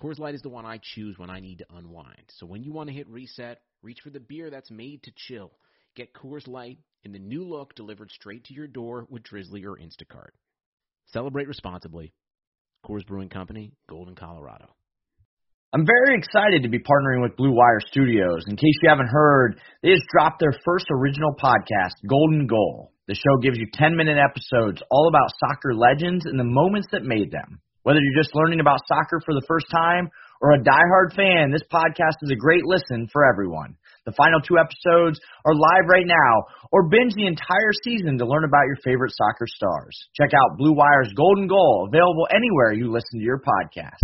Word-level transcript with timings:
Coors 0.00 0.18
Light 0.18 0.34
is 0.34 0.40
the 0.40 0.48
one 0.48 0.64
I 0.64 0.80
choose 0.94 1.18
when 1.18 1.28
I 1.28 1.40
need 1.40 1.58
to 1.58 1.66
unwind. 1.76 2.24
So 2.38 2.46
when 2.46 2.62
you 2.62 2.72
want 2.72 2.88
to 2.88 2.94
hit 2.94 3.06
reset, 3.08 3.60
reach 3.82 3.98
for 4.02 4.08
the 4.08 4.20
beer 4.20 4.48
that's 4.48 4.70
made 4.70 5.02
to 5.02 5.12
chill. 5.14 5.52
Get 5.94 6.14
Coors 6.14 6.48
Light 6.48 6.78
in 7.04 7.12
the 7.12 7.18
new 7.18 7.44
look 7.44 7.74
delivered 7.74 8.10
straight 8.10 8.44
to 8.44 8.54
your 8.54 8.66
door 8.66 9.06
with 9.10 9.24
Drizzly 9.24 9.62
or 9.66 9.76
Instacart. 9.76 10.30
Celebrate 11.12 11.48
responsibly. 11.48 12.14
Coors 12.86 13.06
Brewing 13.06 13.28
Company, 13.28 13.72
Golden, 13.90 14.14
Colorado. 14.14 14.74
I'm 15.74 15.84
very 15.84 16.16
excited 16.16 16.62
to 16.62 16.70
be 16.70 16.78
partnering 16.78 17.22
with 17.22 17.36
Blue 17.36 17.52
Wire 17.52 17.80
Studios. 17.86 18.44
In 18.48 18.56
case 18.56 18.74
you 18.82 18.88
haven't 18.88 19.10
heard, 19.10 19.60
they 19.82 19.90
just 19.90 20.06
dropped 20.10 20.40
their 20.40 20.54
first 20.64 20.86
original 20.90 21.34
podcast, 21.34 21.92
Golden 22.08 22.46
Goal. 22.46 22.92
The 23.06 23.14
show 23.14 23.36
gives 23.42 23.58
you 23.58 23.66
10 23.74 23.96
minute 23.96 24.16
episodes 24.16 24.82
all 24.90 25.08
about 25.08 25.30
soccer 25.44 25.74
legends 25.74 26.24
and 26.24 26.40
the 26.40 26.44
moments 26.44 26.88
that 26.92 27.02
made 27.04 27.30
them. 27.30 27.60
Whether 27.82 28.00
you're 28.04 28.22
just 28.22 28.36
learning 28.36 28.60
about 28.60 28.76
soccer 28.84 29.24
for 29.24 29.32
the 29.32 29.40
first 29.48 29.64
time 29.72 30.12
or 30.44 30.52
a 30.52 30.60
diehard 30.60 31.16
fan, 31.16 31.48
this 31.48 31.64
podcast 31.72 32.20
is 32.20 32.28
a 32.28 32.36
great 32.36 32.60
listen 32.68 33.08
for 33.08 33.24
everyone. 33.24 33.72
The 34.04 34.12
final 34.20 34.36
two 34.44 34.60
episodes 34.60 35.16
are 35.48 35.56
live 35.56 35.88
right 35.88 36.04
now, 36.04 36.32
or 36.72 36.92
binge 36.92 37.16
the 37.16 37.24
entire 37.24 37.72
season 37.80 38.20
to 38.20 38.28
learn 38.28 38.44
about 38.44 38.68
your 38.68 38.76
favorite 38.84 39.16
soccer 39.16 39.48
stars. 39.48 39.96
Check 40.12 40.28
out 40.36 40.60
Blue 40.60 40.76
Wire's 40.76 41.08
Golden 41.16 41.48
Goal, 41.48 41.88
available 41.88 42.28
anywhere 42.28 42.76
you 42.76 42.92
listen 42.92 43.16
to 43.16 43.24
your 43.24 43.40
podcast. 43.40 43.96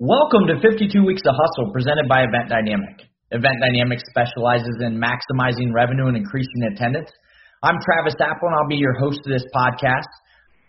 Welcome 0.00 0.48
to 0.48 0.56
52 0.64 1.04
Weeks 1.04 1.20
of 1.28 1.36
Hustle, 1.36 1.68
presented 1.70 2.08
by 2.08 2.24
Event 2.24 2.48
Dynamic. 2.48 3.12
Event 3.28 3.60
Dynamic 3.60 4.00
specializes 4.08 4.80
in 4.80 4.96
maximizing 4.96 5.68
revenue 5.68 6.08
and 6.08 6.16
increasing 6.16 6.72
attendance. 6.72 7.12
I'm 7.66 7.82
Travis 7.82 8.14
Apple, 8.22 8.46
and 8.46 8.54
I'll 8.54 8.70
be 8.70 8.78
your 8.78 8.94
host 8.94 9.18
of 9.26 9.30
this 9.34 9.42
podcast. 9.50 10.06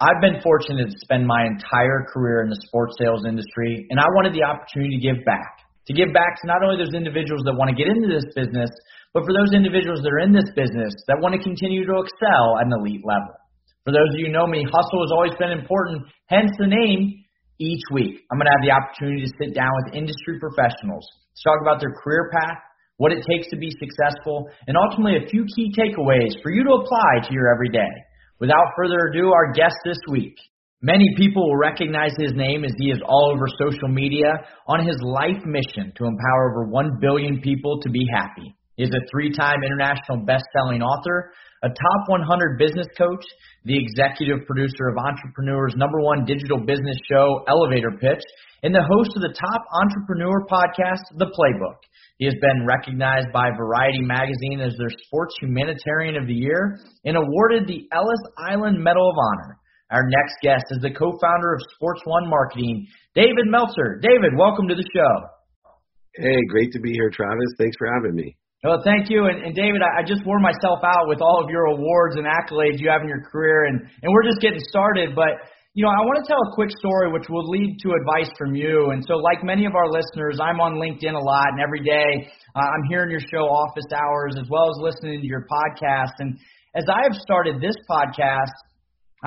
I've 0.02 0.18
been 0.18 0.42
fortunate 0.42 0.90
to 0.90 0.98
spend 1.06 1.30
my 1.30 1.46
entire 1.46 2.10
career 2.10 2.42
in 2.42 2.50
the 2.50 2.58
sports 2.66 2.98
sales 2.98 3.22
industry, 3.22 3.86
and 3.94 4.02
I 4.02 4.10
wanted 4.18 4.34
the 4.34 4.42
opportunity 4.42 4.98
to 4.98 5.02
give 5.06 5.22
back. 5.22 5.62
To 5.86 5.94
give 5.94 6.10
back 6.10 6.42
to 6.42 6.50
not 6.50 6.66
only 6.66 6.82
those 6.82 6.98
individuals 6.98 7.46
that 7.46 7.54
want 7.54 7.70
to 7.70 7.78
get 7.78 7.86
into 7.86 8.10
this 8.10 8.26
business, 8.34 8.74
but 9.14 9.30
for 9.30 9.34
those 9.38 9.54
individuals 9.54 10.02
that 10.02 10.10
are 10.10 10.26
in 10.26 10.34
this 10.34 10.50
business 10.58 10.90
that 11.06 11.22
want 11.22 11.38
to 11.38 11.42
continue 11.46 11.86
to 11.86 12.02
excel 12.02 12.58
at 12.58 12.66
an 12.66 12.74
elite 12.74 13.06
level. 13.06 13.38
For 13.86 13.94
those 13.94 14.10
of 14.10 14.18
you 14.18 14.34
who 14.34 14.34
know 14.34 14.50
me, 14.50 14.66
hustle 14.66 15.06
has 15.06 15.14
always 15.14 15.38
been 15.38 15.54
important, 15.54 16.02
hence 16.34 16.50
the 16.58 16.66
name. 16.66 17.30
Each 17.62 17.86
week, 17.94 18.26
I'm 18.34 18.42
going 18.42 18.50
to 18.50 18.56
have 18.58 18.66
the 18.66 18.74
opportunity 18.74 19.22
to 19.22 19.32
sit 19.38 19.54
down 19.54 19.70
with 19.86 19.94
industry 19.94 20.42
professionals 20.42 21.06
to 21.06 21.40
talk 21.46 21.62
about 21.62 21.78
their 21.78 21.94
career 21.94 22.34
path, 22.34 22.58
what 22.98 23.12
it 23.12 23.24
takes 23.30 23.50
to 23.50 23.58
be 23.58 23.72
successful, 23.80 24.50
and 24.68 24.76
ultimately 24.76 25.18
a 25.18 25.30
few 25.30 25.46
key 25.56 25.72
takeaways 25.78 26.34
for 26.44 26.52
you 26.52 26.64
to 26.64 26.82
apply 26.82 27.28
to 27.28 27.34
your 27.34 27.54
everyday. 27.54 27.94
Without 28.40 28.74
further 28.76 29.10
ado, 29.10 29.32
our 29.32 29.54
guest 29.54 29.76
this 29.86 29.98
week. 30.10 30.36
Many 30.82 31.16
people 31.18 31.42
will 31.48 31.58
recognize 31.58 32.14
his 32.20 32.34
name 32.36 32.64
as 32.64 32.72
he 32.78 32.92
is 32.92 33.02
all 33.04 33.34
over 33.34 33.48
social 33.58 33.88
media 33.88 34.30
on 34.68 34.86
his 34.86 34.98
life 35.02 35.42
mission 35.44 35.92
to 35.98 36.06
empower 36.06 36.52
over 36.52 36.70
1 36.70 37.00
billion 37.02 37.42
people 37.42 37.80
to 37.82 37.90
be 37.90 38.06
happy. 38.14 38.54
He 38.76 38.84
is 38.84 38.92
a 38.94 39.02
three 39.10 39.34
time 39.34 39.64
international 39.66 40.24
best 40.26 40.46
selling 40.54 40.84
author, 40.84 41.32
a 41.64 41.70
top 41.70 42.02
100 42.08 42.60
business 42.60 42.86
coach, 42.96 43.26
the 43.66 43.74
executive 43.74 44.46
producer 44.46 44.90
of 44.90 44.98
Entrepreneur's 45.02 45.74
number 45.76 46.00
one 46.00 46.26
digital 46.26 46.60
business 46.60 46.98
show, 47.10 47.44
Elevator 47.50 47.98
Pitch, 48.00 48.22
and 48.62 48.74
the 48.74 48.86
host 48.86 49.18
of 49.18 49.24
the 49.24 49.34
top 49.34 49.66
entrepreneur 49.82 50.46
podcast, 50.46 51.02
The 51.18 51.26
Playbook. 51.26 51.82
He 52.18 52.26
has 52.26 52.34
been 52.42 52.66
recognized 52.66 53.30
by 53.32 53.54
Variety 53.54 54.02
Magazine 54.02 54.60
as 54.60 54.74
their 54.78 54.90
Sports 55.06 55.36
Humanitarian 55.40 56.18
of 56.18 56.26
the 56.26 56.34
Year 56.34 56.80
and 57.06 57.16
awarded 57.16 57.68
the 57.68 57.86
Ellis 57.94 58.24
Island 58.50 58.82
Medal 58.82 59.08
of 59.08 59.16
Honor. 59.16 59.60
Our 59.92 60.02
next 60.10 60.42
guest 60.42 60.66
is 60.72 60.82
the 60.82 60.90
co-founder 60.90 61.54
of 61.54 61.62
Sports 61.76 62.02
One 62.06 62.28
Marketing, 62.28 62.88
David 63.14 63.46
Meltzer. 63.46 64.02
David, 64.02 64.34
welcome 64.36 64.68
to 64.68 64.74
the 64.74 64.90
show. 64.96 65.14
Hey, 66.16 66.42
great 66.50 66.72
to 66.74 66.80
be 66.80 66.92
here, 66.92 67.12
Travis. 67.14 67.54
Thanks 67.60 67.78
for 67.78 67.86
having 67.94 68.16
me. 68.16 68.36
Well, 68.64 68.82
thank 68.84 69.12
you. 69.12 69.30
And, 69.30 69.46
and 69.46 69.54
David, 69.54 69.86
I, 69.86 70.02
I 70.02 70.04
just 70.04 70.26
wore 70.26 70.40
myself 70.40 70.82
out 70.84 71.06
with 71.06 71.22
all 71.22 71.40
of 71.44 71.52
your 71.52 71.70
awards 71.70 72.18
and 72.18 72.26
accolades 72.26 72.82
you 72.82 72.90
have 72.90 73.06
in 73.06 73.08
your 73.08 73.22
career, 73.30 73.66
and, 73.66 73.80
and 73.80 74.10
we're 74.12 74.26
just 74.26 74.42
getting 74.42 74.60
started. 74.74 75.14
But 75.14 75.38
you 75.78 75.86
know, 75.86 75.94
I 75.94 76.02
want 76.10 76.18
to 76.18 76.26
tell 76.26 76.42
a 76.42 76.50
quick 76.58 76.74
story 76.74 77.14
which 77.14 77.30
will 77.30 77.46
lead 77.54 77.78
to 77.86 77.94
advice 77.94 78.34
from 78.34 78.58
you. 78.58 78.90
And 78.98 79.06
so, 79.06 79.22
like 79.22 79.46
many 79.46 79.70
of 79.70 79.78
our 79.78 79.86
listeners, 79.86 80.42
I'm 80.42 80.58
on 80.58 80.82
LinkedIn 80.82 81.14
a 81.14 81.22
lot, 81.22 81.54
and 81.54 81.62
every 81.62 81.86
day 81.86 82.34
uh, 82.58 82.66
I'm 82.66 82.82
hearing 82.90 83.14
your 83.14 83.22
show 83.22 83.46
office 83.46 83.86
hours 83.94 84.34
as 84.42 84.50
well 84.50 84.74
as 84.74 84.82
listening 84.82 85.22
to 85.22 85.28
your 85.30 85.46
podcast. 85.46 86.18
And 86.18 86.34
as 86.74 86.90
I 86.90 87.06
have 87.06 87.14
started 87.22 87.62
this 87.62 87.78
podcast, 87.86 88.58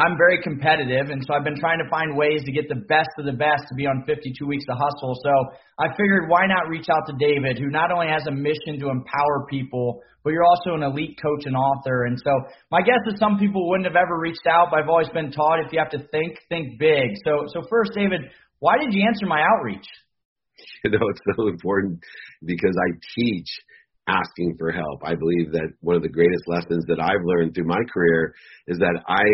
I'm 0.00 0.16
very 0.16 0.40
competitive, 0.40 1.12
and 1.12 1.20
so 1.26 1.34
I've 1.34 1.44
been 1.44 1.60
trying 1.60 1.76
to 1.76 1.88
find 1.90 2.16
ways 2.16 2.40
to 2.48 2.52
get 2.52 2.72
the 2.72 2.80
best 2.88 3.12
of 3.20 3.26
the 3.28 3.36
best 3.36 3.68
to 3.68 3.74
be 3.76 3.84
on 3.84 4.02
52 4.08 4.32
Weeks 4.46 4.64
of 4.70 4.78
Hustle. 4.80 5.12
So 5.20 5.32
I 5.76 5.92
figured 5.92 6.32
why 6.32 6.48
not 6.48 6.72
reach 6.72 6.88
out 6.88 7.04
to 7.12 7.14
David, 7.20 7.58
who 7.58 7.68
not 7.68 7.92
only 7.92 8.08
has 8.08 8.24
a 8.26 8.32
mission 8.32 8.80
to 8.80 8.88
empower 8.88 9.44
people, 9.50 10.00
but 10.24 10.32
you're 10.32 10.48
also 10.48 10.72
an 10.72 10.82
elite 10.82 11.20
coach 11.20 11.44
and 11.44 11.54
author. 11.54 12.04
And 12.04 12.16
so 12.16 12.32
my 12.70 12.80
guess 12.80 13.04
is 13.12 13.20
some 13.20 13.36
people 13.36 13.68
wouldn't 13.68 13.86
have 13.86 13.96
ever 13.96 14.16
reached 14.16 14.46
out, 14.48 14.68
but 14.70 14.80
I've 14.80 14.88
always 14.88 15.10
been 15.12 15.32
taught 15.32 15.60
if 15.60 15.72
you 15.72 15.78
have 15.78 15.92
to 15.92 16.00
think, 16.08 16.38
think 16.48 16.78
big. 16.78 17.12
So, 17.24 17.44
so 17.52 17.60
first, 17.68 17.92
David, 17.94 18.22
why 18.58 18.78
did 18.80 18.94
you 18.94 19.04
answer 19.06 19.26
my 19.26 19.44
outreach? 19.44 19.84
You 20.84 20.90
know, 20.90 21.08
it's 21.08 21.20
so 21.36 21.48
important 21.48 22.00
because 22.44 22.76
I 22.76 22.92
teach 23.16 23.48
asking 24.08 24.56
for 24.58 24.72
help. 24.72 25.00
I 25.04 25.14
believe 25.14 25.52
that 25.52 25.72
one 25.80 25.96
of 25.96 26.02
the 26.02 26.08
greatest 26.08 26.44
lessons 26.46 26.84
that 26.88 27.00
I've 27.00 27.24
learned 27.24 27.54
through 27.54 27.66
my 27.66 27.80
career 27.92 28.34
is 28.66 28.78
that 28.78 29.00
I 29.08 29.24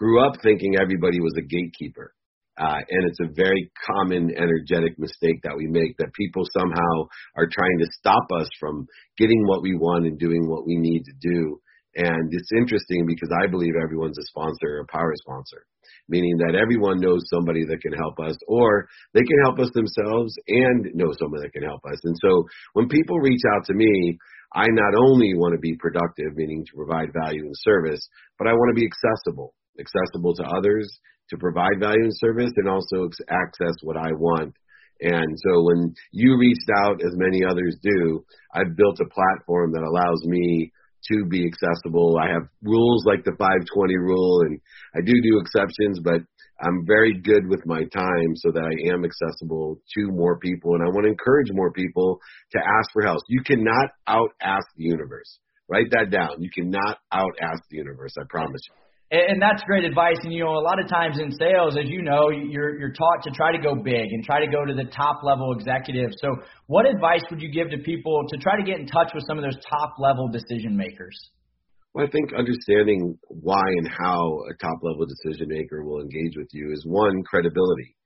grew 0.00 0.24
up 0.24 0.32
thinking 0.42 0.80
everybody 0.80 1.20
was 1.20 1.36
a 1.36 1.44
gatekeeper. 1.44 2.14
Uh, 2.56 2.80
and 2.88 3.08
it's 3.08 3.20
a 3.20 3.32
very 3.36 3.70
common 3.86 4.32
energetic 4.36 4.98
mistake 4.98 5.40
that 5.44 5.56
we 5.56 5.66
make 5.68 5.96
that 5.98 6.12
people 6.14 6.42
somehow 6.56 7.04
are 7.36 7.48
trying 7.52 7.78
to 7.78 7.86
stop 8.00 8.24
us 8.40 8.48
from 8.58 8.86
getting 9.18 9.44
what 9.46 9.62
we 9.62 9.76
want 9.76 10.06
and 10.06 10.18
doing 10.18 10.48
what 10.48 10.66
we 10.66 10.76
need 10.76 11.04
to 11.04 11.12
do. 11.20 11.60
And 11.96 12.32
it's 12.32 12.52
interesting 12.56 13.04
because 13.06 13.28
I 13.42 13.46
believe 13.46 13.74
everyone's 13.76 14.18
a 14.18 14.24
sponsor, 14.24 14.76
or 14.76 14.80
a 14.80 14.92
power 14.92 15.12
sponsor, 15.16 15.66
meaning 16.08 16.36
that 16.38 16.56
everyone 16.56 17.00
knows 17.00 17.20
somebody 17.28 17.64
that 17.64 17.80
can 17.80 17.92
help 17.92 18.20
us 18.20 18.36
or 18.48 18.88
they 19.12 19.24
can 19.24 19.40
help 19.44 19.58
us 19.58 19.70
themselves 19.74 20.32
and 20.48 20.88
know 20.94 21.12
someone 21.18 21.42
that 21.42 21.52
can 21.52 21.64
help 21.64 21.80
us. 21.84 21.98
And 22.04 22.16
so 22.24 22.44
when 22.72 22.88
people 22.88 23.18
reach 23.18 23.42
out 23.56 23.66
to 23.66 23.74
me, 23.74 24.18
I 24.54 24.66
not 24.68 24.94
only 24.96 25.34
want 25.34 25.54
to 25.54 25.60
be 25.60 25.76
productive, 25.78 26.36
meaning 26.36 26.64
to 26.64 26.76
provide 26.76 27.12
value 27.12 27.44
and 27.44 27.54
service, 27.56 28.00
but 28.38 28.48
I 28.48 28.52
want 28.52 28.74
to 28.74 28.80
be 28.80 28.86
accessible 28.86 29.54
accessible 29.80 30.34
to 30.36 30.44
others, 30.44 30.86
to 31.30 31.38
provide 31.38 31.80
value 31.80 32.04
and 32.04 32.16
service, 32.18 32.52
and 32.56 32.68
also 32.68 33.08
access 33.30 33.74
what 33.82 33.96
I 33.96 34.12
want. 34.12 34.54
And 35.00 35.38
so 35.48 35.62
when 35.64 35.94
you 36.12 36.36
reached 36.36 36.68
out, 36.84 37.00
as 37.00 37.16
many 37.16 37.42
others 37.44 37.76
do, 37.82 38.24
I've 38.52 38.76
built 38.76 39.00
a 39.00 39.08
platform 39.08 39.72
that 39.72 39.82
allows 39.82 40.22
me 40.24 40.72
to 41.10 41.24
be 41.24 41.46
accessible. 41.46 42.18
I 42.20 42.28
have 42.28 42.48
rules 42.62 43.04
like 43.06 43.24
the 43.24 43.32
520 43.38 43.96
rule, 43.96 44.42
and 44.42 44.60
I 44.94 45.00
do 45.00 45.12
do 45.12 45.40
exceptions, 45.40 46.00
but 46.04 46.20
I'm 46.60 46.84
very 46.86 47.18
good 47.18 47.48
with 47.48 47.64
my 47.64 47.84
time 47.84 48.36
so 48.36 48.50
that 48.52 48.60
I 48.60 48.92
am 48.92 49.04
accessible 49.04 49.80
to 49.96 50.12
more 50.12 50.38
people. 50.38 50.74
And 50.74 50.82
I 50.82 50.88
want 50.88 51.04
to 51.04 51.10
encourage 51.10 51.48
more 51.52 51.72
people 51.72 52.20
to 52.52 52.58
ask 52.58 52.92
for 52.92 53.02
help. 53.02 53.22
You 53.28 53.42
cannot 53.42 53.90
out 54.06 54.30
ask 54.42 54.66
the 54.76 54.84
universe. 54.84 55.38
Write 55.68 55.90
that 55.92 56.10
down. 56.10 56.42
You 56.42 56.50
cannot 56.54 56.98
out 57.12 57.32
ask 57.40 57.62
the 57.70 57.78
universe. 57.78 58.12
I 58.20 58.24
promise 58.28 58.60
you 58.68 58.89
and 59.10 59.42
that's 59.42 59.62
great 59.64 59.84
advice. 59.84 60.18
And 60.22 60.32
you 60.32 60.44
know, 60.44 60.54
a 60.54 60.62
lot 60.62 60.78
of 60.80 60.88
times 60.88 61.18
in 61.18 61.32
sales, 61.32 61.76
as 61.76 61.88
you 61.88 62.02
know, 62.02 62.30
you're 62.30 62.78
you're 62.78 62.92
taught 62.92 63.22
to 63.24 63.30
try 63.30 63.50
to 63.50 63.58
go 63.58 63.74
big 63.74 64.06
and 64.12 64.24
try 64.24 64.44
to 64.44 64.50
go 64.50 64.64
to 64.64 64.74
the 64.74 64.84
top 64.84 65.22
level 65.24 65.52
executives. 65.52 66.14
So, 66.20 66.36
what 66.66 66.86
advice 66.86 67.22
would 67.30 67.42
you 67.42 67.50
give 67.50 67.70
to 67.70 67.78
people 67.78 68.22
to 68.28 68.38
try 68.38 68.56
to 68.56 68.62
get 68.62 68.78
in 68.78 68.86
touch 68.86 69.10
with 69.14 69.24
some 69.26 69.36
of 69.36 69.44
those 69.44 69.58
top 69.68 69.94
level 69.98 70.28
decision 70.28 70.76
makers? 70.76 71.18
Well, 71.92 72.06
I 72.06 72.10
think 72.10 72.32
understanding 72.38 73.18
why 73.28 73.64
and 73.78 73.88
how 73.88 74.44
a 74.48 74.54
top 74.62 74.78
level 74.82 75.06
decision 75.06 75.48
maker 75.48 75.82
will 75.82 76.00
engage 76.00 76.36
with 76.36 76.48
you 76.52 76.70
is 76.72 76.84
one 76.86 77.24
credibility, 77.24 77.96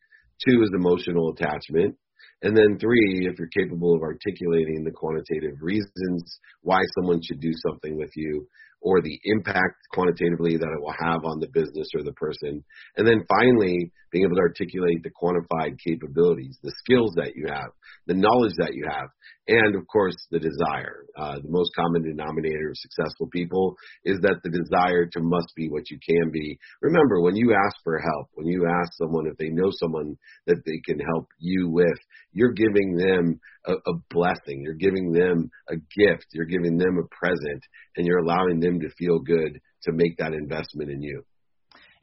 two 0.48 0.62
is 0.62 0.70
emotional 0.74 1.34
attachment, 1.36 1.96
and 2.40 2.56
then 2.56 2.78
three, 2.80 3.28
if 3.30 3.38
you're 3.38 3.48
capable 3.48 3.94
of 3.94 4.02
articulating 4.02 4.84
the 4.84 4.90
quantitative 4.90 5.56
reasons 5.60 6.40
why 6.62 6.80
someone 6.94 7.20
should 7.22 7.40
do 7.40 7.52
something 7.66 7.96
with 7.98 8.10
you, 8.16 8.46
or 8.84 9.00
the 9.00 9.18
impact 9.24 9.80
quantitatively 9.92 10.58
that 10.58 10.68
it 10.68 10.80
will 10.80 10.94
have 11.00 11.24
on 11.24 11.40
the 11.40 11.48
business 11.48 11.88
or 11.96 12.04
the 12.04 12.12
person. 12.12 12.62
And 12.96 13.08
then 13.08 13.24
finally, 13.26 13.90
being 14.12 14.26
able 14.26 14.36
to 14.36 14.42
articulate 14.42 15.02
the 15.02 15.10
quantified 15.10 15.76
capabilities, 15.84 16.58
the 16.62 16.72
skills 16.84 17.10
that 17.16 17.32
you 17.34 17.46
have, 17.48 17.72
the 18.06 18.14
knowledge 18.14 18.52
that 18.58 18.74
you 18.74 18.86
have, 18.86 19.08
and 19.48 19.74
of 19.74 19.86
course 19.88 20.14
the 20.30 20.38
desire. 20.38 21.06
Uh, 21.16 21.36
the 21.40 21.48
most 21.48 21.70
common 21.74 22.02
denominator 22.02 22.68
of 22.68 22.76
successful 22.76 23.26
people 23.32 23.74
is 24.04 24.20
that 24.20 24.36
the 24.44 24.50
desire 24.50 25.06
to 25.06 25.20
must 25.20 25.48
be 25.56 25.68
what 25.68 25.90
you 25.90 25.98
can 26.06 26.30
be. 26.30 26.58
Remember, 26.82 27.22
when 27.22 27.34
you 27.34 27.54
ask 27.54 27.76
for 27.82 27.98
help, 27.98 28.28
when 28.34 28.46
you 28.46 28.68
ask 28.68 28.92
someone 28.98 29.26
if 29.26 29.36
they 29.38 29.48
know 29.48 29.70
someone 29.80 30.16
that 30.46 30.62
they 30.66 30.78
can 30.84 31.00
help 31.00 31.26
you 31.38 31.70
with, 31.70 31.98
you're 32.34 32.52
giving 32.52 32.96
them 32.96 33.40
a, 33.66 33.72
a 33.72 33.94
blessing. 34.10 34.60
You're 34.62 34.74
giving 34.74 35.12
them 35.12 35.50
a 35.68 35.76
gift. 35.76 36.26
You're 36.32 36.44
giving 36.44 36.76
them 36.76 36.98
a 36.98 37.08
present, 37.14 37.62
and 37.96 38.06
you're 38.06 38.18
allowing 38.18 38.60
them 38.60 38.80
to 38.80 38.90
feel 38.98 39.18
good 39.20 39.58
to 39.84 39.92
make 39.92 40.18
that 40.18 40.34
investment 40.34 40.90
in 40.90 41.00
you. 41.00 41.22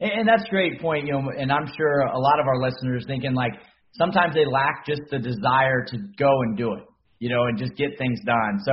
And 0.00 0.26
that's 0.26 0.42
a 0.42 0.50
great 0.50 0.80
point, 0.80 1.06
you 1.06 1.12
know, 1.12 1.30
and 1.38 1.52
I'm 1.52 1.68
sure 1.76 2.00
a 2.00 2.18
lot 2.18 2.40
of 2.40 2.46
our 2.48 2.60
listeners 2.60 3.04
thinking 3.06 3.34
like 3.34 3.52
sometimes 3.92 4.34
they 4.34 4.44
lack 4.44 4.84
just 4.84 5.02
the 5.12 5.20
desire 5.20 5.84
to 5.86 5.96
go 6.18 6.42
and 6.42 6.56
do 6.56 6.72
it 6.72 6.82
you 7.22 7.30
know, 7.30 7.44
and 7.46 7.56
just 7.56 7.76
get 7.76 7.96
things 7.98 8.18
done. 8.26 8.58
So, 8.66 8.72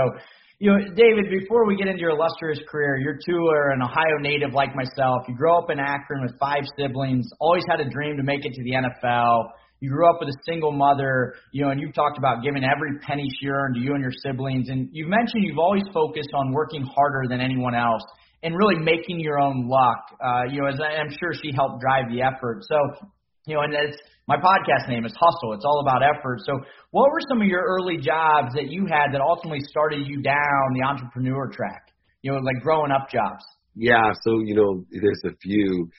you 0.58 0.72
know, 0.74 0.80
David, 0.96 1.30
before 1.30 1.68
we 1.68 1.78
get 1.78 1.88
into 1.88 2.02
your 2.02 2.18
illustrious 2.18 2.60
career, 2.68 2.98
you're 2.98 3.20
two 3.24 3.46
are 3.54 3.70
an 3.70 3.82
Ohio 3.84 4.18
native 4.20 4.54
like 4.54 4.76
myself. 4.76 5.22
You 5.28 5.36
grew 5.36 5.56
up 5.56 5.70
in 5.70 5.80
Akron 5.80 6.24
with 6.24 6.34
five 6.40 6.64
siblings, 6.76 7.30
always 7.40 7.64
had 7.70 7.80
a 7.80 7.88
dream 7.88 8.18
to 8.18 8.24
make 8.24 8.44
it 8.44 8.54
to 8.54 8.64
the 8.64 8.72
NFL. 8.72 9.52
You 9.80 9.90
grew 9.90 10.10
up 10.10 10.18
with 10.20 10.30
a 10.30 10.38
single 10.46 10.72
mother, 10.72 11.36
you 11.52 11.64
know, 11.64 11.72
and 11.72 11.80
you've 11.80 11.94
talked 11.94 12.18
about 12.18 12.44
giving 12.44 12.64
every 12.64 13.00
penny 13.00 13.28
she 13.40 13.48
earned 13.48 13.76
to 13.76 13.82
you 13.82 13.94
and 13.94 14.02
your 14.02 14.12
siblings. 14.12 14.68
And 14.70 14.90
you've 14.92 15.08
mentioned 15.08 15.46
you've 15.46 15.60
always 15.60 15.84
focused 15.94 16.32
on 16.34 16.52
working 16.52 16.84
harder 16.84 17.30
than 17.30 17.40
anyone 17.40 17.76
else 17.76 18.04
and 18.44 18.56
really 18.56 18.76
making 18.76 19.20
your 19.20 19.40
own 19.40 19.68
luck. 19.68 20.04
Uh, 20.20 20.44
you 20.52 20.62
know, 20.62 20.68
as 20.68 20.80
I, 20.80 21.00
I'm 21.00 21.10
sure 21.10 21.32
she 21.34 21.52
helped 21.56 21.82
drive 21.82 22.12
the 22.12 22.22
effort. 22.22 22.64
So, 22.68 23.08
you 23.48 23.56
know, 23.56 23.62
and 23.62 23.74
it's 23.74 23.98
my 24.28 24.36
podcast 24.36 24.90
name 24.90 25.06
is 25.06 25.14
Hustle. 25.20 25.54
It's 25.54 25.66
all 25.66 25.82
about 25.82 26.04
effort. 26.04 26.40
So, 26.46 26.60
what 26.92 27.10
were 27.10 27.22
some 27.30 27.42
of 27.42 27.48
your 27.48 27.64
early 27.64 27.98
jobs 27.98 28.54
that 28.56 28.70
you 28.70 28.86
had 28.86 29.14
that 29.14 29.22
ultimately 29.22 29.62
started 29.70 30.06
you 30.06 30.22
down 30.22 30.74
the 30.74 30.86
entrepreneur 30.86 31.50
track? 31.50 31.88
You 32.22 32.34
know, 32.34 32.40
like 32.40 32.62
growing 32.62 32.92
up 32.92 33.10
jobs. 33.10 33.44
Yeah. 33.76 34.12
So, 34.24 34.42
you 34.44 34.56
know, 34.56 34.86
there's 34.92 35.22
a 35.26 35.36
few. 35.42 35.90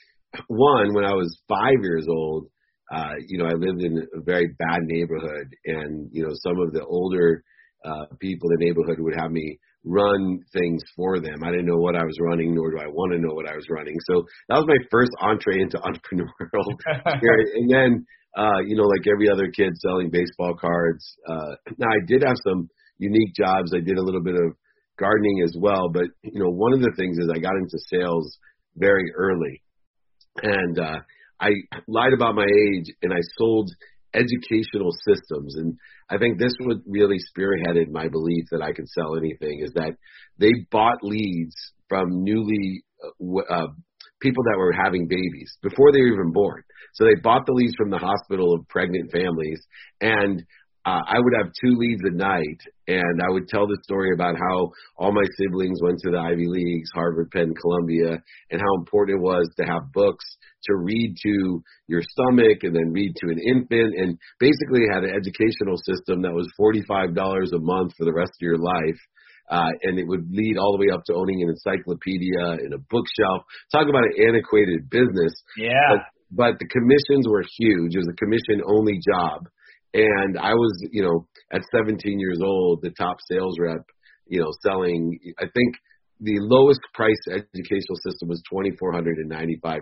One, 0.47 0.95
when 0.95 1.05
I 1.05 1.13
was 1.13 1.37
five 1.49 1.83
years 1.83 2.07
old, 2.09 2.47
uh, 2.91 3.15
you 3.29 3.39
know, 3.39 3.47
I 3.47 3.55
lived 3.55 3.83
in 3.83 3.99
a 3.99 4.21
very 4.21 4.49
bad 4.59 4.81
neighborhood, 4.83 5.55
and 5.67 6.09
you 6.13 6.23
know, 6.23 6.35
some 6.43 6.59
of 6.61 6.73
the 6.73 6.85
older 6.85 7.45
uh, 7.85 8.07
people 8.19 8.51
in 8.51 8.59
the 8.59 8.67
neighborhood 8.67 8.99
would 9.01 9.15
have 9.17 9.31
me 9.31 9.59
run 9.85 10.41
things 10.53 10.83
for 10.95 11.21
them. 11.21 11.43
I 11.43 11.51
didn't 11.51 11.67
know 11.67 11.79
what 11.79 11.97
I 11.97 12.05
was 12.05 12.17
running, 12.21 12.55
nor 12.55 12.71
do 12.71 12.79
I 12.79 12.89
want 12.89 13.13
to 13.13 13.19
know 13.19 13.35
what 13.35 13.49
I 13.49 13.55
was 13.55 13.67
running. 13.71 13.97
So 14.11 14.25
that 14.49 14.57
was 14.57 14.67
my 14.69 14.77
first 14.91 15.11
entree 15.21 15.61
into 15.61 15.79
entrepreneurial 15.89 16.69
and 17.55 17.71
then, 17.71 18.07
uh, 18.37 18.61
you 18.67 18.77
know, 18.77 18.85
like 18.85 19.07
every 19.11 19.31
other 19.31 19.51
kid 19.51 19.73
selling 19.77 20.11
baseball 20.11 20.55
cards. 20.55 21.05
Uh, 21.27 21.55
now 21.79 21.89
I 21.89 22.05
did 22.07 22.23
have 22.23 22.37
some 22.47 22.69
unique 22.99 23.35
jobs. 23.35 23.73
I 23.75 23.81
did 23.81 23.97
a 23.97 24.03
little 24.03 24.23
bit 24.23 24.35
of 24.35 24.53
gardening 24.99 25.43
as 25.45 25.57
well. 25.59 25.89
But, 25.89 26.13
you 26.23 26.41
know, 26.41 26.51
one 26.51 26.75
of 26.75 26.81
the 26.81 26.93
things 26.97 27.17
is 27.17 27.31
I 27.33 27.39
got 27.39 27.57
into 27.57 27.79
sales 27.89 28.39
very 28.77 29.11
early. 29.17 29.63
And, 30.43 30.79
uh, 30.79 31.01
I 31.41 31.51
lied 31.89 32.13
about 32.13 32.35
my 32.35 32.45
age 32.47 32.93
and 33.03 33.13
I 33.13 33.21
sold 33.39 33.71
educational 34.15 34.91
systems. 35.07 35.57
And 35.57 35.77
I 36.11 36.19
think 36.19 36.39
this 36.39 36.53
would 36.61 36.83
really 36.87 37.19
spearheaded 37.19 37.91
my 37.91 38.09
belief 38.09 38.45
that 38.51 38.63
I 38.63 38.73
could 38.73 38.89
sell 38.89 39.17
anything 39.17 39.61
is 39.65 39.73
that 39.75 39.93
they 40.39 40.51
bought 40.71 41.03
leads 41.03 41.55
from 41.89 42.25
newly 42.25 42.83
uh, 43.03 43.55
uh, 43.55 43.67
people 44.21 44.45
that 44.45 44.59
were 44.59 44.73
having 44.73 45.07
babies 45.09 45.57
before 45.63 45.93
they 45.93 46.01
were 46.01 46.13
even 46.13 46.33
born. 46.33 46.63
So 46.95 47.05
they 47.05 47.21
bought 47.23 47.47
the 47.47 47.53
leads 47.53 47.75
from 47.77 47.91
the 47.91 47.99
hospital 47.99 48.55
of 48.55 48.69
pregnant 48.69 49.11
families 49.13 49.61
and 50.01 50.45
uh, 50.87 51.03
I 51.07 51.19
would 51.19 51.35
have 51.37 51.53
two 51.61 51.77
leads 51.77 52.01
a 52.05 52.17
night, 52.17 52.61
and 52.89 53.21
I 53.21 53.31
would 53.31 53.49
tell 53.49 53.67
the 53.67 53.77
story 53.85 54.13
about 54.15 54.37
how 54.37 54.73
all 54.97 55.13
my 55.13 55.25
siblings 55.37 55.79
went 55.83 55.99
to 56.01 56.11
the 56.11 56.19
Ivy 56.19 56.47
Leagues, 56.49 56.89
Harvard, 56.95 57.31
Penn, 57.31 57.53
Columbia, 57.53 58.17
and 58.51 58.61
how 58.61 58.75
important 58.79 59.19
it 59.19 59.23
was 59.23 59.47
to 59.59 59.67
have 59.67 59.93
books 59.93 60.25
to 60.65 60.77
read 60.77 61.17
to 61.23 61.63
your 61.87 62.01
stomach 62.01 62.65
and 62.65 62.75
then 62.75 62.93
read 62.93 63.13
to 63.17 63.27
an 63.29 63.39
infant, 63.39 63.93
and 63.95 64.17
basically 64.39 64.89
had 64.91 65.05
an 65.05 65.13
educational 65.13 65.77
system 65.85 66.23
that 66.23 66.33
was 66.33 66.49
$45 66.59 67.13
a 67.53 67.61
month 67.61 67.93
for 67.99 68.07
the 68.07 68.15
rest 68.15 68.33
of 68.41 68.45
your 68.45 68.59
life. 68.59 69.01
Uh, 69.51 69.69
and 69.83 69.99
it 69.99 70.07
would 70.07 70.31
lead 70.31 70.57
all 70.57 70.79
the 70.79 70.87
way 70.87 70.95
up 70.95 71.03
to 71.05 71.13
owning 71.13 71.43
an 71.43 71.51
encyclopedia 71.51 72.63
and 72.63 72.73
a 72.73 72.79
bookshelf. 72.79 73.43
Talk 73.73 73.89
about 73.89 74.05
an 74.05 74.29
antiquated 74.29 74.89
business. 74.89 75.35
Yeah. 75.59 75.75
But, 75.91 76.01
but 76.31 76.53
the 76.61 76.69
commissions 76.71 77.27
were 77.29 77.43
huge. 77.59 77.97
It 77.97 77.99
was 77.99 78.09
a 78.09 78.17
commission 78.17 78.63
only 78.65 79.01
job 79.03 79.51
and 79.95 80.39
I 80.39 80.55
was, 80.55 80.87
you 80.91 81.03
know, 81.03 81.27
at 81.53 81.63
17 81.73 82.19
years 82.19 82.41
old, 82.43 82.81
the 82.83 82.91
top 82.91 83.17
sales 83.29 83.57
rep, 83.59 83.83
you 84.27 84.41
know, 84.41 84.51
selling, 84.63 85.19
I 85.39 85.45
think 85.45 85.75
the 86.21 86.39
lowest 86.39 86.81
price 86.95 87.21
educational 87.29 87.97
system 88.05 88.29
was 88.29 88.43
$2,495, 88.53 89.81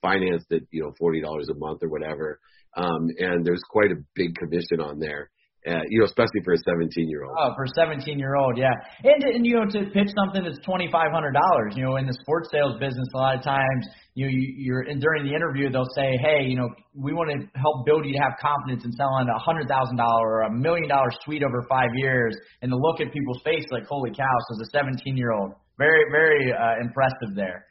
financed 0.00 0.46
at, 0.52 0.62
you 0.70 0.82
know, 0.82 0.92
$40 1.00 1.50
a 1.50 1.58
month 1.58 1.82
or 1.82 1.88
whatever. 1.88 2.40
Um, 2.76 3.08
and 3.18 3.44
there's 3.44 3.62
quite 3.68 3.90
a 3.90 4.02
big 4.14 4.34
commission 4.36 4.80
on 4.80 4.98
there 5.00 5.30
uh, 5.68 5.84
you 5.88 6.00
know, 6.00 6.06
especially 6.06 6.40
for 6.44 6.54
a 6.54 6.58
17 6.58 7.08
year 7.08 7.24
old. 7.24 7.36
Oh, 7.38 7.52
for 7.54 7.64
a 7.64 7.72
17 7.76 8.18
year 8.18 8.36
old, 8.36 8.56
yeah. 8.56 8.72
And, 9.04 9.22
and 9.24 9.44
you 9.44 9.56
know, 9.56 9.66
to 9.68 9.90
pitch 9.92 10.08
something 10.16 10.42
that's 10.44 10.58
$2,500, 10.64 11.76
you 11.76 11.84
know, 11.84 11.96
in 11.96 12.06
the 12.06 12.16
sports 12.22 12.48
sales 12.50 12.80
business, 12.80 13.06
a 13.14 13.18
lot 13.18 13.36
of 13.36 13.44
times, 13.44 13.84
you 14.14 14.24
know, 14.24 14.32
you, 14.32 14.54
you're 14.56 14.80
and 14.88 15.00
during 15.00 15.28
the 15.28 15.34
interview, 15.34 15.70
they'll 15.70 15.92
say, 15.94 16.16
hey, 16.24 16.48
you 16.48 16.56
know, 16.56 16.68
we 16.96 17.12
want 17.12 17.28
to 17.28 17.44
help 17.60 17.84
build 17.84 18.06
you 18.06 18.12
to 18.12 18.18
have 18.18 18.40
confidence 18.40 18.84
in 18.84 18.92
selling 18.92 19.28
a 19.28 19.38
hundred 19.38 19.68
thousand 19.68 19.96
dollar 19.96 20.40
or 20.40 20.42
a 20.48 20.52
million 20.52 20.88
dollar 20.88 21.10
suite 21.24 21.42
over 21.44 21.64
five 21.68 21.90
years, 21.94 22.34
and 22.62 22.70
to 22.70 22.76
look 22.76 23.00
at 23.00 23.12
people's 23.12 23.40
face 23.44 23.64
like, 23.70 23.84
holy 23.84 24.10
cow, 24.10 24.34
so 24.48 24.56
as 24.56 24.68
a 24.68 24.70
17 24.72 25.16
year 25.16 25.32
old, 25.32 25.52
very, 25.78 26.04
very 26.10 26.52
uh, 26.52 26.80
impressive 26.80 27.36
there. 27.36 27.66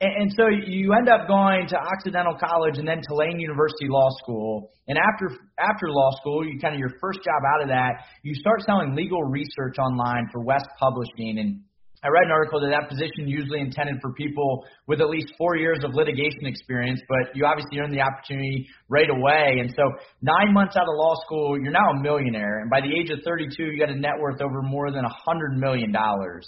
And, 0.00 0.12
and 0.22 0.32
so 0.36 0.48
you 0.48 0.92
end 0.92 1.08
up 1.08 1.26
going 1.28 1.66
to 1.68 1.76
Occidental 1.76 2.36
College 2.38 2.78
and 2.78 2.86
then 2.86 3.00
Tulane 3.08 3.40
University 3.40 3.88
Law 3.88 4.08
School. 4.22 4.70
And 4.88 4.98
after 4.98 5.34
after 5.58 5.88
law 5.88 6.10
school, 6.20 6.46
you 6.46 6.58
kind 6.60 6.74
of 6.74 6.80
your 6.80 6.92
first 7.00 7.20
job 7.24 7.42
out 7.54 7.62
of 7.62 7.68
that, 7.68 8.04
you 8.22 8.34
start 8.34 8.62
selling 8.66 8.94
legal 8.94 9.22
research 9.22 9.78
online 9.78 10.28
for 10.32 10.42
West 10.44 10.68
Publishing. 10.78 11.38
And 11.38 11.60
I 12.04 12.08
read 12.08 12.24
an 12.24 12.30
article 12.30 12.60
that 12.60 12.70
that 12.70 12.88
position 12.88 13.26
usually 13.26 13.60
intended 13.60 13.96
for 14.02 14.12
people 14.12 14.64
with 14.86 15.00
at 15.00 15.08
least 15.08 15.32
four 15.38 15.56
years 15.56 15.78
of 15.82 15.94
litigation 15.94 16.44
experience, 16.44 17.00
but 17.08 17.34
you 17.34 17.46
obviously 17.46 17.78
earned 17.78 17.94
the 17.94 18.02
opportunity 18.02 18.68
right 18.88 19.08
away. 19.08 19.58
And 19.58 19.72
so 19.74 19.82
nine 20.20 20.52
months 20.52 20.76
out 20.76 20.84
of 20.84 20.94
law 20.94 21.14
school, 21.24 21.58
you're 21.60 21.72
now 21.72 21.90
a 21.98 22.02
millionaire. 22.02 22.60
And 22.60 22.70
by 22.70 22.80
the 22.80 22.92
age 22.94 23.10
of 23.10 23.24
32, 23.24 23.60
you 23.72 23.80
got 23.80 23.88
a 23.88 23.98
net 23.98 24.20
worth 24.20 24.40
over 24.42 24.62
more 24.62 24.92
than 24.92 25.04
a 25.04 25.14
hundred 25.26 25.58
million 25.58 25.90
dollars. 25.90 26.46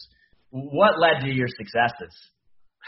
What 0.50 1.00
led 1.00 1.22
to 1.22 1.32
your 1.32 1.48
successes? 1.48 2.14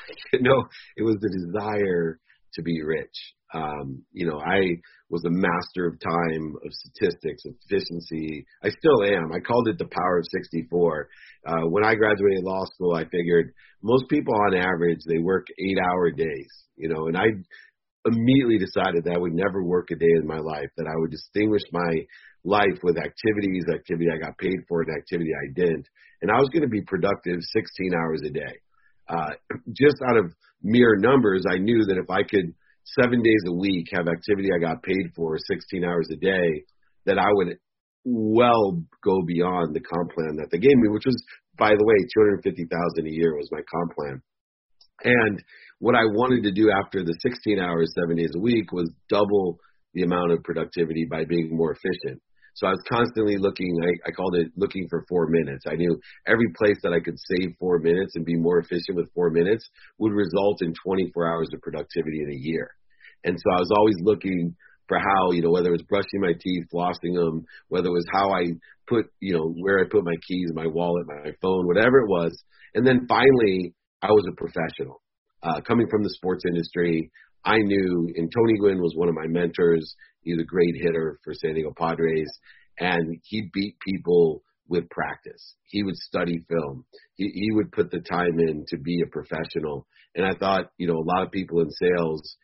you 0.33 0.40
know, 0.42 0.64
it 0.97 1.02
was 1.02 1.16
the 1.21 1.28
desire 1.28 2.19
to 2.54 2.62
be 2.62 2.83
rich. 2.83 3.14
Um, 3.52 4.04
you 4.12 4.26
know, 4.26 4.38
I 4.38 4.61
was 5.09 5.25
a 5.25 5.30
master 5.30 5.87
of 5.87 5.99
time, 5.99 6.54
of 6.64 6.73
statistics, 6.73 7.45
of 7.45 7.54
efficiency. 7.66 8.47
I 8.62 8.69
still 8.71 9.02
am. 9.04 9.33
I 9.33 9.40
called 9.40 9.69
it 9.69 9.78
the 9.78 9.90
power 9.90 10.19
of 10.19 10.26
64. 10.30 11.09
Uh, 11.47 11.61
when 11.69 11.85
I 11.85 11.97
graduated 11.97 12.45
law 12.45 12.64
school, 12.75 12.95
I 12.95 13.04
figured 13.04 13.52
most 13.83 14.09
people 14.09 14.35
on 14.47 14.57
average, 14.57 15.00
they 15.07 15.19
work 15.19 15.47
eight 15.59 15.78
hour 15.90 16.11
days, 16.12 16.52
you 16.76 16.88
know, 16.88 17.09
and 17.09 17.16
I 17.16 17.26
immediately 18.07 18.59
decided 18.59 19.04
that 19.04 19.14
I 19.14 19.19
would 19.19 19.35
never 19.35 19.64
work 19.64 19.90
a 19.90 19.97
day 19.97 20.14
in 20.16 20.26
my 20.26 20.38
life, 20.38 20.71
that 20.76 20.87
I 20.87 20.95
would 20.97 21.11
distinguish 21.11 21.62
my 21.73 22.07
life 22.45 22.78
with 22.83 22.97
activities, 22.97 23.64
activity 23.73 24.07
I 24.12 24.19
got 24.19 24.38
paid 24.38 24.57
for, 24.69 24.83
and 24.83 24.97
activity 24.97 25.30
I 25.35 25.52
didn't. 25.54 25.87
And 26.23 26.30
I 26.30 26.38
was 26.38 26.49
going 26.50 26.62
to 26.62 26.69
be 26.69 26.83
productive 26.83 27.40
16 27.40 27.92
hours 27.95 28.23
a 28.25 28.30
day 28.30 28.57
uh, 29.09 29.30
just 29.73 29.97
out 30.09 30.16
of 30.16 30.33
mere 30.62 30.97
numbers, 30.97 31.45
I 31.49 31.59
knew 31.59 31.85
that 31.87 31.99
if 31.99 32.11
I 32.11 32.23
could 32.23 32.54
seven 32.85 33.23
days 33.23 33.42
a 33.47 33.52
week 33.52 33.88
have 33.92 34.09
activity 34.09 34.49
I 34.54 34.61
got 34.61 34.83
paid 34.83 35.12
for 35.14 35.37
16 35.38 35.85
hours 35.85 36.09
a 36.12 36.16
day, 36.16 36.64
that 37.07 37.19
I 37.19 37.28
would 37.33 37.59
well 38.04 38.83
go 39.04 39.23
beyond 39.26 39.75
the 39.75 39.80
comp 39.80 40.12
plan 40.12 40.37
that 40.37 40.49
they 40.50 40.59
gave 40.59 40.76
me, 40.76 40.88
which 40.88 41.07
was, 41.07 41.23
by 41.59 41.71
the 41.71 41.85
way, 41.85 41.95
250,000 42.14 43.07
a 43.07 43.11
year 43.11 43.37
was 43.37 43.49
my 43.52 43.61
comp 43.71 43.95
plan. 43.95 44.23
And 45.04 45.42
what 45.78 45.95
I 45.95 46.04
wanted 46.04 46.45
to 46.45 46.52
do 46.52 46.71
after 46.71 47.02
the 47.02 47.16
16 47.21 47.59
hours, 47.59 47.92
seven 47.99 48.16
days 48.16 48.33
a 48.37 48.40
week 48.40 48.73
was 48.73 48.90
double 49.09 49.59
the 49.95 50.02
amount 50.02 50.33
of 50.33 50.42
productivity 50.45 51.07
by 51.11 51.25
being 51.25 51.57
more 51.57 51.73
efficient. 51.73 52.23
So 52.54 52.66
I 52.66 52.71
was 52.71 52.83
constantly 52.88 53.37
looking, 53.37 53.76
I, 53.83 54.09
I 54.09 54.11
called 54.12 54.37
it 54.37 54.49
looking 54.57 54.87
for 54.88 55.04
four 55.09 55.28
minutes. 55.28 55.64
I 55.69 55.76
knew 55.76 56.00
every 56.26 56.49
place 56.59 56.76
that 56.83 56.92
I 56.92 57.00
could 57.00 57.19
save 57.19 57.54
four 57.59 57.78
minutes 57.78 58.12
and 58.16 58.25
be 58.25 58.37
more 58.37 58.59
efficient 58.59 58.97
with 58.97 59.12
four 59.14 59.30
minutes 59.30 59.69
would 59.99 60.12
result 60.12 60.62
in 60.62 60.75
24 60.85 61.28
hours 61.28 61.49
of 61.54 61.61
productivity 61.62 62.23
in 62.23 62.30
a 62.30 62.38
year. 62.38 62.71
And 63.25 63.38
so 63.38 63.50
I 63.50 63.61
was 63.61 63.71
always 63.76 63.97
looking 64.00 64.57
for 64.88 64.99
how, 64.99 65.30
you 65.30 65.42
know, 65.42 65.50
whether 65.50 65.69
it 65.69 65.78
was 65.78 65.83
brushing 65.83 66.21
my 66.21 66.33
teeth, 66.33 66.64
flossing 66.75 67.14
them, 67.14 67.45
whether 67.69 67.87
it 67.87 67.92
was 67.92 68.07
how 68.12 68.33
I 68.33 68.52
put, 68.88 69.07
you 69.21 69.35
know, 69.35 69.54
where 69.59 69.78
I 69.78 69.85
put 69.88 70.04
my 70.04 70.16
keys, 70.26 70.50
my 70.52 70.66
wallet, 70.66 71.07
my 71.07 71.33
phone, 71.40 71.66
whatever 71.66 72.00
it 72.00 72.09
was. 72.09 72.37
And 72.75 72.87
then 72.87 73.07
finally, 73.09 73.75
I 74.02 74.09
was 74.09 74.26
a 74.28 74.35
professional. 74.35 75.00
Uh, 75.42 75.61
coming 75.62 75.87
from 75.88 76.02
the 76.02 76.11
sports 76.11 76.45
industry, 76.47 77.11
I 77.45 77.57
knew, 77.59 78.12
and 78.16 78.30
Tony 78.30 78.59
Gwynn 78.59 78.83
was 78.83 78.95
one 78.97 79.09
of 79.09 79.14
my 79.14 79.26
mentors. 79.26 79.95
He's 80.22 80.40
a 80.40 80.44
great 80.44 80.74
hitter 80.76 81.18
for 81.24 81.34
San 81.34 81.54
Diego 81.54 81.72
Padres, 81.76 82.30
and 82.78 83.18
he 83.24 83.50
beat 83.52 83.76
people 83.86 84.42
with 84.68 84.88
practice. 84.88 85.54
He 85.66 85.82
would 85.82 85.96
study 85.96 86.44
film. 86.48 86.84
He, 87.16 87.30
he 87.34 87.48
would 87.52 87.72
put 87.72 87.90
the 87.90 88.00
time 88.00 88.38
in 88.38 88.64
to 88.68 88.78
be 88.78 89.02
a 89.02 89.10
professional. 89.10 89.86
And 90.14 90.24
I 90.24 90.34
thought, 90.38 90.70
you 90.78 90.86
know, 90.86 90.96
a 90.96 91.08
lot 91.12 91.24
of 91.24 91.32
people 91.32 91.60
in 91.60 91.70
sales 91.70 92.36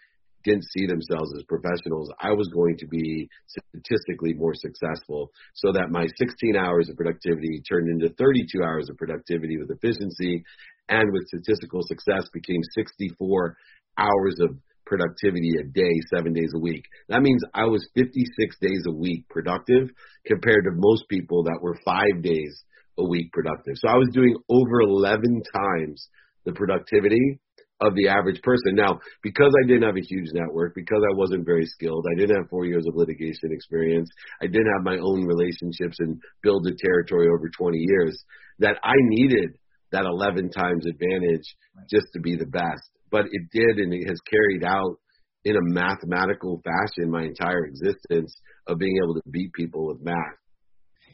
didn't 0.47 0.64
see 0.71 0.87
themselves 0.87 1.35
as 1.37 1.42
professionals. 1.45 2.11
I 2.21 2.30
was 2.30 2.49
going 2.54 2.76
to 2.78 2.87
be 2.87 3.28
statistically 3.47 4.35
more 4.35 4.54
successful 4.54 5.30
so 5.54 5.73
that 5.73 5.90
my 5.90 6.06
16 6.06 6.56
hours 6.56 6.88
of 6.88 6.97
productivity 6.97 7.62
turned 7.68 7.90
into 7.90 8.14
32 8.14 8.62
hours 8.62 8.88
of 8.88 8.97
productivity 8.97 9.59
with 9.59 9.71
efficiency 9.71 10.45
and 10.88 11.12
with 11.12 11.26
statistical 11.26 11.80
success 11.83 12.28
became 12.33 12.62
64 12.78 13.56
hours 13.99 14.37
of 14.40 14.56
productivity 14.87 15.52
a 15.61 15.64
day, 15.64 15.93
seven 16.14 16.33
days 16.33 16.52
a 16.55 16.61
week. 16.61 16.85
That 17.09 17.23
means 17.23 17.43
I 17.52 17.64
was 17.64 17.87
56 17.95 18.57
days 18.61 18.85
a 18.87 18.93
week 18.93 19.28
productive 19.28 19.90
compared 20.26 20.64
to 20.64 20.71
most 20.75 21.05
people 21.09 21.43
that 21.45 21.59
were 21.61 21.78
five 21.85 22.23
days 22.23 22.64
a 22.99 23.05
week 23.05 23.33
productive. 23.33 23.75
So 23.76 23.88
I 23.88 23.97
was 23.97 24.09
doing 24.12 24.37
over 24.49 24.81
11 24.81 25.43
times 25.55 26.09
the 26.45 26.52
productivity 26.52 27.40
of 27.81 27.95
the 27.95 28.09
average 28.09 28.40
person. 28.43 28.75
Now, 28.75 28.99
because 29.23 29.52
I 29.62 29.66
didn't 29.66 29.83
have 29.83 29.97
a 29.97 30.09
huge 30.09 30.31
network, 30.33 30.75
because 30.75 31.02
I 31.02 31.14
wasn't 31.14 31.45
very 31.45 31.66
skilled, 31.66 32.07
I 32.11 32.19
didn't 32.19 32.37
have 32.37 32.49
four 32.49 32.64
years 32.64 32.87
of 32.88 32.97
litigation 32.97 33.52
experience, 33.52 34.09
I 34.40 34.47
didn't 34.47 34.73
have 34.76 34.85
my 34.85 34.97
own 34.97 35.26
relationships 35.26 35.99
and 35.99 36.19
build 36.43 36.66
a 36.66 36.73
territory 36.75 37.28
over 37.28 37.50
20 37.50 37.76
years, 37.76 38.25
that 38.61 38.78
I 38.83 38.95
needed 38.97 39.59
that 39.93 40.07
11 40.07 40.50
times 40.50 40.87
advantage 40.87 41.45
just 41.90 42.07
to 42.14 42.21
be 42.21 42.37
the 42.37 42.47
best 42.47 42.90
but 43.11 43.27
it 43.31 43.43
did, 43.53 43.79
and 43.79 43.93
it 43.93 44.07
has 44.07 44.19
carried 44.31 44.65
out 44.65 44.97
in 45.45 45.57
a 45.57 45.63
mathematical 45.63 46.61
fashion 46.65 47.11
my 47.11 47.23
entire 47.23 47.67
existence 47.67 48.35
of 48.67 48.79
being 48.79 48.99
able 49.03 49.15
to 49.15 49.23
beat 49.31 49.53
people 49.53 49.87
with 49.87 50.03
math. 50.03 50.37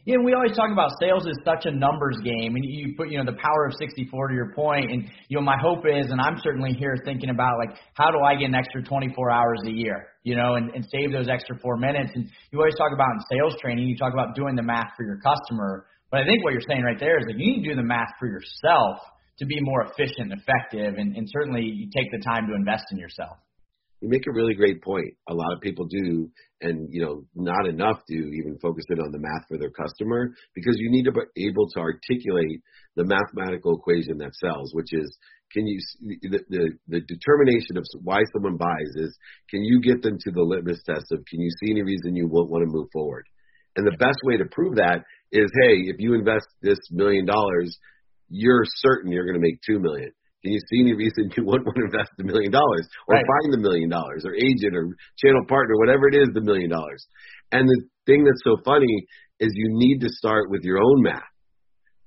Yeah, 0.05 0.17
and 0.17 0.25
we 0.25 0.35
always 0.35 0.57
talk 0.57 0.73
about 0.73 0.91
sales 0.99 1.27
is 1.27 1.39
such 1.45 1.65
a 1.67 1.71
numbers 1.71 2.19
game, 2.25 2.57
and 2.57 2.65
you 2.65 2.95
put 2.97 3.11
you 3.11 3.19
know 3.19 3.25
the 3.25 3.39
power 3.39 3.67
of 3.67 3.75
64 3.79 4.29
to 4.29 4.35
your 4.35 4.53
point, 4.53 4.91
and 4.91 5.05
you 5.29 5.37
know 5.37 5.43
my 5.43 5.57
hope 5.63 5.87
is, 5.87 6.11
and 6.11 6.21
I'm 6.21 6.39
certainly 6.43 6.73
here 6.73 6.97
thinking 7.05 7.31
about 7.31 7.59
like 7.59 7.79
how 7.95 8.11
do 8.11 8.19
I 8.19 8.35
get 8.35 8.47
an 8.47 8.57
extra 8.57 8.83
24 8.83 9.31
hours 9.31 9.61
a 9.65 9.71
year, 9.71 10.09
you 10.25 10.35
know, 10.35 10.55
and, 10.57 10.75
and 10.75 10.85
save 10.91 11.13
those 11.13 11.29
extra 11.29 11.57
four 11.61 11.77
minutes. 11.77 12.11
And 12.17 12.29
you 12.51 12.59
always 12.59 12.75
talk 12.75 12.91
about 12.93 13.11
in 13.15 13.21
sales 13.31 13.55
training, 13.61 13.87
you 13.87 13.97
talk 13.97 14.13
about 14.13 14.35
doing 14.35 14.57
the 14.57 14.63
math 14.63 14.91
for 14.97 15.05
your 15.05 15.21
customer, 15.23 15.87
but 16.11 16.21
I 16.21 16.25
think 16.25 16.43
what 16.43 16.53
you're 16.53 16.67
saying 16.67 16.83
right 16.83 16.99
there 16.99 17.21
is 17.21 17.27
that 17.27 17.39
you 17.39 17.47
need 17.47 17.63
to 17.63 17.71
do 17.71 17.77
the 17.77 17.87
math 17.87 18.11
for 18.19 18.27
yourself 18.27 18.99
to 19.39 19.47
be 19.47 19.59
more 19.61 19.83
efficient 19.83 20.31
and 20.31 20.41
effective, 20.41 20.95
and, 20.99 21.17
and 21.17 21.29
certainly 21.31 21.63
you 21.63 21.89
take 21.95 22.11
the 22.11 22.23
time 22.25 22.47
to 22.49 22.55
invest 22.55 22.85
in 22.91 22.99
yourself. 22.99 23.39
You 24.01 24.09
make 24.09 24.27
a 24.27 24.33
really 24.33 24.55
great 24.55 24.83
point. 24.83 25.15
A 25.29 25.35
lot 25.35 25.53
of 25.55 25.61
people 25.61 25.87
do, 25.87 26.29
and 26.61 26.89
you 26.91 27.03
know, 27.03 27.25
not 27.35 27.67
enough 27.67 28.01
do 28.09 28.17
even 28.17 28.59
focus 28.61 28.85
in 28.91 28.99
on 28.99 29.13
the 29.13 29.19
math 29.19 29.47
for 29.49 29.59
their 29.59 29.71
customer 29.71 30.35
because 30.55 30.75
you 30.79 30.91
need 30.91 31.05
to 31.05 31.13
be 31.13 31.47
able 31.47 31.69
to 31.71 31.79
articulate 31.79 32.63
the 32.97 33.05
mathematical 33.05 33.77
equation 33.77 34.19
that 34.19 34.35
sells, 34.35 34.73
which 34.75 34.93
is 34.93 35.17
can 35.53 35.67
you 35.67 35.79
the, 36.01 36.41
the 36.49 36.71
the 36.89 37.01
determination 37.01 37.77
of 37.77 37.85
why 38.03 38.21
someone 38.33 38.57
buys 38.57 38.93
is 38.97 39.17
can 39.51 39.63
you 39.63 39.81
get 39.81 40.03
them 40.03 40.17
to 40.19 40.31
the 40.31 40.43
litmus 40.43 40.83
test 40.85 41.13
of 41.13 41.25
can 41.29 41.41
you 41.41 41.51
see 41.61 41.71
any 41.71 41.83
reason 41.83 42.17
you 42.17 42.27
won't 42.27 42.51
want 42.51 42.65
to 42.65 42.71
move 42.71 42.89
forward 42.93 43.27
and 43.77 43.87
the 43.87 43.97
best 43.99 44.19
way 44.25 44.37
to 44.37 44.45
prove 44.47 44.77
that 44.77 45.05
is 45.31 45.51
hey 45.63 45.93
if 45.93 45.97
you 45.99 46.15
invest 46.15 46.47
this 46.63 46.79
million 46.91 47.27
dollars 47.27 47.79
you're 48.33 48.65
certain 48.65 49.13
you're 49.13 49.27
going 49.27 49.39
to 49.39 49.45
make 49.45 49.61
two 49.61 49.79
million. 49.79 50.11
Can 50.43 50.53
you 50.53 50.61
see 50.73 50.81
any 50.81 50.95
reason 50.95 51.31
you 51.37 51.45
wouldn't 51.45 51.67
want 51.67 51.77
to 51.77 51.85
invest 51.85 52.11
a 52.19 52.25
million 52.25 52.51
dollars 52.51 52.89
or 53.07 53.15
right. 53.15 53.25
find 53.25 53.53
the 53.53 53.59
million 53.59 53.89
dollars 53.89 54.25
or 54.25 54.35
agent 54.35 54.75
or 54.75 54.89
channel 55.23 55.45
partner, 55.47 55.77
whatever 55.77 56.09
it 56.09 56.17
is, 56.17 56.29
the 56.35 56.41
million 56.41 56.71
dollars? 56.71 57.07
And 57.53 57.69
the 57.69 57.83
thing 58.07 58.25
that's 58.25 58.43
so 58.43 58.57
funny 58.65 59.07
is 59.39 59.53
you 59.55 59.69
need 59.77 60.01
to 60.01 60.09
start 60.09 60.51
with 60.51 60.63
your 60.65 60.79
own 60.79 61.03
math, 61.03 61.23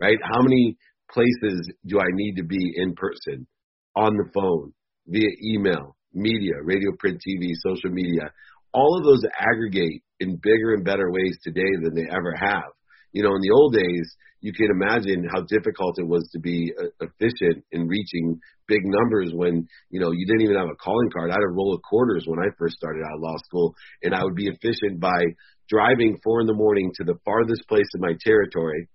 right? 0.01 0.17
How 0.23 0.41
many 0.41 0.75
places 1.11 1.69
do 1.85 1.99
I 1.99 2.09
need 2.11 2.35
to 2.35 2.43
be 2.43 2.73
in 2.75 2.95
person, 2.95 3.47
on 3.95 4.17
the 4.17 4.29
phone, 4.33 4.73
via 5.07 5.29
email, 5.53 5.95
media, 6.13 6.53
radio, 6.63 6.91
print, 6.99 7.21
TV, 7.21 7.51
social 7.63 7.91
media? 7.91 8.31
All 8.73 8.97
of 8.97 9.05
those 9.05 9.21
aggregate 9.39 10.01
in 10.19 10.39
bigger 10.41 10.73
and 10.73 10.83
better 10.83 11.09
ways 11.11 11.37
today 11.43 11.71
than 11.83 11.93
they 11.95 12.09
ever 12.11 12.33
have. 12.35 12.71
You 13.15 13.23
know, 13.23 13.31
in 13.31 13.39
the 13.39 13.55
old 13.55 13.71
days, 13.71 14.07
you 14.41 14.51
can 14.51 14.67
imagine 14.69 15.25
how 15.31 15.41
difficult 15.47 15.95
it 15.97 16.05
was 16.05 16.27
to 16.33 16.39
be 16.39 16.73
uh, 16.77 16.91
efficient 16.99 17.63
in 17.71 17.87
reaching 17.87 18.37
big 18.67 18.81
numbers 18.83 19.31
when 19.33 19.65
you 19.89 20.01
know 20.01 20.11
you 20.11 20.27
didn't 20.27 20.41
even 20.41 20.57
have 20.57 20.67
a 20.67 20.75
calling 20.75 21.09
card. 21.15 21.31
I 21.31 21.35
had 21.35 21.47
a 21.47 21.55
roll 21.55 21.73
of 21.73 21.81
quarters 21.81 22.25
when 22.27 22.39
I 22.39 22.51
first 22.59 22.75
started 22.75 23.01
out 23.07 23.15
of 23.15 23.21
law 23.21 23.37
school, 23.45 23.73
and 24.03 24.13
I 24.13 24.21
would 24.21 24.35
be 24.35 24.51
efficient 24.51 24.99
by 24.99 25.23
driving 25.69 26.19
four 26.23 26.41
in 26.41 26.47
the 26.47 26.53
morning 26.53 26.91
to 26.95 27.05
the 27.05 27.15
farthest 27.23 27.63
place 27.69 27.87
in 27.95 28.01
my 28.01 28.13
territory, 28.19 28.89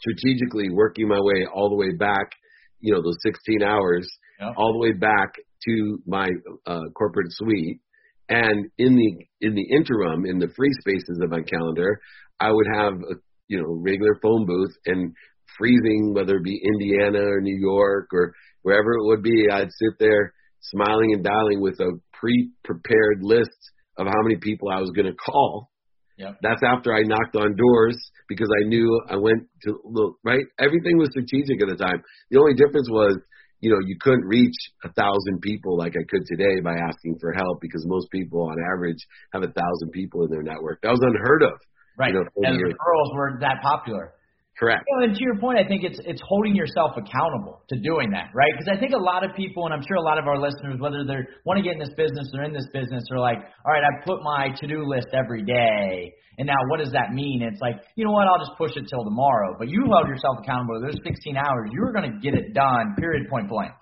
strategically 0.00 0.70
working 0.70 1.08
my 1.08 1.20
way 1.20 1.44
all 1.52 1.68
the 1.68 1.76
way 1.76 1.92
back, 1.92 2.30
you 2.78 2.94
know, 2.94 3.02
those 3.02 3.18
16 3.26 3.62
hours, 3.62 4.08
yeah. 4.40 4.52
all 4.56 4.72
the 4.72 4.78
way 4.78 4.92
back 4.92 5.34
to 5.66 5.98
my 6.06 6.30
uh, 6.64 6.86
corporate 6.96 7.30
suite. 7.30 7.80
And 8.28 8.70
in 8.78 8.94
the 8.94 9.46
in 9.46 9.54
the 9.54 9.66
interim, 9.76 10.24
in 10.24 10.38
the 10.38 10.48
free 10.56 10.72
spaces 10.80 11.18
of 11.20 11.28
my 11.30 11.42
calendar, 11.42 12.00
I 12.40 12.50
would 12.50 12.66
have 12.74 12.94
a 12.94 13.14
you 13.52 13.60
know, 13.60 13.78
regular 13.84 14.18
phone 14.22 14.46
booth 14.46 14.74
and 14.86 15.12
freezing, 15.58 16.14
whether 16.14 16.36
it 16.36 16.44
be 16.44 16.58
Indiana 16.64 17.20
or 17.20 17.42
New 17.42 17.58
York 17.60 18.08
or 18.14 18.32
wherever 18.62 18.92
it 18.92 19.04
would 19.04 19.22
be, 19.22 19.46
I'd 19.52 19.68
sit 19.68 19.98
there 20.00 20.32
smiling 20.60 21.12
and 21.12 21.22
dialing 21.22 21.60
with 21.60 21.78
a 21.80 21.92
pre-prepared 22.14 23.20
list 23.20 23.50
of 23.98 24.06
how 24.06 24.22
many 24.22 24.36
people 24.36 24.70
I 24.70 24.80
was 24.80 24.90
going 24.96 25.06
to 25.06 25.14
call. 25.14 25.68
Yep. 26.16 26.38
That's 26.40 26.62
after 26.64 26.94
I 26.94 27.02
knocked 27.02 27.36
on 27.36 27.56
doors 27.56 27.98
because 28.28 28.48
I 28.62 28.68
knew 28.68 28.88
I 29.10 29.16
went 29.16 29.48
to 29.64 29.78
look 29.84 30.16
right. 30.24 30.44
Everything 30.58 30.96
was 30.96 31.10
strategic 31.10 31.60
at 31.60 31.68
the 31.68 31.76
time. 31.76 32.00
The 32.30 32.38
only 32.38 32.54
difference 32.54 32.88
was, 32.88 33.18
you 33.60 33.70
know, 33.70 33.80
you 33.84 33.96
couldn't 34.00 34.24
reach 34.24 34.56
a 34.84 34.92
thousand 34.92 35.40
people 35.42 35.76
like 35.76 35.92
I 35.92 36.04
could 36.08 36.24
today 36.26 36.60
by 36.64 36.72
asking 36.72 37.18
for 37.20 37.32
help 37.32 37.60
because 37.60 37.84
most 37.86 38.08
people 38.10 38.48
on 38.48 38.56
average 38.72 38.98
have 39.32 39.42
a 39.42 39.52
thousand 39.52 39.90
people 39.92 40.24
in 40.24 40.30
their 40.30 40.42
network. 40.42 40.80
That 40.82 40.90
was 40.90 41.02
unheard 41.02 41.42
of. 41.42 41.58
Right. 41.98 42.12
You 42.12 42.20
know, 42.20 42.48
and 42.48 42.58
referrals 42.58 43.14
were 43.14 43.38
that 43.40 43.62
popular. 43.62 44.14
Correct. 44.58 44.84
You 44.86 44.96
know, 44.96 45.04
and 45.08 45.16
to 45.16 45.22
your 45.24 45.38
point, 45.40 45.58
I 45.58 45.66
think 45.66 45.82
it's 45.82 45.98
it's 46.04 46.20
holding 46.28 46.54
yourself 46.54 46.92
accountable 46.96 47.64
to 47.68 47.76
doing 47.80 48.10
that, 48.12 48.30
right? 48.36 48.52
Because 48.52 48.68
I 48.68 48.78
think 48.78 48.92
a 48.92 49.00
lot 49.00 49.24
of 49.24 49.34
people, 49.34 49.64
and 49.64 49.72
I'm 49.72 49.82
sure 49.82 49.96
a 49.96 50.04
lot 50.04 50.18
of 50.18 50.28
our 50.28 50.38
listeners, 50.38 50.78
whether 50.78 51.04
they 51.04 51.24
want 51.44 51.56
to 51.56 51.64
get 51.64 51.72
in 51.72 51.80
this 51.80 51.96
business 51.96 52.28
or 52.36 52.44
in 52.44 52.52
this 52.52 52.68
business, 52.72 53.02
are 53.10 53.18
like, 53.18 53.40
all 53.64 53.72
right, 53.72 53.82
I 53.82 54.04
put 54.04 54.22
my 54.22 54.52
to-do 54.60 54.84
list 54.84 55.08
every 55.16 55.42
day, 55.42 56.12
and 56.38 56.46
now 56.46 56.60
what 56.68 56.78
does 56.84 56.92
that 56.92 57.12
mean? 57.12 57.42
It's 57.42 57.60
like, 57.60 57.80
you 57.96 58.04
know 58.04 58.12
what? 58.12 58.28
I'll 58.28 58.44
just 58.44 58.56
push 58.56 58.72
it 58.76 58.84
till 58.88 59.04
tomorrow. 59.04 59.56
But 59.58 59.68
you 59.68 59.88
held 59.88 60.06
yourself 60.06 60.36
accountable. 60.44 60.80
Those 60.80 61.00
16 61.02 61.36
hours, 61.36 61.70
you 61.72 61.80
were 61.80 61.92
going 61.92 62.12
to 62.12 62.18
get 62.20 62.34
it 62.38 62.52
done. 62.52 62.94
Period. 62.98 63.28
Point 63.28 63.48
blank. 63.48 63.72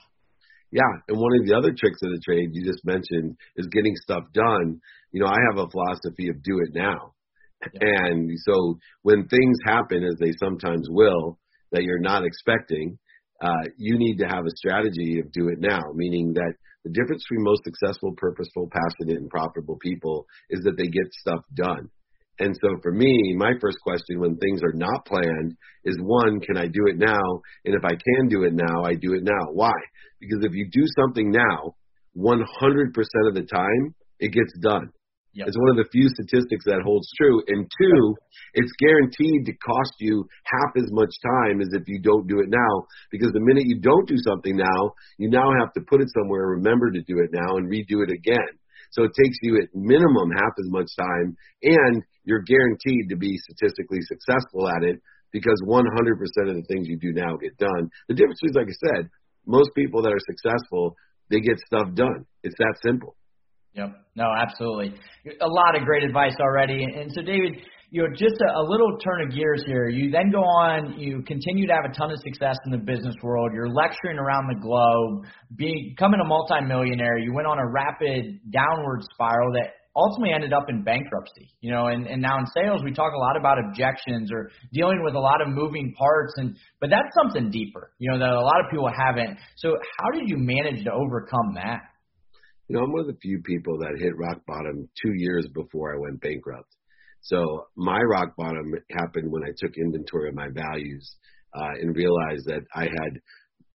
Yeah, 0.71 0.87
and 1.09 1.19
one 1.19 1.35
of 1.35 1.47
the 1.47 1.55
other 1.59 1.75
tricks 1.75 1.99
of 2.03 2.15
the 2.15 2.23
trade 2.25 2.51
you 2.53 2.65
just 2.65 2.87
mentioned 2.87 3.37
is 3.57 3.67
getting 3.75 3.95
stuff 3.97 4.23
done. 4.33 4.81
You 5.11 5.21
know, 5.21 5.27
I 5.27 5.39
have 5.51 5.59
a 5.59 5.69
philosophy 5.69 6.29
of 6.31 6.43
do 6.43 6.63
it 6.63 6.71
now. 6.75 7.13
And 7.81 8.31
so 8.47 8.79
when 9.03 9.27
things 9.29 9.59
happen, 9.65 10.05
as 10.05 10.17
they 10.19 10.33
sometimes 10.39 10.89
will, 10.91 11.39
that 11.73 11.83
you're 11.83 12.01
not 12.01 12.25
expecting, 12.25 12.99
uh, 13.43 13.69
you 13.77 13.99
need 13.99 14.19
to 14.19 14.27
have 14.27 14.45
a 14.45 14.57
strategy 14.57 15.19
of 15.21 15.33
do 15.33 15.49
it 15.49 15.61
now, 15.61 15.81
meaning 15.95 16.33
that 16.35 16.55
the 16.85 16.91
difference 16.91 17.25
between 17.29 17.45
most 17.45 17.63
successful, 17.65 18.13
purposeful, 18.17 18.71
passionate, 18.71 19.21
and 19.21 19.31
profitable 19.31 19.77
people 19.81 20.27
is 20.49 20.61
that 20.65 20.77
they 20.77 20.87
get 20.87 21.13
stuff 21.13 21.41
done. 21.55 21.91
And 22.39 22.57
so 22.63 22.79
for 22.83 22.91
me, 22.91 23.35
my 23.37 23.53
first 23.61 23.79
question 23.83 24.19
when 24.19 24.37
things 24.37 24.63
are 24.63 24.73
not 24.73 25.05
planned 25.05 25.55
is 25.85 25.99
one, 26.01 26.41
can 26.41 26.57
I 26.57 26.67
do 26.67 26.87
it 26.87 26.97
now? 26.97 27.43
And 27.67 27.75
if 27.75 27.85
I 27.85 27.91
can 27.91 28.29
do 28.29 28.45
it 28.45 28.55
now, 28.55 28.83
I 28.83 28.95
do 28.95 29.13
it 29.13 29.23
now. 29.23 29.53
Why? 29.53 29.75
Because 30.21 30.39
if 30.43 30.55
you 30.55 30.67
do 30.73 30.87
something 30.99 31.31
now, 31.31 31.75
100% 32.17 32.39
of 33.29 33.35
the 33.35 33.47
time, 33.51 33.95
it 34.19 34.33
gets 34.33 34.53
done. 34.61 34.91
Yep. 35.33 35.47
It's 35.47 35.59
one 35.59 35.71
of 35.71 35.79
the 35.79 35.89
few 35.93 36.11
statistics 36.11 36.67
that 36.67 36.83
holds 36.83 37.07
true. 37.15 37.39
And 37.47 37.71
two, 37.71 38.03
it's 38.55 38.73
guaranteed 38.83 39.47
to 39.47 39.55
cost 39.63 39.95
you 40.01 40.27
half 40.43 40.75
as 40.77 40.91
much 40.91 41.15
time 41.23 41.61
as 41.61 41.71
if 41.71 41.87
you 41.87 42.03
don't 42.03 42.27
do 42.27 42.41
it 42.41 42.51
now. 42.51 42.87
Because 43.11 43.31
the 43.31 43.45
minute 43.45 43.65
you 43.67 43.79
don't 43.79 44.09
do 44.09 44.19
something 44.27 44.57
now, 44.57 44.95
you 45.19 45.31
now 45.31 45.55
have 45.61 45.73
to 45.75 45.87
put 45.87 46.03
it 46.03 46.11
somewhere, 46.19 46.59
remember 46.59 46.91
to 46.91 47.03
do 47.03 47.23
it 47.23 47.31
now, 47.33 47.57
and 47.57 47.71
redo 47.71 48.03
it 48.03 48.11
again. 48.11 48.59
So 48.91 49.05
it 49.05 49.13
takes 49.15 49.39
you 49.43 49.63
at 49.63 49.71
minimum 49.73 50.35
half 50.35 50.55
as 50.59 50.67
much 50.67 50.91
time, 50.99 51.37
and 51.63 52.03
you're 52.25 52.43
guaranteed 52.43 53.09
to 53.11 53.17
be 53.17 53.39
statistically 53.39 54.03
successful 54.03 54.69
at 54.69 54.83
it 54.83 54.99
because 55.33 55.63
100% 55.63 55.87
of 56.51 56.57
the 56.57 56.67
things 56.67 56.89
you 56.89 56.99
do 56.99 57.13
now 57.13 57.37
get 57.37 57.57
done. 57.57 57.89
The 58.09 58.15
difference 58.15 58.41
is, 58.43 58.57
like 58.57 58.67
I 58.67 58.79
said, 58.83 59.11
most 59.47 59.71
people 59.77 60.03
that 60.03 60.13
are 60.13 60.27
successful, 60.27 60.97
they 61.31 61.39
get 61.39 61.59
stuff 61.61 61.95
done. 61.95 62.27
It's 62.43 62.57
that 62.59 62.75
simple. 62.83 63.15
Yep. 63.75 63.91
No, 64.17 64.27
absolutely. 64.37 64.99
A 65.41 65.49
lot 65.49 65.77
of 65.77 65.85
great 65.85 66.03
advice 66.03 66.35
already. 66.41 66.83
And 66.83 67.11
so, 67.13 67.23
David, 67.23 67.59
you 67.91 68.03
know, 68.03 68.09
just 68.15 68.35
a, 68.41 68.59
a 68.59 68.65
little 68.67 68.99
turn 68.99 69.23
of 69.27 69.35
gears 69.35 69.63
here. 69.67 69.89
You 69.89 70.11
then 70.11 70.31
go 70.31 70.41
on, 70.41 70.99
you 70.99 71.23
continue 71.27 71.67
to 71.67 71.73
have 71.73 71.91
a 71.91 71.95
ton 71.95 72.11
of 72.11 72.19
success 72.23 72.57
in 72.67 72.73
the 72.73 72.79
business 72.79 73.15
world. 73.23 73.51
You're 73.55 73.69
lecturing 73.69 74.19
around 74.19 74.49
the 74.49 74.61
globe, 74.61 75.25
becoming 75.57 76.21
a 76.21 76.27
multimillionaire. 76.27 77.19
You 77.19 77.33
went 77.35 77.47
on 77.47 77.59
a 77.59 77.69
rapid 77.71 78.41
downward 78.51 79.03
spiral 79.15 79.53
that 79.55 79.75
ultimately 79.97 80.33
ended 80.33 80.53
up 80.53 80.67
in 80.69 80.83
bankruptcy. 80.83 81.51
You 81.61 81.73
know, 81.73 81.89
and, 81.89 82.07
and 82.07 82.23
now 82.23 82.39
in 82.39 82.47
sales 82.55 82.81
we 82.85 82.93
talk 82.93 83.13
a 83.13 83.19
lot 83.19 83.37
about 83.37 83.59
objections 83.59 84.31
or 84.33 84.51
dealing 84.73 85.03
with 85.05 85.15
a 85.15 85.21
lot 85.21 85.43
of 85.43 85.49
moving 85.49 85.93
parts 85.99 86.35
and 86.37 86.57
but 86.81 86.91
that's 86.91 87.11
something 87.23 87.51
deeper, 87.51 87.91
you 87.99 88.11
know, 88.11 88.19
that 88.19 88.31
a 88.31 88.41
lot 88.41 88.61
of 88.65 88.71
people 88.71 88.91
haven't. 88.91 89.37
So 89.57 89.77
how 89.99 90.11
did 90.13 90.29
you 90.29 90.37
manage 90.39 90.85
to 90.85 90.93
overcome 90.93 91.55
that? 91.55 91.90
You 92.71 92.77
know, 92.77 92.85
I'm 92.85 92.93
one 92.93 93.01
of 93.01 93.09
the 93.09 93.19
few 93.21 93.43
people 93.43 93.79
that 93.79 93.99
hit 93.99 94.17
rock 94.17 94.43
bottom 94.47 94.89
two 95.03 95.13
years 95.17 95.45
before 95.53 95.93
I 95.93 95.99
went 95.99 96.21
bankrupt. 96.21 96.73
So 97.21 97.67
my 97.77 97.99
rock 97.99 98.37
bottom 98.39 98.73
happened 98.93 99.29
when 99.29 99.43
I 99.43 99.51
took 99.59 99.73
inventory 99.77 100.29
of 100.29 100.37
my 100.37 100.51
values 100.55 101.17
uh, 101.53 101.73
and 101.81 101.97
realized 101.97 102.47
that 102.47 102.61
I 102.73 102.83
had 102.83 103.19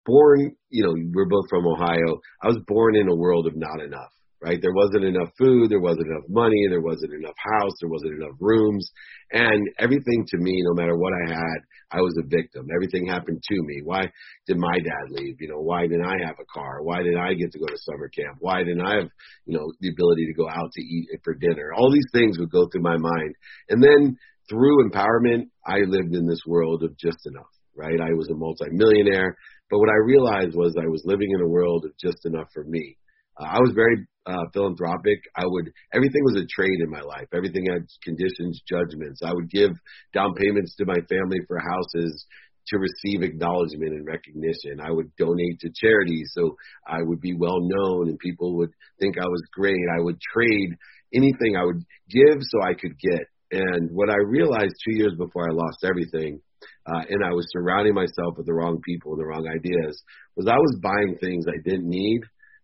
born, 0.05 0.57
you 0.71 0.83
know, 0.83 0.93
we're 1.13 1.29
both 1.29 1.45
from 1.49 1.67
Ohio. 1.67 2.19
I 2.43 2.47
was 2.47 2.59
born 2.67 2.97
in 2.97 3.07
a 3.07 3.15
world 3.15 3.47
of 3.47 3.55
not 3.55 3.79
enough 3.79 4.11
right? 4.41 4.57
There 4.61 4.73
wasn't 4.73 5.05
enough 5.05 5.29
food, 5.37 5.69
there 5.69 5.79
wasn't 5.79 6.07
enough 6.07 6.25
money, 6.27 6.65
there 6.67 6.81
wasn't 6.81 7.13
enough 7.13 7.37
house, 7.37 7.73
there 7.79 7.89
wasn't 7.89 8.21
enough 8.21 8.35
rooms, 8.39 8.89
and 9.31 9.69
everything 9.77 10.25
to 10.27 10.37
me, 10.37 10.61
no 10.65 10.73
matter 10.73 10.97
what 10.97 11.13
I 11.13 11.33
had, 11.33 11.59
I 11.91 12.01
was 12.01 12.17
a 12.17 12.27
victim. 12.27 12.67
Everything 12.73 13.05
happened 13.05 13.41
to 13.43 13.55
me. 13.61 13.81
Why 13.83 14.09
did 14.47 14.57
my 14.57 14.77
dad 14.79 15.11
leave? 15.11 15.35
You 15.39 15.49
know, 15.49 15.61
why 15.61 15.83
didn't 15.83 16.05
I 16.05 16.25
have 16.25 16.37
a 16.39 16.51
car? 16.51 16.81
Why 16.81 17.03
didn't 17.03 17.19
I 17.19 17.33
get 17.33 17.51
to 17.51 17.59
go 17.59 17.67
to 17.67 17.77
summer 17.77 18.09
camp? 18.09 18.37
Why 18.39 18.63
didn't 18.63 18.81
I 18.81 18.95
have, 18.95 19.09
you 19.45 19.57
know, 19.57 19.71
the 19.79 19.89
ability 19.89 20.25
to 20.27 20.33
go 20.33 20.49
out 20.49 20.71
to 20.71 20.81
eat 20.81 21.07
for 21.23 21.35
dinner? 21.35 21.71
All 21.77 21.91
these 21.91 22.09
things 22.11 22.39
would 22.39 22.51
go 22.51 22.67
through 22.67 22.81
my 22.81 22.97
mind. 22.97 23.35
And 23.69 23.83
then 23.83 24.17
through 24.49 24.89
empowerment, 24.89 25.49
I 25.67 25.79
lived 25.85 26.15
in 26.15 26.27
this 26.27 26.41
world 26.47 26.83
of 26.83 26.97
just 26.97 27.19
enough, 27.25 27.51
right? 27.75 27.99
I 28.01 28.13
was 28.13 28.29
a 28.31 28.35
multimillionaire, 28.35 29.37
but 29.69 29.79
what 29.79 29.89
I 29.89 30.05
realized 30.05 30.55
was 30.55 30.75
I 30.77 30.87
was 30.87 31.03
living 31.05 31.29
in 31.31 31.41
a 31.41 31.47
world 31.47 31.85
of 31.85 31.91
just 32.01 32.25
enough 32.25 32.47
for 32.53 32.63
me. 32.63 32.97
Uh, 33.39 33.45
I 33.45 33.59
was 33.59 33.71
very 33.75 34.07
uh, 34.25 34.45
philanthropic. 34.53 35.19
I 35.35 35.43
would 35.45 35.71
everything 35.93 36.23
was 36.23 36.41
a 36.41 36.45
trade 36.45 36.79
in 36.83 36.89
my 36.89 37.01
life. 37.01 37.27
Everything 37.33 37.65
had 37.71 37.85
conditions, 38.03 38.61
judgments. 38.67 39.21
I 39.23 39.33
would 39.33 39.49
give 39.49 39.71
down 40.13 40.33
payments 40.35 40.75
to 40.77 40.85
my 40.85 40.97
family 41.09 41.39
for 41.47 41.59
houses 41.59 42.25
to 42.67 42.77
receive 42.77 43.23
acknowledgement 43.23 43.93
and 43.93 44.05
recognition. 44.05 44.79
I 44.81 44.91
would 44.91 45.15
donate 45.17 45.59
to 45.61 45.71
charities 45.73 46.31
so 46.33 46.55
I 46.87 47.01
would 47.01 47.19
be 47.19 47.35
well 47.35 47.59
known 47.59 48.09
and 48.09 48.19
people 48.19 48.57
would 48.57 48.71
think 48.99 49.17
I 49.17 49.25
was 49.25 49.41
great. 49.51 49.81
I 49.97 50.01
would 50.01 50.19
trade 50.33 50.77
anything 51.13 51.55
I 51.57 51.65
would 51.65 51.83
give 52.09 52.37
so 52.39 52.61
I 52.61 52.73
could 52.73 52.97
get. 52.99 53.25
And 53.51 53.89
what 53.91 54.09
I 54.09 54.15
realized 54.25 54.75
two 54.85 54.97
years 54.97 55.13
before 55.17 55.43
I 55.49 55.53
lost 55.53 55.83
everything, 55.83 56.39
uh, 56.85 57.03
and 57.09 57.23
I 57.25 57.33
was 57.33 57.47
surrounding 57.51 57.93
myself 57.93 58.37
with 58.37 58.45
the 58.45 58.53
wrong 58.53 58.79
people 58.85 59.13
and 59.13 59.19
the 59.19 59.25
wrong 59.25 59.47
ideas, 59.47 60.01
was 60.37 60.47
I 60.47 60.55
was 60.55 60.79
buying 60.81 61.17
things 61.19 61.45
I 61.47 61.59
didn't 61.67 61.89
need 61.89 62.21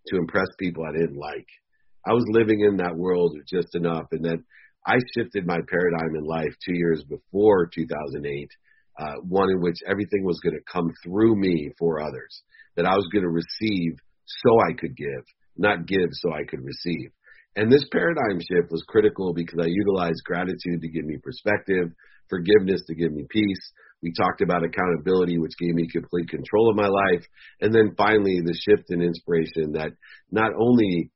to 0.09 0.17
impress 0.17 0.47
people 0.59 0.83
I 0.83 0.97
didn't 0.97 1.17
like. 1.17 1.47
I 2.05 2.13
was 2.13 2.25
living 2.29 2.61
in 2.61 2.77
that 2.77 2.95
world 2.95 3.35
of 3.37 3.45
just 3.45 3.75
enough, 3.75 4.05
and 4.11 4.23
then 4.23 4.43
I 4.85 4.95
shifted 5.15 5.45
my 5.45 5.59
paradigm 5.67 6.15
in 6.15 6.23
life 6.23 6.53
two 6.65 6.75
years 6.75 7.03
before 7.03 7.69
2008, 7.73 8.49
uh, 8.99 9.13
one 9.27 9.49
in 9.49 9.61
which 9.61 9.77
everything 9.85 10.23
was 10.23 10.39
going 10.39 10.55
to 10.55 10.71
come 10.71 10.93
through 11.03 11.35
me 11.35 11.71
for 11.77 12.01
others, 12.01 12.43
that 12.75 12.85
I 12.85 12.95
was 12.95 13.07
going 13.11 13.23
to 13.23 13.29
receive 13.29 13.97
so 14.25 14.57
I 14.69 14.73
could 14.79 14.95
give, 14.95 15.25
not 15.57 15.87
give 15.87 16.09
so 16.11 16.31
I 16.33 16.43
could 16.43 16.63
receive. 16.63 17.11
And 17.57 17.71
this 17.71 17.85
paradigm 17.91 18.39
shift 18.39 18.71
was 18.71 18.85
critical 18.87 19.33
because 19.33 19.59
I 19.59 19.67
utilized 19.67 20.23
gratitude 20.23 20.79
to 20.81 20.89
give 20.89 21.05
me 21.05 21.17
perspective, 21.21 21.91
forgiveness 22.29 22.83
to 22.87 22.95
give 22.95 23.11
me 23.11 23.25
peace, 23.29 23.71
we 24.01 24.13
talked 24.13 24.41
about 24.41 24.63
accountability, 24.63 25.37
which 25.39 25.57
gave 25.59 25.73
me 25.73 25.87
complete 25.91 26.29
control 26.29 26.69
of 26.69 26.75
my 26.75 26.87
life. 26.87 27.25
And 27.61 27.73
then 27.73 27.95
finally, 27.97 28.41
the 28.43 28.53
shift 28.53 28.85
in 28.89 29.01
inspiration 29.01 29.73
that 29.73 29.91
not 30.31 30.51
only 30.57 31.11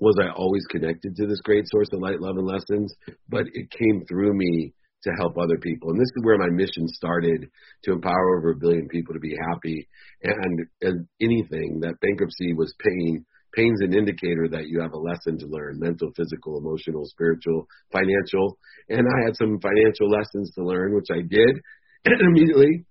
was 0.00 0.16
I 0.20 0.30
always 0.30 0.64
connected 0.70 1.16
to 1.16 1.26
this 1.26 1.40
great 1.42 1.64
source 1.66 1.88
of 1.92 2.00
light, 2.00 2.20
love, 2.20 2.36
and 2.36 2.46
lessons, 2.46 2.94
but 3.28 3.44
it 3.52 3.70
came 3.70 4.04
through 4.08 4.34
me 4.34 4.74
to 5.04 5.10
help 5.18 5.36
other 5.38 5.58
people. 5.58 5.90
And 5.90 6.00
this 6.00 6.10
is 6.16 6.24
where 6.24 6.38
my 6.38 6.50
mission 6.50 6.88
started 6.88 7.48
to 7.84 7.92
empower 7.92 8.38
over 8.38 8.50
a 8.50 8.56
billion 8.56 8.88
people 8.88 9.14
to 9.14 9.20
be 9.20 9.36
happy. 9.48 9.88
And, 10.22 10.66
and 10.82 11.06
anything 11.20 11.80
that 11.80 12.00
bankruptcy 12.00 12.52
was 12.54 12.74
pain, 12.80 13.24
pain's 13.54 13.80
an 13.80 13.94
indicator 13.94 14.48
that 14.50 14.66
you 14.66 14.80
have 14.80 14.92
a 14.92 14.98
lesson 14.98 15.38
to 15.38 15.46
learn 15.46 15.78
mental, 15.78 16.10
physical, 16.16 16.58
emotional, 16.58 17.04
spiritual, 17.06 17.66
financial. 17.92 18.58
And 18.88 19.06
I 19.06 19.26
had 19.26 19.36
some 19.36 19.60
financial 19.60 20.10
lessons 20.10 20.50
to 20.56 20.64
learn, 20.64 20.94
which 20.94 21.10
I 21.12 21.22
did 21.22 21.60
and 22.04 22.20
immediately 22.28 22.84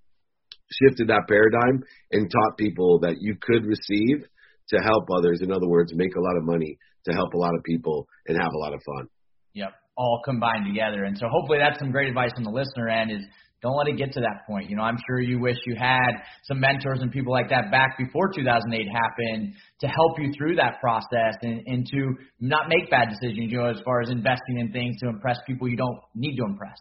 shifted 0.71 1.07
that 1.07 1.23
paradigm 1.27 1.83
and 2.11 2.29
taught 2.29 2.57
people 2.57 2.99
that 3.01 3.15
you 3.19 3.35
could 3.41 3.65
receive 3.65 4.25
to 4.69 4.77
help 4.79 5.05
others. 5.15 5.41
In 5.41 5.51
other 5.51 5.67
words, 5.67 5.93
make 5.95 6.15
a 6.15 6.21
lot 6.21 6.37
of 6.37 6.43
money 6.43 6.77
to 7.05 7.13
help 7.13 7.33
a 7.33 7.37
lot 7.37 7.55
of 7.55 7.63
people 7.63 8.07
and 8.27 8.37
have 8.37 8.51
a 8.53 8.57
lot 8.57 8.73
of 8.73 8.81
fun. 8.83 9.07
Yep, 9.53 9.71
all 9.97 10.21
combined 10.25 10.65
together. 10.65 11.05
And 11.05 11.17
so 11.17 11.27
hopefully 11.29 11.59
that's 11.61 11.79
some 11.79 11.91
great 11.91 12.09
advice 12.09 12.31
from 12.35 12.43
the 12.43 12.51
listener 12.51 12.89
end 12.89 13.11
is 13.11 13.23
don't 13.61 13.75
let 13.75 13.87
it 13.87 13.97
get 13.97 14.11
to 14.13 14.21
that 14.21 14.45
point. 14.45 14.69
You 14.69 14.75
know, 14.75 14.83
I'm 14.83 14.97
sure 15.07 15.19
you 15.19 15.39
wish 15.39 15.57
you 15.65 15.75
had 15.75 16.11
some 16.43 16.59
mentors 16.59 16.99
and 17.01 17.11
people 17.11 17.33
like 17.33 17.49
that 17.49 17.71
back 17.71 17.97
before 17.97 18.29
2008 18.31 18.87
happened 18.87 19.53
to 19.81 19.87
help 19.87 20.19
you 20.19 20.31
through 20.37 20.57
that 20.57 20.79
process 20.79 21.33
and, 21.41 21.63
and 21.65 21.85
to 21.87 22.13
not 22.39 22.69
make 22.69 22.91
bad 22.91 23.09
decisions, 23.09 23.51
you 23.51 23.57
know, 23.57 23.65
as 23.65 23.77
far 23.83 24.01
as 24.01 24.09
investing 24.09 24.59
in 24.59 24.71
things 24.71 24.97
to 24.99 25.09
impress 25.09 25.37
people 25.47 25.67
you 25.67 25.77
don't 25.77 25.99
need 26.13 26.35
to 26.35 26.43
impress. 26.43 26.77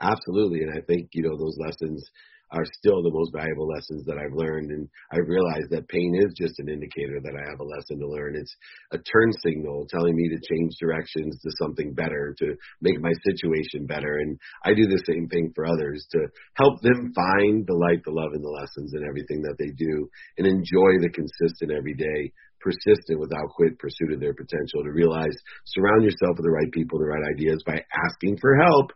Absolutely. 0.00 0.62
And 0.62 0.72
I 0.76 0.80
think, 0.86 1.10
you 1.12 1.22
know, 1.22 1.36
those 1.36 1.56
lessons 1.58 2.04
are 2.50 2.64
still 2.78 3.02
the 3.02 3.10
most 3.10 3.32
valuable 3.34 3.66
lessons 3.66 4.04
that 4.06 4.18
I've 4.18 4.36
learned. 4.36 4.70
And 4.70 4.88
I 5.10 5.18
realized 5.18 5.70
that 5.70 5.88
pain 5.88 6.14
is 6.22 6.34
just 6.38 6.58
an 6.60 6.68
indicator 6.68 7.18
that 7.22 7.34
I 7.34 7.42
have 7.50 7.58
a 7.58 7.66
lesson 7.66 7.98
to 7.98 8.06
learn. 8.06 8.36
It's 8.36 8.54
a 8.92 8.98
turn 8.98 9.30
signal 9.42 9.86
telling 9.90 10.14
me 10.14 10.28
to 10.28 10.38
change 10.54 10.74
directions 10.78 11.40
to 11.42 11.50
something 11.58 11.94
better, 11.94 12.34
to 12.38 12.54
make 12.80 13.00
my 13.00 13.12
situation 13.26 13.86
better. 13.86 14.18
And 14.22 14.38
I 14.64 14.74
do 14.74 14.86
the 14.86 15.02
same 15.06 15.26
thing 15.28 15.50
for 15.54 15.66
others 15.66 16.06
to 16.12 16.20
help 16.54 16.80
them 16.82 17.10
find 17.14 17.66
the 17.66 17.74
light, 17.74 18.04
the 18.04 18.14
love, 18.14 18.34
and 18.34 18.44
the 18.44 18.54
lessons 18.54 18.92
in 18.94 19.02
everything 19.02 19.42
that 19.42 19.56
they 19.58 19.72
do 19.74 20.08
and 20.38 20.46
enjoy 20.46 21.02
the 21.02 21.10
consistent 21.10 21.72
everyday 21.72 22.30
persistent 22.60 23.20
without 23.20 23.50
quit 23.52 23.78
pursuit 23.78 24.12
of 24.14 24.20
their 24.20 24.32
potential 24.32 24.80
to 24.82 24.90
realize 24.90 25.36
surround 25.66 26.02
yourself 26.02 26.32
with 26.38 26.46
the 26.46 26.50
right 26.50 26.72
people 26.72 26.98
the 26.98 27.04
right 27.04 27.28
ideas 27.28 27.62
by 27.66 27.76
asking 28.08 28.38
for 28.40 28.56
help 28.56 28.88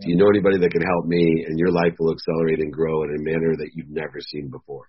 do 0.00 0.10
you 0.10 0.16
know 0.16 0.28
anybody 0.28 0.58
that 0.58 0.70
can 0.70 0.82
help 0.82 1.06
me? 1.06 1.44
And 1.46 1.58
your 1.58 1.70
life 1.70 1.94
will 1.98 2.12
accelerate 2.12 2.60
and 2.60 2.72
grow 2.72 3.04
in 3.04 3.10
a 3.10 3.20
manner 3.20 3.56
that 3.56 3.70
you've 3.74 3.90
never 3.90 4.18
seen 4.32 4.50
before. 4.50 4.88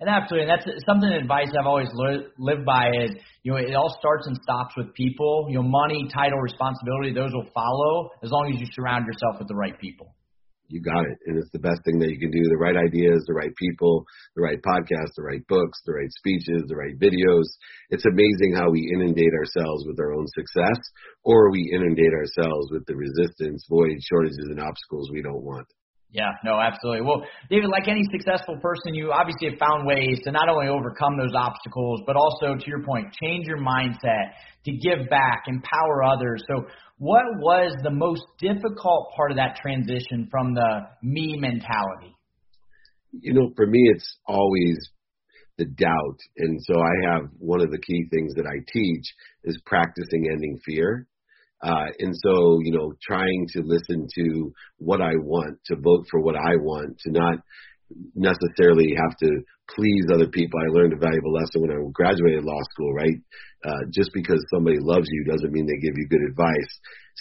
And 0.00 0.10
absolutely, 0.10 0.48
that's 0.48 0.66
something 0.84 1.08
advice 1.08 1.48
I've 1.58 1.66
always 1.66 1.88
li- 1.94 2.26
lived 2.38 2.64
by 2.64 2.90
is 2.90 3.10
you 3.42 3.52
know 3.52 3.58
it 3.58 3.74
all 3.74 3.94
starts 3.98 4.26
and 4.26 4.36
stops 4.42 4.74
with 4.76 4.92
people. 4.94 5.46
You 5.48 5.56
know, 5.56 5.62
money, 5.62 6.08
title, 6.12 6.38
responsibility, 6.38 7.14
those 7.14 7.32
will 7.32 7.48
follow 7.54 8.10
as 8.22 8.30
long 8.30 8.52
as 8.52 8.60
you 8.60 8.66
surround 8.74 9.06
yourself 9.06 9.38
with 9.38 9.48
the 9.48 9.54
right 9.54 9.78
people 9.78 10.14
you 10.74 10.82
got 10.82 11.06
it. 11.06 11.18
And 11.30 11.38
it's 11.38 11.54
the 11.54 11.62
best 11.62 11.78
thing 11.86 12.02
that 12.02 12.10
you 12.10 12.18
can 12.18 12.34
do. 12.34 12.42
The 12.50 12.58
right 12.58 12.74
ideas, 12.74 13.22
the 13.24 13.38
right 13.38 13.54
people, 13.54 14.04
the 14.34 14.42
right 14.42 14.58
podcasts, 14.58 15.14
the 15.14 15.22
right 15.22 15.46
books, 15.46 15.78
the 15.86 15.94
right 15.94 16.10
speeches, 16.10 16.66
the 16.66 16.74
right 16.74 16.98
videos. 16.98 17.46
It's 17.94 18.04
amazing 18.04 18.58
how 18.58 18.74
we 18.74 18.90
inundate 18.90 19.32
ourselves 19.38 19.86
with 19.86 20.02
our 20.02 20.12
own 20.12 20.26
success 20.34 20.82
or 21.22 21.54
we 21.54 21.70
inundate 21.72 22.12
ourselves 22.12 22.74
with 22.74 22.84
the 22.86 22.98
resistance, 22.98 23.64
void, 23.70 23.94
shortages, 24.02 24.50
and 24.50 24.58
obstacles 24.58 25.14
we 25.14 25.22
don't 25.22 25.46
want. 25.46 25.66
Yeah, 26.14 26.30
no, 26.44 26.60
absolutely. 26.60 27.02
Well, 27.02 27.26
David, 27.50 27.70
like 27.70 27.88
any 27.88 28.02
successful 28.12 28.56
person, 28.62 28.94
you 28.94 29.10
obviously 29.10 29.50
have 29.50 29.58
found 29.58 29.84
ways 29.84 30.20
to 30.22 30.30
not 30.30 30.48
only 30.48 30.68
overcome 30.68 31.18
those 31.18 31.34
obstacles, 31.34 32.02
but 32.06 32.14
also, 32.14 32.54
to 32.54 32.66
your 32.68 32.84
point, 32.84 33.12
change 33.20 33.48
your 33.48 33.58
mindset, 33.58 34.30
to 34.64 34.70
give 34.70 35.10
back, 35.10 35.42
empower 35.48 36.04
others. 36.04 36.40
So, 36.46 36.66
what 36.98 37.24
was 37.40 37.74
the 37.82 37.90
most 37.90 38.22
difficult 38.38 39.10
part 39.16 39.32
of 39.32 39.38
that 39.38 39.56
transition 39.60 40.28
from 40.30 40.54
the 40.54 40.86
me 41.02 41.36
mentality? 41.36 42.14
You 43.10 43.34
know, 43.34 43.50
for 43.56 43.66
me, 43.66 43.80
it's 43.92 44.16
always 44.28 44.78
the 45.58 45.64
doubt. 45.64 46.18
And 46.38 46.60
so 46.62 46.74
I 46.80 47.10
have 47.10 47.22
one 47.38 47.60
of 47.60 47.72
the 47.72 47.78
key 47.78 48.06
things 48.12 48.34
that 48.34 48.46
I 48.46 48.58
teach 48.72 49.04
is 49.42 49.60
practicing 49.66 50.28
ending 50.30 50.60
fear. 50.64 51.08
Uh, 51.62 51.86
and 51.98 52.14
so, 52.22 52.58
you 52.62 52.72
know, 52.72 52.92
trying 53.02 53.46
to 53.52 53.62
listen 53.64 54.06
to 54.14 54.52
what 54.78 55.00
I 55.00 55.12
want, 55.16 55.58
to 55.66 55.76
vote 55.76 56.06
for 56.10 56.20
what 56.20 56.36
I 56.36 56.56
want, 56.56 56.98
to 57.00 57.10
not 57.10 57.38
necessarily 58.14 58.94
have 58.96 59.16
to 59.18 59.30
please 59.76 60.04
other 60.12 60.28
people. 60.28 60.60
I 60.60 60.72
learned 60.72 60.92
a 60.92 61.00
valuable 61.00 61.32
lesson 61.32 61.62
when 61.62 61.70
I 61.70 61.80
graduated 61.92 62.44
law 62.44 62.60
school, 62.72 62.92
right? 62.92 63.18
Uh, 63.64 63.88
just 63.92 64.10
because 64.12 64.44
somebody 64.52 64.76
loves 64.80 65.06
you 65.08 65.24
doesn't 65.24 65.52
mean 65.52 65.66
they 65.66 65.80
give 65.80 65.96
you 65.96 66.06
good 66.08 66.20
advice. 66.28 66.72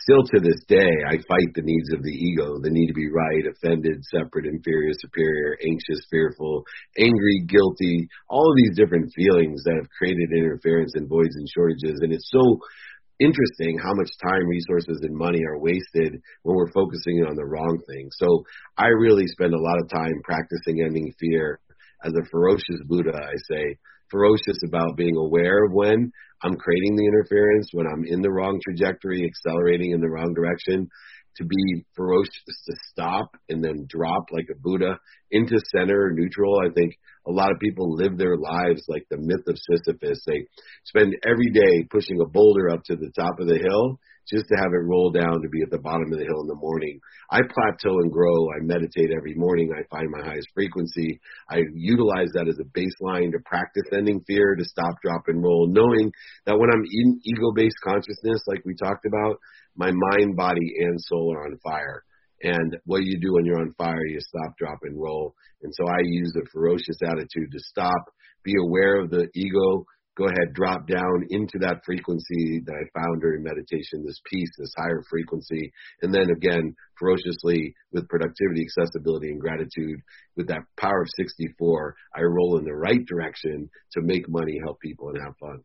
Still 0.03 0.23
to 0.23 0.39
this 0.41 0.59
day, 0.67 0.91
I 1.07 1.15
fight 1.23 1.53
the 1.55 1.63
needs 1.63 1.93
of 1.93 2.03
the 2.03 2.11
ego, 2.11 2.59
the 2.59 2.73
need 2.73 2.87
to 2.87 2.93
be 2.93 3.07
right, 3.07 3.45
offended, 3.47 4.03
separate, 4.11 4.45
inferior, 4.45 4.91
superior, 4.99 5.55
anxious, 5.63 6.03
fearful, 6.09 6.65
angry, 6.97 7.45
guilty, 7.47 8.09
all 8.27 8.49
of 8.49 8.57
these 8.57 8.75
different 8.75 9.13
feelings 9.15 9.63
that 9.63 9.79
have 9.79 9.89
created 9.97 10.35
interference 10.35 10.91
and 10.95 11.07
voids 11.07 11.35
and 11.35 11.47
shortages. 11.47 12.01
And 12.01 12.11
it's 12.11 12.29
so 12.29 12.59
interesting 13.19 13.77
how 13.81 13.93
much 13.93 14.09
time, 14.21 14.47
resources, 14.47 15.01
and 15.03 15.15
money 15.15 15.39
are 15.45 15.59
wasted 15.59 16.21
when 16.43 16.55
we're 16.55 16.71
focusing 16.71 17.25
on 17.27 17.35
the 17.35 17.45
wrong 17.45 17.79
thing. 17.87 18.09
So 18.11 18.43
I 18.77 18.87
really 18.87 19.27
spend 19.27 19.53
a 19.53 19.61
lot 19.61 19.79
of 19.79 19.89
time 19.89 20.21
practicing 20.23 20.81
ending 20.81 21.13
fear. 21.19 21.59
As 22.05 22.13
a 22.13 22.29
ferocious 22.29 22.81
Buddha, 22.85 23.15
I 23.15 23.35
say, 23.49 23.77
ferocious 24.13 24.59
about 24.65 24.95
being 24.95 25.17
aware 25.17 25.65
of 25.65 25.73
when 25.73 26.11
I'm 26.43 26.55
creating 26.55 26.95
the 26.95 27.07
interference, 27.07 27.69
when 27.73 27.87
I'm 27.87 28.05
in 28.05 28.21
the 28.21 28.31
wrong 28.31 28.59
trajectory, 28.63 29.25
accelerating 29.25 29.91
in 29.91 30.01
the 30.01 30.09
wrong 30.09 30.33
direction, 30.33 30.87
to 31.37 31.45
be 31.45 31.83
ferocious 31.95 32.61
to 32.67 32.75
stop 32.91 33.35
and 33.49 33.63
then 33.63 33.87
drop 33.89 34.25
like 34.31 34.45
a 34.51 34.59
Buddha 34.59 34.99
into 35.31 35.57
center 35.75 36.11
neutral. 36.13 36.59
I 36.63 36.71
think 36.71 36.93
a 37.27 37.31
lot 37.31 37.51
of 37.51 37.59
people 37.59 37.95
live 37.95 38.17
their 38.17 38.37
lives 38.37 38.83
like 38.87 39.07
the 39.09 39.17
myth 39.17 39.47
of 39.47 39.57
Sisyphus. 39.57 40.21
They 40.27 40.45
spend 40.83 41.15
every 41.25 41.49
day 41.51 41.87
pushing 41.89 42.21
a 42.21 42.29
boulder 42.29 42.69
up 42.69 42.83
to 42.85 42.95
the 42.95 43.11
top 43.17 43.39
of 43.39 43.47
the 43.47 43.57
hill 43.57 43.99
just 44.27 44.45
to 44.47 44.55
have 44.55 44.73
it 44.73 44.87
roll 44.87 45.11
down 45.11 45.41
to 45.41 45.49
be 45.49 45.61
at 45.61 45.69
the 45.69 45.79
bottom 45.79 46.11
of 46.11 46.19
the 46.19 46.25
hill 46.25 46.41
in 46.41 46.47
the 46.47 46.55
morning. 46.55 46.99
I 47.29 47.39
plateau 47.41 47.99
and 47.99 48.11
grow. 48.11 48.49
I 48.51 48.61
meditate 48.61 49.11
every 49.15 49.33
morning. 49.35 49.71
I 49.71 49.83
find 49.89 50.09
my 50.09 50.23
highest 50.23 50.47
frequency. 50.53 51.19
I 51.49 51.61
utilize 51.73 52.29
that 52.33 52.47
as 52.47 52.59
a 52.59 52.71
baseline 52.77 53.31
to 53.31 53.39
practice 53.45 53.89
ending 53.91 54.23
fear, 54.25 54.55
to 54.55 54.65
stop, 54.65 54.95
drop, 55.03 55.23
and 55.27 55.43
roll, 55.43 55.67
knowing 55.67 56.11
that 56.45 56.57
when 56.57 56.69
I'm 56.71 56.83
in 56.83 57.19
ego 57.23 57.51
based 57.55 57.77
consciousness, 57.83 58.41
like 58.47 58.63
we 58.65 58.75
talked 58.75 59.05
about, 59.05 59.37
my 59.75 59.91
mind, 59.91 60.35
body, 60.35 60.73
and 60.79 60.99
soul 61.01 61.33
are 61.35 61.45
on 61.45 61.57
fire. 61.63 62.03
And 62.43 62.77
what 62.85 63.03
you 63.03 63.19
do 63.19 63.33
when 63.33 63.45
you're 63.45 63.61
on 63.61 63.73
fire, 63.77 64.05
you 64.05 64.19
stop, 64.19 64.57
drop, 64.57 64.79
and 64.83 64.99
roll. 64.99 65.33
And 65.63 65.73
so 65.73 65.85
I 65.87 65.99
use 66.03 66.33
a 66.35 66.49
ferocious 66.51 66.97
attitude 67.01 67.51
to 67.51 67.59
stop, 67.59 68.13
be 68.43 68.53
aware 68.61 68.99
of 68.99 69.09
the 69.09 69.29
ego, 69.33 69.85
go 70.17 70.25
ahead, 70.25 70.53
drop 70.53 70.87
down 70.87 71.25
into 71.29 71.57
that 71.59 71.81
frequency 71.85 72.61
that 72.65 72.75
I 72.75 72.99
found 72.99 73.21
during 73.21 73.43
meditation, 73.43 74.05
this 74.05 74.21
peace, 74.31 74.49
this 74.57 74.73
higher 74.77 75.03
frequency. 75.09 75.71
And 76.01 76.13
then 76.13 76.29
again, 76.29 76.75
ferociously 76.99 77.73
with 77.91 78.07
productivity, 78.09 78.63
accessibility, 78.63 79.29
and 79.29 79.41
gratitude, 79.41 79.99
with 80.35 80.47
that 80.47 80.63
power 80.77 81.01
of 81.01 81.09
64, 81.17 81.95
I 82.15 82.21
roll 82.21 82.57
in 82.57 82.65
the 82.65 82.75
right 82.75 83.05
direction 83.05 83.69
to 83.93 84.01
make 84.01 84.29
money, 84.29 84.59
help 84.63 84.79
people, 84.79 85.09
and 85.09 85.17
have 85.23 85.37
fun. 85.37 85.63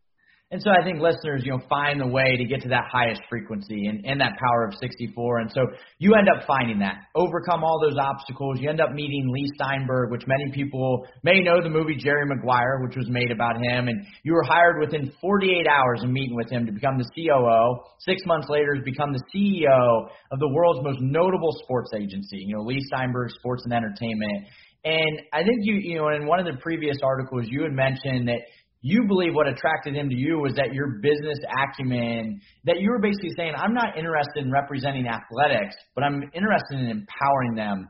And 0.50 0.62
so 0.62 0.70
I 0.70 0.82
think 0.82 0.98
listeners, 0.98 1.42
you 1.44 1.52
know, 1.52 1.61
find 1.68 2.00
the 2.00 2.06
way 2.06 2.38
to 2.38 2.44
get 2.44 2.62
to 2.62 2.70
that 2.70 2.88
highest 2.90 3.20
frequency 3.28 3.84
and, 3.84 4.06
and 4.06 4.18
that 4.22 4.32
power 4.40 4.64
of 4.64 4.72
64. 4.80 5.40
And 5.40 5.52
so 5.52 5.61
you 5.98 6.14
end 6.14 6.26
up 6.26 6.46
finding 6.46 6.78
that, 6.78 7.04
overcome 7.14 7.62
all 7.62 7.78
those 7.84 7.98
obstacles. 8.00 8.56
You 8.58 8.70
end 8.70 8.80
up 8.80 8.92
meeting 8.92 9.28
Leigh 9.28 9.50
Steinberg, 9.56 10.11
which 10.11 10.22
many 10.26 10.50
people 10.50 11.06
may 11.22 11.42
know 11.42 11.62
the 11.62 11.68
movie 11.68 11.96
Jerry 11.96 12.24
Maguire, 12.24 12.80
which 12.82 12.96
was 12.96 13.11
made 13.11 13.30
about 13.30 13.56
him. 13.56 13.88
And 13.88 14.06
you 14.22 14.32
were 14.32 14.42
hired 14.42 14.80
within 14.80 15.12
48 15.20 15.66
hours 15.68 16.02
of 16.02 16.08
meeting 16.08 16.34
with 16.34 16.48
him 16.48 16.64
to 16.64 16.72
become 16.72 16.96
the 16.96 17.04
COO. 17.14 17.84
Six 17.98 18.22
months 18.24 18.48
later, 18.48 18.74
has 18.74 18.84
become 18.84 19.12
the 19.12 19.22
CEO 19.28 20.08
of 20.32 20.38
the 20.38 20.48
world's 20.48 20.80
most 20.82 21.02
notable 21.02 21.52
sports 21.62 21.90
agency, 21.94 22.38
you 22.38 22.56
know, 22.56 22.62
Leigh 22.62 22.80
Steinberg 22.87 23.32
Sports 23.32 23.64
and 23.66 23.74
Entertainment. 23.74 24.48
And 24.84 25.20
I 25.32 25.42
think 25.42 25.58
you, 25.62 25.74
you 25.74 25.98
know, 25.98 26.08
in 26.08 26.26
one 26.26 26.38
of 26.38 26.46
the 26.46 26.58
previous 26.62 26.98
articles, 27.02 27.46
you 27.48 27.62
had 27.62 27.72
mentioned 27.72 28.28
that 28.28 28.40
you 28.80 29.04
believe 29.08 29.34
what 29.34 29.48
attracted 29.48 29.94
him 29.94 30.08
to 30.08 30.14
you 30.14 30.38
was 30.38 30.54
that 30.54 30.72
your 30.72 31.00
business 31.02 31.38
acumen, 31.50 32.40
that 32.64 32.80
you 32.80 32.90
were 32.90 33.00
basically 33.00 33.30
saying, 33.36 33.54
I'm 33.56 33.74
not 33.74 33.98
interested 33.98 34.44
in 34.44 34.52
representing 34.52 35.06
athletics, 35.06 35.74
but 35.94 36.04
I'm 36.04 36.22
interested 36.34 36.78
in 36.78 36.86
empowering 36.88 37.54
them 37.56 37.88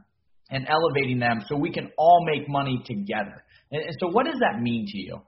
and 0.50 0.66
elevating 0.66 1.18
them 1.18 1.42
so 1.46 1.56
we 1.56 1.70
can 1.70 1.90
all 1.98 2.24
make 2.24 2.48
money 2.48 2.82
together. 2.86 3.44
And, 3.70 3.82
and 3.82 3.96
so, 4.00 4.08
what 4.08 4.24
does 4.24 4.38
that 4.40 4.60
mean 4.60 4.86
to 4.88 4.98
you? 4.98 5.20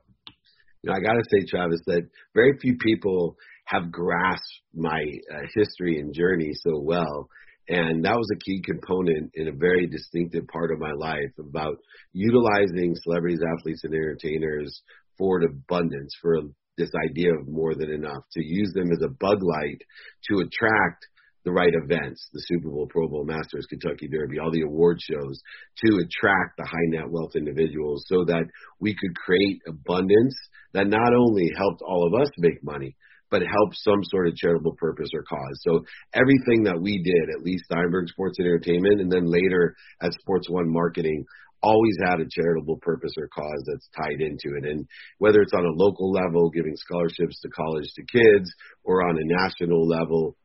You 0.82 0.90
know, 0.90 0.96
I 0.96 1.00
got 1.00 1.12
to 1.12 1.24
say, 1.30 1.44
Travis, 1.46 1.80
that 1.86 2.08
very 2.34 2.56
few 2.60 2.76
people 2.78 3.36
have 3.66 3.92
grasped 3.92 4.62
my 4.74 5.02
uh, 5.32 5.40
history 5.54 6.00
and 6.00 6.14
journey 6.14 6.50
so 6.54 6.80
well. 6.80 7.28
And 7.68 8.04
that 8.04 8.16
was 8.16 8.28
a 8.34 8.38
key 8.38 8.60
component 8.64 9.30
in 9.34 9.46
a 9.46 9.52
very 9.52 9.86
distinctive 9.86 10.44
part 10.48 10.72
of 10.72 10.80
my 10.80 10.90
life 10.90 11.30
about 11.38 11.76
utilizing 12.12 12.96
celebrities, 13.04 13.38
athletes, 13.58 13.84
and 13.84 13.94
entertainers 13.94 14.82
afford 15.20 15.44
abundance 15.44 16.14
for 16.20 16.40
this 16.76 16.90
idea 17.10 17.30
of 17.34 17.48
more 17.48 17.74
than 17.74 17.90
enough, 17.90 18.24
to 18.32 18.42
use 18.42 18.72
them 18.74 18.90
as 18.90 19.02
a 19.04 19.12
bug 19.20 19.42
light 19.42 19.82
to 20.30 20.40
attract 20.40 21.06
the 21.44 21.52
right 21.52 21.72
events, 21.84 22.28
the 22.32 22.42
Super 22.46 22.70
Bowl, 22.70 22.86
Pro 22.88 23.08
Bowl, 23.08 23.24
Masters, 23.24 23.66
Kentucky 23.68 24.08
Derby, 24.08 24.38
all 24.38 24.50
the 24.50 24.62
award 24.62 24.98
shows, 25.00 25.40
to 25.84 25.96
attract 25.96 26.56
the 26.58 26.66
high 26.66 26.88
net 26.88 27.08
wealth 27.08 27.34
individuals 27.34 28.04
so 28.08 28.24
that 28.26 28.44
we 28.78 28.94
could 28.94 29.14
create 29.16 29.60
abundance 29.66 30.36
that 30.74 30.86
not 30.86 31.14
only 31.14 31.50
helped 31.56 31.82
all 31.82 32.06
of 32.06 32.20
us 32.20 32.30
make 32.38 32.62
money, 32.62 32.94
but 33.30 33.42
helped 33.42 33.76
some 33.76 34.02
sort 34.04 34.28
of 34.28 34.34
charitable 34.36 34.74
purpose 34.76 35.08
or 35.14 35.22
cause. 35.22 35.60
So 35.62 35.84
everything 36.12 36.64
that 36.64 36.80
we 36.80 37.00
did, 37.02 37.34
at 37.34 37.42
Leigh 37.42 37.60
Steinberg 37.64 38.08
Sports 38.08 38.38
and 38.38 38.46
Entertainment, 38.46 39.00
and 39.00 39.10
then 39.10 39.24
later 39.24 39.76
at 40.02 40.12
Sports 40.20 40.50
One 40.50 40.70
Marketing, 40.70 41.24
always 41.62 41.96
had 42.02 42.20
a 42.20 42.28
charitable 42.30 42.78
purpose 42.82 43.12
or 43.18 43.28
cause 43.28 43.62
that's 43.66 43.88
tied 43.96 44.20
into 44.20 44.56
it. 44.56 44.64
And 44.64 44.86
whether 45.18 45.40
it's 45.40 45.52
on 45.54 45.64
a 45.64 45.76
local 45.76 46.10
level, 46.10 46.50
giving 46.50 46.76
scholarships 46.76 47.40
to 47.40 47.48
college 47.50 47.88
to 47.96 48.02
kids, 48.02 48.50
or 48.84 49.08
on 49.08 49.18
a 49.18 49.24
national 49.24 49.86
level 49.86 50.36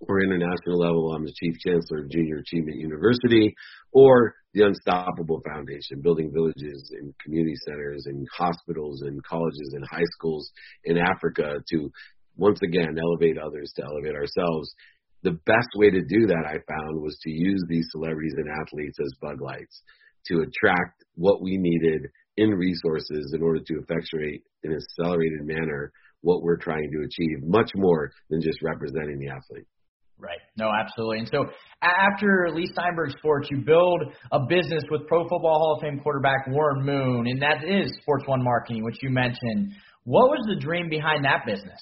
or 0.00 0.22
international 0.22 0.78
level, 0.78 1.12
I'm 1.12 1.24
the 1.24 1.34
Chief 1.34 1.54
Chancellor 1.58 2.04
of 2.04 2.10
Junior 2.10 2.38
Achievement 2.38 2.78
University, 2.78 3.54
or 3.92 4.34
the 4.52 4.66
Unstoppable 4.66 5.40
Foundation, 5.46 6.00
building 6.02 6.32
villages 6.32 6.90
and 6.98 7.14
community 7.22 7.54
centers 7.66 8.06
and 8.06 8.26
hospitals 8.36 9.02
and 9.02 9.22
colleges 9.24 9.72
and 9.74 9.84
high 9.90 10.06
schools 10.12 10.50
in 10.84 10.98
Africa 10.98 11.56
to 11.70 11.90
once 12.36 12.60
again 12.62 12.96
elevate 12.98 13.38
others, 13.38 13.72
to 13.76 13.84
elevate 13.84 14.14
ourselves. 14.14 14.74
The 15.22 15.38
best 15.46 15.68
way 15.76 15.90
to 15.90 16.02
do 16.02 16.26
that, 16.26 16.44
I 16.46 16.58
found, 16.68 17.00
was 17.00 17.16
to 17.22 17.30
use 17.30 17.62
these 17.68 17.86
celebrities 17.92 18.34
and 18.36 18.48
athletes 18.60 18.98
as 19.00 19.12
bug 19.20 19.40
lights 19.40 19.82
to 20.26 20.40
attract 20.42 21.04
what 21.14 21.42
we 21.42 21.56
needed 21.56 22.10
in 22.36 22.50
resources 22.50 23.32
in 23.34 23.42
order 23.42 23.60
to 23.60 23.74
effectuate 23.74 24.42
in 24.62 24.72
an 24.72 24.78
accelerated 24.78 25.42
manner 25.42 25.92
what 26.22 26.42
we're 26.42 26.56
trying 26.56 26.90
to 26.90 27.04
achieve, 27.04 27.44
much 27.44 27.70
more 27.76 28.10
than 28.30 28.40
just 28.40 28.58
representing 28.62 29.18
the 29.18 29.28
athlete. 29.28 29.66
Right. 30.18 30.38
No, 30.56 30.70
absolutely. 30.70 31.18
And 31.18 31.28
so 31.28 31.44
after 31.82 32.48
Leigh 32.52 32.70
Steinberg 32.72 33.10
Sports, 33.18 33.48
you 33.50 33.58
build 33.58 34.02
a 34.32 34.40
business 34.48 34.84
with 34.90 35.06
Pro 35.06 35.22
Football 35.24 35.58
Hall 35.58 35.76
of 35.76 35.82
Fame 35.82 36.00
quarterback 36.00 36.46
Warren 36.48 36.84
Moon, 36.84 37.26
and 37.26 37.42
that 37.42 37.64
is 37.64 37.92
Sports 38.00 38.24
One 38.26 38.42
Marketing, 38.42 38.84
which 38.84 39.02
you 39.02 39.10
mentioned. 39.10 39.74
What 40.04 40.30
was 40.30 40.44
the 40.48 40.60
dream 40.60 40.88
behind 40.88 41.24
that 41.24 41.44
business? 41.46 41.80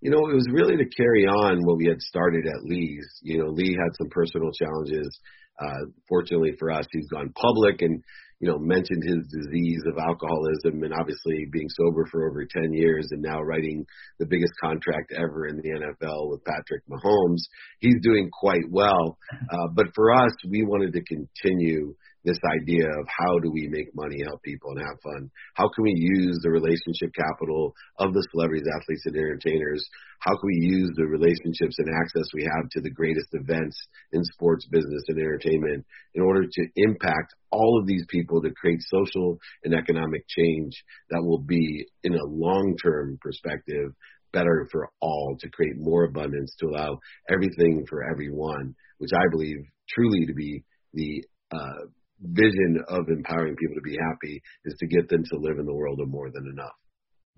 You 0.00 0.10
know, 0.10 0.18
it 0.28 0.34
was 0.34 0.46
really 0.50 0.76
to 0.76 0.84
carry 0.96 1.26
on 1.26 1.60
what 1.64 1.76
we 1.76 1.86
had 1.86 2.00
started 2.00 2.46
at 2.46 2.64
Leigh's. 2.64 3.20
You 3.22 3.38
know, 3.38 3.50
Lee 3.50 3.76
had 3.78 3.96
some 3.98 4.08
personal 4.10 4.50
challenges 4.52 5.18
uh, 5.60 5.84
fortunately 6.08 6.52
for 6.58 6.70
us, 6.70 6.86
he's 6.90 7.08
gone 7.08 7.32
public 7.34 7.82
and 7.82 8.02
you 8.40 8.48
know 8.48 8.58
mentioned 8.58 9.02
his 9.04 9.26
disease 9.28 9.82
of 9.86 9.98
alcoholism 9.98 10.82
and 10.82 10.94
obviously 10.98 11.46
being 11.52 11.68
sober 11.68 12.06
for 12.10 12.28
over 12.28 12.44
10 12.44 12.72
years 12.72 13.08
and 13.10 13.20
now 13.20 13.40
writing 13.40 13.84
the 14.18 14.26
biggest 14.26 14.52
contract 14.60 15.12
ever 15.14 15.46
in 15.46 15.56
the 15.56 15.68
NFL 15.68 16.30
with 16.30 16.44
Patrick 16.44 16.82
Mahomes. 16.88 17.42
He's 17.80 18.00
doing 18.02 18.30
quite 18.32 18.64
well, 18.70 19.18
uh, 19.52 19.68
but 19.74 19.86
for 19.94 20.12
us, 20.12 20.32
we 20.48 20.64
wanted 20.64 20.94
to 20.94 21.04
continue 21.04 21.94
this 22.24 22.38
idea 22.60 22.84
of 22.84 23.06
how 23.08 23.38
do 23.38 23.50
we 23.50 23.68
make 23.68 23.94
money, 23.94 24.22
help 24.22 24.42
people, 24.42 24.70
and 24.72 24.80
have 24.80 25.00
fun? 25.02 25.30
How 25.54 25.68
can 25.74 25.84
we 25.84 25.94
use 25.96 26.38
the 26.42 26.50
relationship 26.50 27.12
capital 27.14 27.72
of 27.98 28.12
the 28.12 28.26
celebrities, 28.30 28.68
athletes, 28.68 29.06
and 29.06 29.16
entertainers? 29.16 29.84
How 30.20 30.32
can 30.32 30.46
we 30.46 30.68
use 30.68 30.90
the 30.96 31.06
relationships 31.06 31.78
and 31.78 31.88
access 31.88 32.28
we 32.34 32.44
have 32.44 32.68
to 32.70 32.80
the 32.80 32.90
greatest 32.90 33.28
events 33.32 33.76
in 34.12 34.22
sports, 34.24 34.66
business, 34.66 35.02
and 35.08 35.18
entertainment 35.18 35.86
in 36.14 36.22
order 36.22 36.44
to 36.44 36.66
impact 36.76 37.34
all 37.50 37.80
of 37.80 37.86
these 37.86 38.04
people 38.08 38.42
to 38.42 38.50
create 38.52 38.80
social 38.82 39.38
and 39.64 39.74
economic 39.74 40.26
change 40.28 40.72
that 41.10 41.22
will 41.24 41.40
be, 41.40 41.86
in 42.04 42.14
a 42.14 42.28
long 42.28 42.76
term 42.82 43.18
perspective, 43.22 43.92
better 44.32 44.68
for 44.70 44.90
all 45.00 45.36
to 45.40 45.48
create 45.48 45.76
more 45.78 46.04
abundance, 46.04 46.54
to 46.60 46.66
allow 46.66 46.98
everything 47.30 47.84
for 47.88 48.04
everyone, 48.04 48.74
which 48.98 49.10
I 49.14 49.24
believe 49.30 49.58
truly 49.88 50.26
to 50.26 50.34
be 50.34 50.62
the 50.92 51.24
uh, 51.52 51.86
vision 52.20 52.82
of 52.88 53.08
empowering 53.08 53.56
people 53.56 53.74
to 53.74 53.82
be 53.82 53.96
happy 53.96 54.40
is 54.64 54.74
to 54.78 54.86
get 54.86 55.08
them 55.08 55.24
to 55.24 55.38
live 55.38 55.58
in 55.58 55.66
the 55.66 55.74
world 55.74 56.00
of 56.00 56.08
more 56.08 56.30
than 56.30 56.46
enough. 56.52 56.76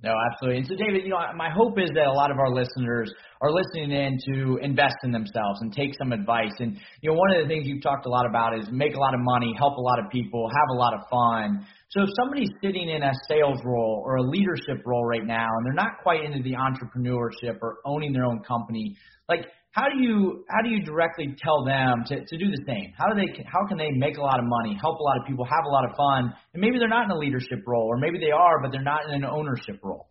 No, 0.03 0.14
absolutely. 0.33 0.59
And 0.59 0.66
so, 0.66 0.75
David, 0.75 1.05
you 1.05 1.11
know, 1.11 1.23
my 1.37 1.49
hope 1.49 1.79
is 1.79 1.88
that 1.95 2.07
a 2.07 2.12
lot 2.12 2.33
of 2.33 2.38
our 2.38 2.51
listeners 2.51 3.14
are 3.40 3.53
listening 3.53 3.92
in 3.92 4.18
to 4.35 4.59
invest 4.59 4.97
in 5.05 5.12
themselves 5.12 5.61
and 5.61 5.73
take 5.73 5.95
some 5.97 6.11
advice. 6.11 6.51
And, 6.59 6.77
you 7.03 7.11
know, 7.11 7.16
one 7.16 7.31
of 7.31 7.42
the 7.42 7.47
things 7.47 7.68
you've 7.68 7.85
talked 7.85 8.05
a 8.07 8.11
lot 8.11 8.27
about 8.27 8.59
is 8.59 8.66
make 8.73 8.97
a 8.97 8.99
lot 8.99 9.14
of 9.14 9.21
money, 9.23 9.55
help 9.57 9.77
a 9.77 9.81
lot 9.81 10.01
of 10.01 10.11
people, 10.11 10.49
have 10.49 10.68
a 10.75 10.77
lot 10.77 10.95
of 10.95 11.01
fun. 11.09 11.64
So 11.90 12.03
if 12.03 12.09
somebody's 12.18 12.51
sitting 12.61 12.88
in 12.88 13.05
a 13.05 13.12
sales 13.29 13.61
role 13.64 14.03
or 14.05 14.16
a 14.16 14.23
leadership 14.23 14.83
role 14.85 15.07
right 15.07 15.25
now 15.25 15.47
and 15.47 15.66
they're 15.66 15.73
not 15.73 16.03
quite 16.03 16.25
into 16.25 16.42
the 16.42 16.55
entrepreneurship 16.59 17.59
or 17.62 17.79
owning 17.87 18.12
their 18.12 18.25
own 18.25 18.40
company, 18.42 18.97
like 19.29 19.47
how 19.72 19.88
do 19.88 20.02
you 20.02 20.44
how 20.48 20.61
do 20.62 20.68
you 20.68 20.85
directly 20.85 21.35
tell 21.42 21.64
them 21.64 22.04
to, 22.06 22.24
to 22.24 22.37
do 22.37 22.50
the 22.50 22.62
same? 22.66 22.92
How 22.96 23.08
do 23.08 23.16
they 23.16 23.32
how 23.44 23.66
can 23.66 23.78
they 23.78 23.90
make 23.90 24.18
a 24.18 24.20
lot 24.20 24.38
of 24.38 24.44
money, 24.46 24.76
help 24.80 25.00
a 25.00 25.02
lot 25.02 25.16
of 25.20 25.26
people, 25.26 25.44
have 25.44 25.64
a 25.66 25.72
lot 25.72 25.85
of 25.88 25.96
fun, 25.96 26.32
and 26.52 26.61
maybe 26.61 26.78
they're 26.78 26.88
not 26.92 27.06
in 27.06 27.11
a 27.11 27.18
leadership 27.18 27.61
role, 27.66 27.88
or 27.88 27.96
maybe 27.98 28.18
they 28.18 28.30
are, 28.30 28.61
but 28.62 28.70
they're 28.70 28.82
not 28.82 29.08
in 29.08 29.14
an 29.14 29.24
ownership 29.24 29.80
role. 29.82 30.08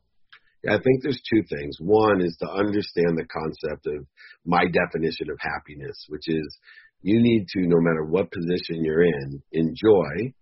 Yeah, 0.64 0.74
I 0.74 0.82
think 0.82 1.02
there's 1.02 1.22
two 1.32 1.44
things. 1.50 1.78
One 1.80 2.22
is 2.22 2.36
to 2.42 2.50
understand 2.50 3.18
the 3.18 3.26
concept 3.26 3.88
of 3.88 4.06
my 4.46 4.66
definition 4.66 5.30
of 5.30 5.38
happiness, 5.40 6.06
which 6.10 6.28
is 6.28 6.46
you 7.02 7.22
need 7.22 7.48
to, 7.50 7.62
no 7.62 7.78
matter 7.82 8.06
what 8.06 8.32
position 8.32 8.84
you're 8.84 9.04
in, 9.04 9.42
enjoy 9.52 10.34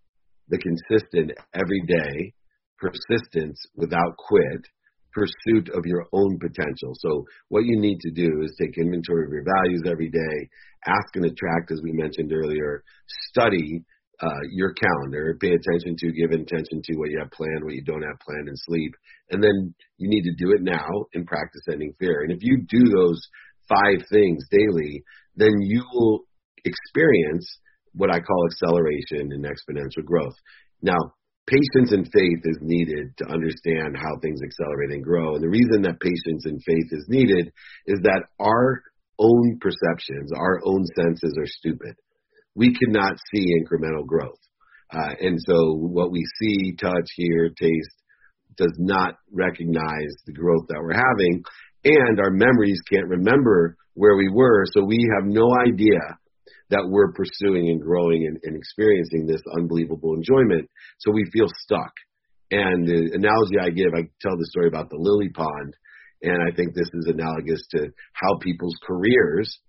the 0.49 0.57
consistent 0.57 1.31
everyday 1.53 2.33
persistence 2.77 3.59
without 3.75 4.15
quit 4.17 4.67
pursuit 5.13 5.69
of 5.69 5.85
your 5.85 6.05
own 6.13 6.37
potential. 6.39 6.93
So 6.95 7.25
what 7.49 7.65
you 7.65 7.79
need 7.79 7.99
to 8.01 8.11
do 8.11 8.41
is 8.43 8.55
take 8.59 8.77
inventory 8.77 9.25
of 9.25 9.31
your 9.31 9.43
values 9.43 9.83
every 9.85 10.09
day, 10.09 10.49
ask 10.85 11.15
and 11.15 11.25
attract, 11.25 11.71
as 11.71 11.81
we 11.83 11.91
mentioned 11.91 12.31
earlier, 12.33 12.83
study 13.29 13.83
uh, 14.21 14.43
your 14.51 14.73
calendar, 14.73 15.37
pay 15.39 15.51
attention 15.51 15.95
to, 15.97 16.11
give 16.11 16.31
attention 16.31 16.81
to 16.83 16.97
what 16.97 17.09
you 17.09 17.17
have 17.19 17.31
planned, 17.31 17.63
what 17.63 17.73
you 17.73 17.83
don't 17.83 18.01
have 18.01 18.19
planned, 18.19 18.49
and 18.49 18.57
sleep. 18.59 18.93
And 19.31 19.41
then 19.41 19.73
you 19.97 20.09
need 20.09 20.23
to 20.23 20.35
do 20.37 20.51
it 20.51 20.61
now 20.61 20.87
and 21.13 21.25
practice 21.25 21.61
ending 21.71 21.93
fear. 21.99 22.23
And 22.23 22.31
if 22.31 22.39
you 22.41 22.65
do 22.67 22.83
those 22.89 23.21
five 23.69 24.05
things 24.11 24.43
daily, 24.51 25.03
then 25.35 25.53
you 25.61 25.85
will 25.93 26.21
experience 26.65 27.47
what 27.93 28.13
I 28.13 28.19
call 28.19 28.45
acceleration 28.45 29.31
and 29.31 29.45
exponential 29.45 30.03
growth. 30.03 30.35
Now, 30.81 30.97
patience 31.49 31.91
and 31.91 32.05
faith 32.13 32.41
is 32.45 32.59
needed 32.61 33.17
to 33.17 33.25
understand 33.25 33.97
how 33.97 34.13
things 34.21 34.39
accelerate 34.43 34.91
and 34.91 35.03
grow. 35.03 35.33
And 35.35 35.43
the 35.43 35.49
reason 35.49 35.81
that 35.81 35.99
patience 35.99 36.45
and 36.45 36.61
faith 36.63 36.89
is 36.91 37.05
needed 37.09 37.51
is 37.87 37.99
that 38.03 38.29
our 38.39 38.83
own 39.17 39.59
perceptions, 39.59 40.31
our 40.37 40.61
own 40.63 40.85
senses 40.95 41.33
are 41.37 41.47
stupid. 41.47 41.95
We 42.55 42.73
cannot 42.73 43.17
see 43.33 43.45
incremental 43.57 44.05
growth. 44.05 44.39
Uh, 44.93 45.13
and 45.19 45.37
so 45.45 45.73
what 45.73 46.11
we 46.11 46.23
see, 46.39 46.75
touch, 46.79 47.09
hear, 47.15 47.49
taste 47.59 47.97
does 48.57 48.75
not 48.77 49.15
recognize 49.31 50.13
the 50.25 50.33
growth 50.33 50.65
that 50.69 50.81
we're 50.81 50.93
having. 50.93 51.43
And 51.83 52.19
our 52.19 52.31
memories 52.31 52.81
can't 52.91 53.07
remember 53.07 53.75
where 53.93 54.15
we 54.15 54.29
were. 54.29 54.65
So 54.73 54.83
we 54.83 54.99
have 55.17 55.27
no 55.27 55.47
idea 55.65 55.99
that 56.69 56.87
we're 56.87 57.11
pursuing 57.13 57.69
and 57.69 57.81
growing 57.81 58.25
and, 58.27 58.37
and 58.43 58.55
experiencing 58.55 59.25
this 59.25 59.41
unbelievable 59.57 60.13
enjoyment. 60.13 60.69
So 60.99 61.11
we 61.11 61.29
feel 61.33 61.47
stuck. 61.63 61.91
And 62.51 62.87
the 62.87 63.11
analogy 63.13 63.57
I 63.61 63.69
give, 63.69 63.93
I 63.93 64.09
tell 64.21 64.37
the 64.37 64.49
story 64.49 64.67
about 64.67 64.89
the 64.89 64.97
lily 64.97 65.29
pond, 65.29 65.73
and 66.21 66.37
I 66.41 66.55
think 66.55 66.73
this 66.73 66.89
is 66.93 67.07
analogous 67.07 67.65
to 67.71 67.89
how 68.13 68.37
people's 68.41 68.75
careers 68.85 69.59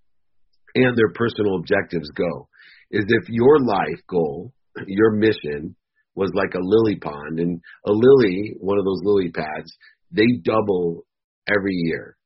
and 0.74 0.96
their 0.96 1.12
personal 1.14 1.56
objectives 1.56 2.08
go. 2.16 2.48
Is 2.90 3.04
if 3.06 3.28
your 3.28 3.60
life 3.60 4.00
goal, 4.08 4.52
your 4.86 5.12
mission, 5.12 5.76
was 6.16 6.32
like 6.34 6.54
a 6.54 6.62
lily 6.62 6.96
pond, 6.96 7.38
and 7.38 7.60
a 7.86 7.92
lily, 7.92 8.56
one 8.58 8.78
of 8.78 8.84
those 8.84 9.00
lily 9.04 9.30
pads, 9.30 9.72
they 10.10 10.26
double 10.42 11.06
every 11.48 11.74
year. 11.74 12.16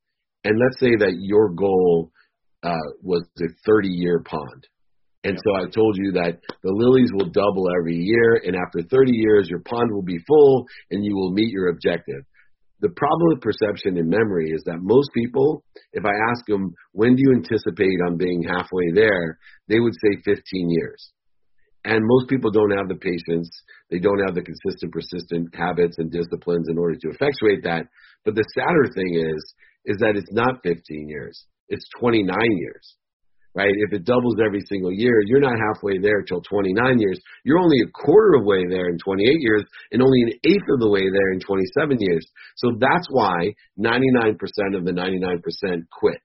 And 0.45 0.59
let's 0.59 0.81
say 0.81 0.97
that 0.99 1.17
your 1.21 1.51
goal 1.51 2.11
uh, 2.65 2.89
was 3.03 3.23
a 3.41 3.49
30 3.67 3.89
year 3.89 4.23
pond. 4.25 4.67
And 5.25 5.39
so 5.39 5.57
I 5.57 5.71
told 5.71 5.97
you 5.97 6.13
that 6.13 6.41
the 6.63 6.73
lilies 6.73 7.11
will 7.15 7.31
double 7.31 7.65
every 7.81 7.97
year, 7.97 8.43
and 8.45 8.57
after 8.57 8.83
30 8.83 9.13
years, 9.13 9.49
your 9.49 9.61
pond 9.61 9.91
will 9.93 10.03
be 10.03 10.19
full 10.27 10.67
and 10.91 11.05
you 11.05 11.15
will 11.15 11.33
meet 11.33 11.51
your 11.51 11.69
objective. 11.69 12.25
The 12.81 12.91
problem 12.91 13.29
with 13.33 13.41
perception 13.41 13.97
and 13.97 14.11
memory 14.11 14.51
is 14.51 14.63
that 14.67 14.83
most 14.83 15.09
people, 15.15 15.65
if 15.93 16.05
I 16.05 16.13
ask 16.31 16.45
them, 16.47 16.75
when 16.93 17.17
do 17.17 17.23
you 17.23 17.33
anticipate 17.33 18.01
on 18.07 18.19
being 18.19 18.43
halfway 18.43 18.93
there, 18.93 19.39
they 19.69 19.81
would 19.81 19.95
say 19.95 20.21
15 20.25 20.43
years. 20.69 21.13
And 21.87 22.01
most 22.03 22.29
people 22.29 22.51
don't 22.51 22.77
have 22.77 22.89
the 22.89 23.01
patience, 23.01 23.49
they 23.91 23.99
don't 23.99 24.21
have 24.27 24.35
the 24.35 24.43
consistent, 24.43 24.93
persistent 24.93 25.55
habits 25.55 25.97
and 25.99 26.11
disciplines 26.11 26.69
in 26.69 26.77
order 26.77 26.97
to 27.01 27.09
effectuate 27.09 27.65
that. 27.65 27.87
But 28.25 28.35
the 28.35 28.45
sadder 28.55 28.89
thing 28.95 29.15
is, 29.15 29.55
is 29.87 29.97
that 29.99 30.17
it's 30.17 30.33
not 30.33 30.63
15 30.63 31.09
years 31.09 31.45
it's 31.69 31.87
29 32.01 32.35
years, 32.51 32.97
right? 33.55 33.73
If 33.73 33.93
it 33.93 34.05
doubles 34.05 34.37
every 34.45 34.61
single 34.69 34.93
year, 34.93 35.23
you're 35.27 35.41
not 35.41 35.57
halfway 35.57 35.99
there 35.99 36.23
till 36.23 36.43
29 36.43 36.99
years. 36.99 37.21
You're 37.45 37.59
only 37.59 37.79
a 37.81 37.91
quarter 37.93 38.35
of 38.35 38.43
the 38.43 38.49
way 38.49 38.65
there 38.69 38.89
in 38.89 38.99
28 38.99 39.27
years 39.41 39.65
and 39.93 40.03
only 40.03 40.23
an 40.23 40.33
eighth 40.45 40.69
of 40.71 40.81
the 40.81 40.91
way 40.91 41.03
there 41.03 41.33
in 41.33 41.41
27 41.41 41.99
years. 42.01 42.27
So 42.57 42.73
that's 42.79 43.09
why 43.11 43.55
99% 43.79 44.37
of 44.77 44.85
the 44.85 44.93
99% 44.93 45.83
quit. 45.91 46.21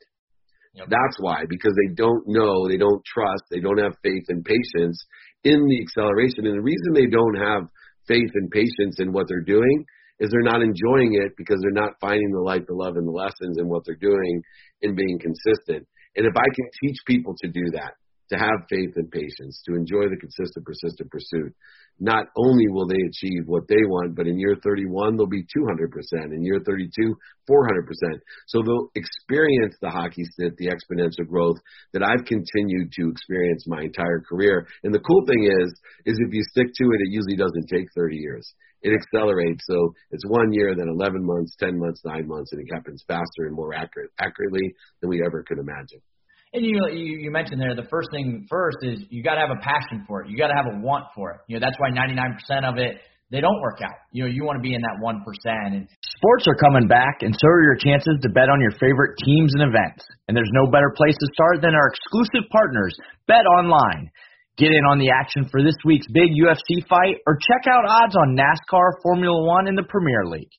Yep. 0.76 0.88
That's 0.90 1.18
why, 1.20 1.46
because 1.50 1.74
they 1.76 1.94
don't 1.94 2.24
know, 2.28 2.68
they 2.68 2.78
don't 2.78 3.04
trust, 3.06 3.44
they 3.50 3.60
don't 3.60 3.80
have 3.80 3.98
faith 4.04 4.26
and 4.30 4.46
patience 4.46 5.04
in 5.44 5.66
the 5.66 5.82
acceleration. 5.82 6.46
And 6.46 6.58
the 6.58 6.62
reason 6.62 6.94
they 6.94 7.08
don't 7.08 7.36
have 7.36 7.64
faith 8.08 8.32
and 8.34 8.52
patience 8.52 9.00
in 9.00 9.12
what 9.12 9.28
they're 9.28 9.42
doing 9.42 9.86
is 10.20 10.30
they're 10.30 10.52
not 10.52 10.62
enjoying 10.62 11.16
it 11.16 11.34
because 11.38 11.60
they're 11.62 11.72
not 11.72 11.94
finding 12.02 12.32
the 12.32 12.42
light, 12.42 12.68
the 12.68 12.74
love, 12.74 12.96
and 12.96 13.08
the 13.08 13.12
lessons 13.12 13.58
in 13.58 13.68
what 13.68 13.84
they're 13.86 13.96
doing 13.96 14.42
and 14.82 14.96
being 14.96 15.20
consistent. 15.20 15.88
And 16.16 16.26
if 16.26 16.34
I 16.36 16.48
can 16.56 16.70
teach 16.82 16.98
people 17.06 17.36
to 17.42 17.48
do 17.48 17.72
that, 17.74 17.94
to 18.30 18.38
have 18.38 18.70
faith 18.70 18.94
and 18.96 19.10
patience, 19.10 19.62
to 19.66 19.76
enjoy 19.76 20.06
the 20.06 20.18
consistent, 20.20 20.66
persistent 20.66 21.10
pursuit, 21.10 21.54
not 22.00 22.28
only 22.38 22.68
will 22.70 22.88
they 22.88 23.02
achieve 23.10 23.44
what 23.46 23.68
they 23.68 23.84
want, 23.90 24.16
but 24.16 24.28
in 24.28 24.40
year 24.40 24.56
31, 24.64 25.18
they'll 25.18 25.28
be 25.28 25.44
200%. 25.44 26.32
In 26.32 26.44
year 26.44 26.60
32, 26.66 27.16
400%. 27.50 28.20
So 28.48 28.62
they'll 28.62 28.90
experience 28.96 29.76
the 29.82 29.90
hockey 29.90 30.24
stick, 30.24 30.56
the 30.58 30.70
exponential 30.70 31.28
growth 31.28 31.58
that 31.94 32.04
I've 32.04 32.26
continued 32.26 32.92
to 32.94 33.10
experience 33.10 33.66
my 33.68 33.82
entire 33.82 34.22
career. 34.22 34.68
And 34.84 34.94
the 34.94 35.00
cool 35.00 35.26
thing 35.28 35.44
is, 35.46 35.74
is 36.06 36.20
if 36.20 36.34
you 36.34 36.44
stick 36.52 36.68
to 36.68 36.84
it, 36.86 37.02
it 37.02 37.12
usually 37.12 37.36
doesn't 37.36 37.68
take 37.68 37.88
30 37.96 38.16
years. 38.16 38.54
It 38.82 38.94
accelerates. 38.94 39.64
So 39.68 39.94
it's 40.12 40.26
one 40.28 40.54
year, 40.54 40.74
then 40.76 40.88
11 40.88 41.26
months, 41.26 41.56
10 41.60 41.78
months, 41.78 42.02
nine 42.06 42.28
months, 42.28 42.54
and 42.54 42.62
it 42.62 42.74
happens 42.74 43.04
faster 43.08 43.46
and 43.46 43.56
more 43.56 43.74
accurate, 43.74 44.12
accurately 44.20 44.74
than 45.02 45.10
we 45.10 45.22
ever 45.26 45.44
could 45.44 45.60
imagine. 45.60 46.02
And 46.54 46.66
you, 46.66 46.82
you 46.90 47.30
you 47.30 47.30
mentioned 47.30 47.62
there 47.62 47.76
the 47.78 47.86
first 47.94 48.10
thing 48.10 48.48
first 48.50 48.82
is 48.82 49.06
you 49.14 49.22
got 49.22 49.38
to 49.38 49.42
have 49.46 49.54
a 49.54 49.62
passion 49.62 50.02
for 50.08 50.26
it. 50.26 50.34
You 50.34 50.38
got 50.38 50.50
to 50.50 50.58
have 50.58 50.66
a 50.66 50.82
want 50.82 51.06
for 51.14 51.30
it. 51.30 51.40
You 51.46 51.60
know 51.60 51.62
that's 51.62 51.78
why 51.78 51.94
99% 51.94 52.66
of 52.66 52.82
it 52.82 52.98
they 53.30 53.38
don't 53.38 53.62
work 53.62 53.78
out. 53.86 53.94
You 54.10 54.26
know 54.26 54.30
you 54.34 54.42
want 54.42 54.58
to 54.58 54.66
be 54.66 54.74
in 54.74 54.82
that 54.82 54.98
one 54.98 55.22
percent. 55.22 55.78
And 55.78 55.86
sports 56.02 56.50
are 56.50 56.58
coming 56.58 56.90
back, 56.90 57.22
and 57.22 57.38
so 57.38 57.46
are 57.46 57.62
your 57.62 57.78
chances 57.78 58.18
to 58.26 58.30
bet 58.34 58.50
on 58.50 58.58
your 58.66 58.74
favorite 58.82 59.14
teams 59.22 59.54
and 59.54 59.70
events. 59.70 60.02
And 60.26 60.34
there's 60.34 60.50
no 60.58 60.66
better 60.66 60.90
place 60.98 61.14
to 61.14 61.28
start 61.38 61.62
than 61.62 61.78
our 61.78 61.94
exclusive 61.94 62.50
partners, 62.50 62.98
Bet 63.30 63.46
Online. 63.46 64.10
Get 64.60 64.76
in 64.76 64.84
on 64.92 65.00
the 65.00 65.16
action 65.16 65.48
for 65.48 65.64
this 65.64 65.80
week's 65.88 66.12
big 66.12 66.36
UFC 66.36 66.84
fight, 66.84 67.24
or 67.24 67.40
check 67.40 67.64
out 67.72 67.88
odds 67.88 68.12
on 68.12 68.36
NASCAR, 68.36 69.00
Formula 69.02 69.48
One, 69.48 69.72
and 69.72 69.78
the 69.78 69.88
Premier 69.88 70.28
League. 70.28 70.52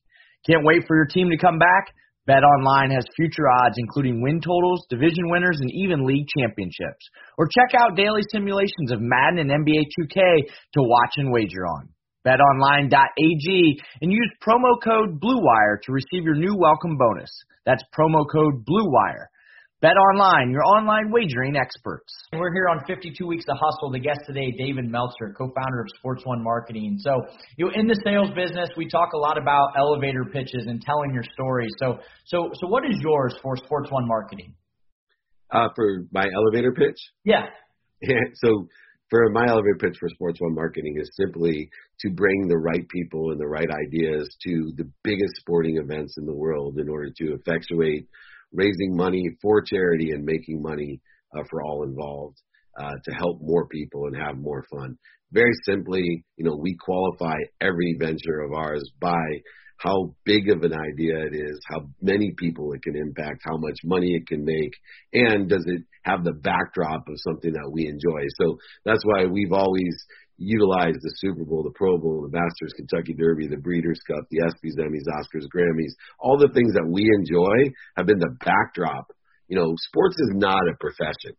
Can't 0.48 0.64
wait 0.64 0.88
for 0.88 0.96
your 0.96 1.04
team 1.04 1.28
to 1.28 1.36
come 1.36 1.58
back? 1.60 1.92
BetOnline 2.24 2.96
has 2.96 3.04
future 3.14 3.44
odds 3.60 3.76
including 3.76 4.22
win 4.22 4.40
totals, 4.40 4.86
division 4.88 5.28
winners, 5.28 5.58
and 5.60 5.68
even 5.84 6.06
league 6.06 6.24
championships. 6.32 7.04
Or 7.36 7.44
check 7.52 7.76
out 7.76 7.94
daily 7.94 8.22
simulations 8.32 8.88
of 8.88 9.04
Madden 9.04 9.36
and 9.36 9.52
NBA 9.52 9.92
2K 9.92 10.48
to 10.48 10.80
watch 10.80 11.20
and 11.20 11.30
wager 11.30 11.68
on. 11.68 11.90
BetOnline.ag 12.24 13.80
and 14.00 14.12
use 14.12 14.32
promo 14.40 14.80
code 14.82 15.20
BLUEWIRE 15.20 15.82
to 15.84 15.92
receive 15.92 16.24
your 16.24 16.40
new 16.40 16.56
welcome 16.56 16.96
bonus. 16.96 17.30
That's 17.66 17.84
promo 17.92 18.24
code 18.32 18.64
BLUEWIRE. 18.64 19.28
Bet 19.80 19.96
Online, 19.96 20.50
your 20.50 20.62
online 20.62 21.10
wagering 21.10 21.56
experts. 21.56 22.12
We're 22.34 22.52
here 22.52 22.68
on 22.68 22.84
52 22.86 23.26
Weeks 23.26 23.46
of 23.48 23.56
Hustle. 23.58 23.90
The 23.90 23.98
guest 23.98 24.20
today, 24.26 24.52
David 24.58 24.84
Meltzer, 24.84 25.32
co-founder 25.32 25.80
of 25.80 25.86
Sports 25.96 26.22
One 26.26 26.44
Marketing. 26.44 26.98
So, 27.00 27.16
you 27.56 27.64
know, 27.64 27.72
in 27.74 27.86
the 27.86 27.98
sales 28.04 28.28
business, 28.36 28.68
we 28.76 28.86
talk 28.90 29.14
a 29.14 29.16
lot 29.16 29.38
about 29.38 29.70
elevator 29.78 30.26
pitches 30.30 30.66
and 30.66 30.82
telling 30.82 31.14
your 31.14 31.22
story. 31.32 31.66
So, 31.78 31.98
so, 32.26 32.50
so, 32.60 32.68
what 32.68 32.84
is 32.84 32.94
yours 33.00 33.34
for 33.42 33.56
Sports 33.56 33.90
One 33.90 34.06
Marketing? 34.06 34.52
Uh, 35.50 35.68
for 35.74 36.04
my 36.12 36.26
elevator 36.28 36.72
pitch? 36.72 36.98
Yeah. 37.24 37.46
Yeah. 38.02 38.16
So, 38.42 38.66
for 39.10 39.28
my 39.28 39.46
elevator 39.46 39.76
pitch 39.78 39.96
for 40.00 40.08
Sports 40.08 40.40
One 40.40 40.54
Marketing 40.54 40.96
is 40.98 41.10
simply 41.20 41.68
to 42.00 42.10
bring 42.10 42.48
the 42.48 42.56
right 42.56 42.88
people 42.88 43.30
and 43.30 43.38
the 43.38 43.46
right 43.46 43.68
ideas 43.68 44.26
to 44.46 44.72
the 44.76 44.90
biggest 45.04 45.36
sporting 45.36 45.76
events 45.76 46.14
in 46.16 46.24
the 46.24 46.32
world 46.32 46.78
in 46.78 46.88
order 46.88 47.10
to 47.18 47.34
effectuate 47.34 48.08
raising 48.52 48.96
money 48.96 49.30
for 49.40 49.62
charity 49.62 50.10
and 50.10 50.24
making 50.24 50.62
money 50.62 51.00
uh, 51.36 51.42
for 51.50 51.62
all 51.62 51.84
involved 51.84 52.38
uh, 52.80 52.94
to 53.04 53.12
help 53.12 53.40
more 53.40 53.66
people 53.68 54.06
and 54.06 54.16
have 54.16 54.36
more 54.38 54.64
fun. 54.70 54.96
Very 55.32 55.52
simply, 55.64 56.24
you 56.36 56.44
know, 56.44 56.56
we 56.56 56.76
qualify 56.76 57.36
every 57.60 57.96
venture 57.98 58.40
of 58.40 58.52
ours 58.52 58.82
by 59.00 59.22
how 59.78 60.14
big 60.24 60.50
of 60.50 60.62
an 60.62 60.74
idea 60.74 61.16
it 61.18 61.34
is, 61.34 61.58
how 61.70 61.88
many 62.02 62.32
people 62.36 62.72
it 62.72 62.82
can 62.82 62.96
impact, 62.96 63.40
how 63.44 63.56
much 63.56 63.78
money 63.84 64.14
it 64.14 64.26
can 64.26 64.44
make, 64.44 64.72
and 65.12 65.48
does 65.48 65.64
it 65.66 65.82
have 66.02 66.22
the 66.22 66.32
backdrop 66.32 67.08
of 67.08 67.14
something 67.16 67.52
that 67.52 67.70
we 67.72 67.86
enjoy. 67.86 68.26
So 68.40 68.58
that's 68.84 69.02
why 69.04 69.26
we've 69.26 69.52
always 69.52 70.06
utilized 70.40 70.98
the 71.02 71.14
Super 71.18 71.44
Bowl, 71.44 71.62
the 71.62 71.76
Pro 71.76 71.98
Bowl, 71.98 72.22
the 72.22 72.36
Masters, 72.36 72.72
Kentucky 72.74 73.14
Derby, 73.14 73.46
the 73.46 73.56
Breeders' 73.56 74.00
Cup, 74.08 74.24
the 74.30 74.40
ESPYS, 74.40 74.80
Emmys, 74.80 75.06
Oscars, 75.06 75.46
Grammys, 75.54 75.92
all 76.18 76.38
the 76.38 76.52
things 76.52 76.72
that 76.74 76.88
we 76.88 77.06
enjoy 77.14 77.70
have 77.96 78.06
been 78.06 78.18
the 78.18 78.36
backdrop. 78.44 79.06
You 79.48 79.56
know, 79.56 79.74
sports 79.76 80.16
is 80.18 80.30
not 80.34 80.62
a 80.68 80.76
profession, 80.80 81.36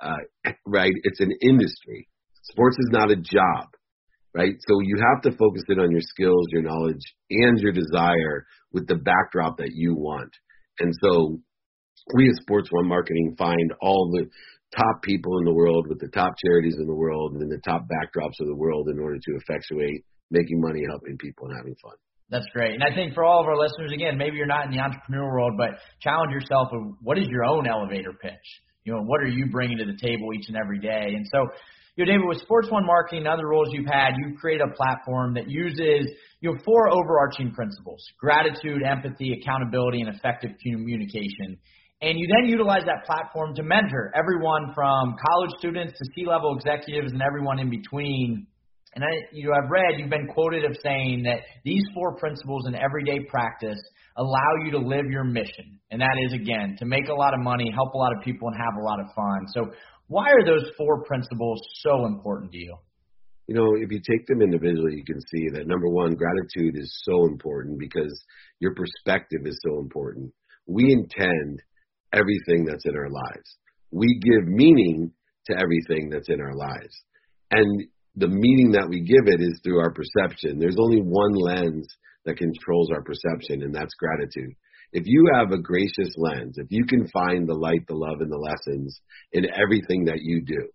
uh, 0.00 0.52
right? 0.66 0.92
It's 1.02 1.20
an 1.20 1.32
industry. 1.42 2.08
Sports 2.44 2.76
is 2.78 2.90
not 2.92 3.10
a 3.10 3.16
job 3.16 3.68
right? 4.34 4.54
So 4.66 4.80
you 4.82 4.96
have 4.98 5.22
to 5.22 5.38
focus 5.38 5.62
in 5.68 5.78
on 5.78 5.92
your 5.92 6.00
skills, 6.00 6.46
your 6.50 6.62
knowledge, 6.62 7.02
and 7.30 7.58
your 7.60 7.72
desire 7.72 8.46
with 8.72 8.88
the 8.88 8.96
backdrop 8.96 9.58
that 9.58 9.70
you 9.72 9.94
want. 9.94 10.32
And 10.80 10.92
so 11.00 11.38
we 12.14 12.28
at 12.28 12.42
Sports 12.42 12.68
One 12.70 12.88
Marketing 12.88 13.34
find 13.38 13.72
all 13.80 14.10
the 14.12 14.26
top 14.76 15.02
people 15.02 15.38
in 15.38 15.44
the 15.44 15.54
world 15.54 15.86
with 15.88 16.00
the 16.00 16.08
top 16.08 16.34
charities 16.44 16.76
in 16.78 16.86
the 16.86 16.94
world 16.94 17.32
and 17.32 17.50
the 17.50 17.60
top 17.64 17.82
backdrops 17.82 18.40
of 18.40 18.46
the 18.46 18.54
world 18.54 18.88
in 18.88 18.98
order 18.98 19.16
to 19.16 19.32
effectuate 19.36 20.04
making 20.30 20.60
money, 20.60 20.82
helping 20.88 21.16
people, 21.18 21.46
and 21.46 21.56
having 21.56 21.74
fun. 21.82 21.94
That's 22.30 22.46
great. 22.52 22.74
And 22.74 22.82
I 22.82 22.94
think 22.94 23.14
for 23.14 23.24
all 23.24 23.40
of 23.40 23.46
our 23.46 23.56
listeners, 23.56 23.92
again, 23.92 24.16
maybe 24.16 24.36
you're 24.36 24.46
not 24.46 24.66
in 24.66 24.72
the 24.72 24.80
entrepreneur 24.80 25.30
world, 25.30 25.52
but 25.56 25.78
challenge 26.00 26.32
yourself 26.32 26.68
of 26.72 26.96
what 27.00 27.18
is 27.18 27.28
your 27.28 27.44
own 27.44 27.68
elevator 27.68 28.12
pitch? 28.12 28.46
You 28.84 28.94
know, 28.94 29.02
what 29.02 29.20
are 29.20 29.28
you 29.28 29.46
bringing 29.50 29.78
to 29.78 29.84
the 29.84 29.96
table 30.00 30.28
each 30.34 30.48
and 30.48 30.56
every 30.56 30.78
day? 30.78 31.14
And 31.14 31.26
so 31.30 31.46
you 31.96 32.04
know, 32.04 32.10
David, 32.10 32.26
with 32.26 32.40
Sports 32.40 32.68
One 32.70 32.84
Marketing 32.84 33.20
and 33.20 33.28
other 33.28 33.46
roles 33.46 33.68
you've 33.70 33.86
had, 33.86 34.14
you've 34.18 34.36
created 34.40 34.66
a 34.68 34.74
platform 34.74 35.34
that 35.34 35.48
uses 35.48 36.10
you 36.40 36.50
know 36.50 36.58
four 36.64 36.90
overarching 36.90 37.52
principles: 37.52 38.04
gratitude, 38.18 38.82
empathy, 38.82 39.38
accountability, 39.40 40.00
and 40.00 40.14
effective 40.14 40.50
communication. 40.60 41.56
And 42.04 42.18
you 42.18 42.28
then 42.28 42.50
utilize 42.50 42.84
that 42.84 43.06
platform 43.06 43.54
to 43.54 43.62
mentor 43.62 44.12
everyone 44.14 44.74
from 44.74 45.16
college 45.16 45.52
students 45.58 45.96
to 45.96 46.04
C-level 46.14 46.54
executives 46.54 47.12
and 47.12 47.22
everyone 47.22 47.58
in 47.58 47.70
between. 47.70 48.46
And 48.94 49.02
I, 49.02 49.08
you 49.32 49.48
know, 49.48 49.54
I've 49.56 49.70
read 49.70 49.98
you've 49.98 50.10
been 50.10 50.28
quoted 50.28 50.66
of 50.66 50.76
saying 50.82 51.22
that 51.24 51.40
these 51.64 51.80
four 51.94 52.14
principles 52.16 52.66
in 52.68 52.74
everyday 52.74 53.24
practice 53.30 53.80
allow 54.18 54.52
you 54.66 54.70
to 54.72 54.78
live 54.78 55.06
your 55.10 55.24
mission, 55.24 55.80
and 55.90 55.98
that 56.02 56.14
is 56.26 56.34
again 56.34 56.76
to 56.78 56.84
make 56.84 57.08
a 57.08 57.14
lot 57.14 57.32
of 57.32 57.40
money, 57.40 57.72
help 57.74 57.94
a 57.94 57.96
lot 57.96 58.12
of 58.14 58.22
people, 58.22 58.48
and 58.48 58.56
have 58.58 58.78
a 58.78 58.84
lot 58.84 59.00
of 59.00 59.06
fun. 59.16 59.46
So, 59.54 59.72
why 60.08 60.28
are 60.28 60.44
those 60.44 60.70
four 60.76 61.04
principles 61.04 61.58
so 61.80 62.04
important 62.04 62.52
to 62.52 62.58
you? 62.58 62.76
You 63.48 63.54
know, 63.54 63.76
if 63.76 63.90
you 63.90 63.98
take 63.98 64.26
them 64.26 64.42
individually, 64.42 64.92
you 64.96 65.04
can 65.04 65.20
see 65.32 65.48
that 65.54 65.66
number 65.66 65.88
one, 65.88 66.12
gratitude 66.12 66.76
is 66.76 66.94
so 67.04 67.24
important 67.24 67.78
because 67.78 68.12
your 68.60 68.74
perspective 68.74 69.40
is 69.46 69.58
so 69.66 69.80
important. 69.80 70.30
We 70.66 70.92
intend 70.92 71.62
everything 72.14 72.64
that's 72.64 72.86
in 72.86 72.96
our 72.96 73.10
lives. 73.10 73.56
We 73.90 74.20
give 74.22 74.46
meaning 74.46 75.12
to 75.46 75.56
everything 75.58 76.10
that's 76.10 76.28
in 76.28 76.40
our 76.40 76.54
lives. 76.54 76.94
And 77.50 77.84
the 78.16 78.28
meaning 78.28 78.72
that 78.72 78.88
we 78.88 79.02
give 79.02 79.26
it 79.26 79.40
is 79.40 79.60
through 79.62 79.80
our 79.80 79.92
perception. 79.92 80.58
There's 80.58 80.78
only 80.78 81.00
one 81.00 81.34
lens 81.34 81.86
that 82.24 82.38
controls 82.38 82.90
our 82.90 83.02
perception, 83.02 83.62
and 83.62 83.74
that's 83.74 83.94
gratitude 83.94 84.54
if 84.94 85.02
you 85.06 85.28
have 85.34 85.50
a 85.50 85.58
gracious 85.60 86.14
lens, 86.16 86.54
if 86.56 86.68
you 86.70 86.86
can 86.86 87.06
find 87.08 87.48
the 87.48 87.54
light, 87.54 87.84
the 87.88 87.96
love, 87.96 88.20
and 88.20 88.30
the 88.30 88.38
lessons 88.38 89.00
in 89.32 89.44
everything 89.52 90.04
that 90.04 90.20
you 90.22 90.40
do, 90.46 90.68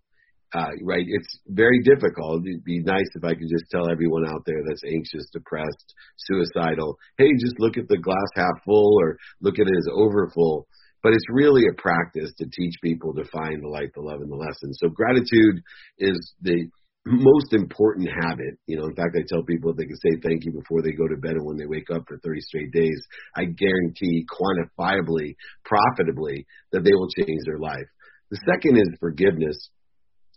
uh, 0.54 0.72
right? 0.84 1.06
It's 1.08 1.40
very 1.48 1.80
difficult. 1.84 2.46
It'd 2.46 2.66
be 2.66 2.82
nice 2.84 3.08
if 3.16 3.24
I 3.24 3.34
could 3.34 3.48
just 3.50 3.72
tell 3.72 3.90
everyone 3.90 4.28
out 4.28 4.44
there 4.46 4.60
that's 4.68 4.84
anxious, 4.86 5.30
depressed, 5.32 5.96
suicidal, 6.18 6.98
hey, 7.18 7.32
just 7.40 7.60
look 7.60 7.78
at 7.78 7.88
the 7.88 7.98
glass 7.98 8.30
half 8.36 8.62
full 8.66 9.00
or 9.02 9.18
look 9.42 9.58
at 9.58 9.68
it 9.68 9.78
as 9.78 9.88
over 9.94 10.30
full. 10.36 10.68
But 11.02 11.14
it's 11.14 11.26
really 11.32 11.64
a 11.70 11.82
practice 11.82 12.32
to 12.38 12.46
teach 12.46 12.76
people 12.84 13.14
to 13.14 13.24
find 13.32 13.64
the 13.64 13.70
light, 13.70 13.90
the 13.96 14.02
love, 14.02 14.22
and 14.22 14.32
the 14.32 14.36
lessons. 14.36 14.78
So 14.82 14.90
gratitude 14.90 15.64
is 15.98 16.34
the 16.42 16.68
most 17.06 17.54
important 17.54 18.10
habit. 18.10 18.60
You 18.68 18.78
know, 18.78 18.86
in 18.86 18.96
fact, 18.96 19.16
I 19.16 19.24
tell 19.28 19.44
people 19.44 19.74
they 19.74 19.86
can 19.86 19.96
say 19.98 20.20
thank 20.22 20.46
you 20.46 20.52
before 20.52 20.82
they 20.82 20.92
go 20.92 21.08
to 21.08 21.18
bed 21.18 21.40
and 21.40 21.46
when 21.46 21.58
they 21.58 21.66
wake 21.66 21.90
up 21.94 22.04
for 22.08 22.20
30 22.20 22.42
straight 22.42 22.72
days, 22.72 23.00
I 23.36 23.46
guarantee 23.46 24.26
quantifiably, 24.28 25.36
profitably, 25.64 26.46
that 26.72 26.84
they 26.84 26.94
will 26.94 27.10
change 27.18 27.40
their 27.46 27.60
life. 27.60 27.88
The 28.32 28.40
second 28.52 28.78
is 28.78 29.00
forgiveness, 29.00 29.70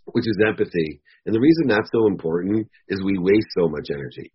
which 0.05 0.25
is 0.25 0.37
empathy. 0.47 1.01
And 1.25 1.35
the 1.35 1.39
reason 1.39 1.67
that's 1.67 1.91
so 1.93 2.07
important 2.07 2.67
is 2.87 3.03
we 3.03 3.17
waste 3.17 3.47
so 3.57 3.67
much 3.67 3.87
energy. 3.91 4.31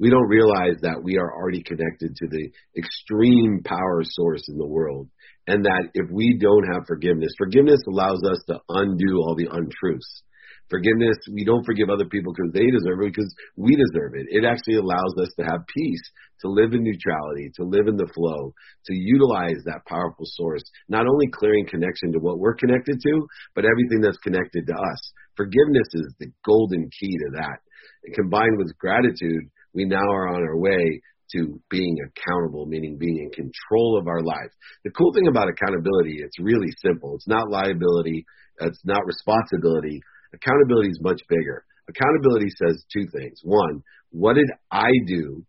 We 0.00 0.10
don't 0.10 0.28
realize 0.28 0.76
that 0.82 1.02
we 1.02 1.18
are 1.18 1.34
already 1.34 1.62
connected 1.62 2.14
to 2.14 2.26
the 2.28 2.50
extreme 2.76 3.62
power 3.64 4.02
source 4.04 4.42
in 4.48 4.56
the 4.56 4.66
world. 4.66 5.08
And 5.48 5.64
that 5.64 5.88
if 5.94 6.06
we 6.12 6.38
don't 6.40 6.64
have 6.72 6.86
forgiveness, 6.86 7.32
forgiveness 7.36 7.80
allows 7.88 8.20
us 8.30 8.38
to 8.48 8.60
undo 8.68 9.18
all 9.18 9.34
the 9.34 9.48
untruths 9.50 10.22
Forgiveness, 10.70 11.16
we 11.32 11.44
don't 11.44 11.64
forgive 11.64 11.88
other 11.88 12.04
people 12.04 12.32
because 12.32 12.52
they 12.52 12.68
deserve 12.68 13.00
it, 13.00 13.16
because 13.16 13.34
we 13.56 13.72
deserve 13.72 14.12
it. 14.14 14.28
It 14.28 14.44
actually 14.44 14.76
allows 14.76 15.16
us 15.16 15.32
to 15.40 15.44
have 15.44 15.64
peace, 15.74 16.04
to 16.44 16.48
live 16.48 16.74
in 16.74 16.84
neutrality, 16.84 17.50
to 17.56 17.64
live 17.64 17.88
in 17.88 17.96
the 17.96 18.10
flow, 18.14 18.52
to 18.84 18.94
utilize 18.94 19.64
that 19.64 19.86
powerful 19.88 20.26
source, 20.28 20.62
not 20.88 21.06
only 21.08 21.26
clearing 21.32 21.66
connection 21.66 22.12
to 22.12 22.18
what 22.18 22.38
we're 22.38 22.54
connected 22.54 23.00
to, 23.00 23.26
but 23.54 23.64
everything 23.64 24.00
that's 24.02 24.18
connected 24.18 24.66
to 24.66 24.74
us. 24.74 25.00
Forgiveness 25.36 25.88
is 25.94 26.12
the 26.20 26.28
golden 26.44 26.90
key 27.00 27.16
to 27.16 27.30
that. 27.40 27.58
And 28.04 28.14
combined 28.14 28.58
with 28.58 28.76
gratitude, 28.76 29.48
we 29.72 29.86
now 29.86 30.04
are 30.04 30.28
on 30.28 30.42
our 30.42 30.58
way 30.58 31.00
to 31.32 31.60
being 31.70 31.96
accountable, 32.06 32.66
meaning 32.66 32.96
being 32.98 33.18
in 33.18 33.30
control 33.30 33.98
of 33.98 34.08
our 34.08 34.22
lives. 34.22 34.54
The 34.84 34.90
cool 34.90 35.12
thing 35.12 35.28
about 35.28 35.48
accountability, 35.48 36.16
it's 36.18 36.38
really 36.40 36.72
simple. 36.84 37.14
It's 37.16 37.28
not 37.28 37.50
liability, 37.50 38.24
it's 38.60 38.80
not 38.84 39.04
responsibility, 39.04 40.00
Accountability 40.34 40.90
is 40.90 41.00
much 41.00 41.20
bigger. 41.28 41.64
Accountability 41.88 42.48
says 42.50 42.84
two 42.92 43.06
things. 43.16 43.40
One, 43.42 43.82
what 44.10 44.34
did 44.34 44.50
I 44.70 44.90
do 45.06 45.44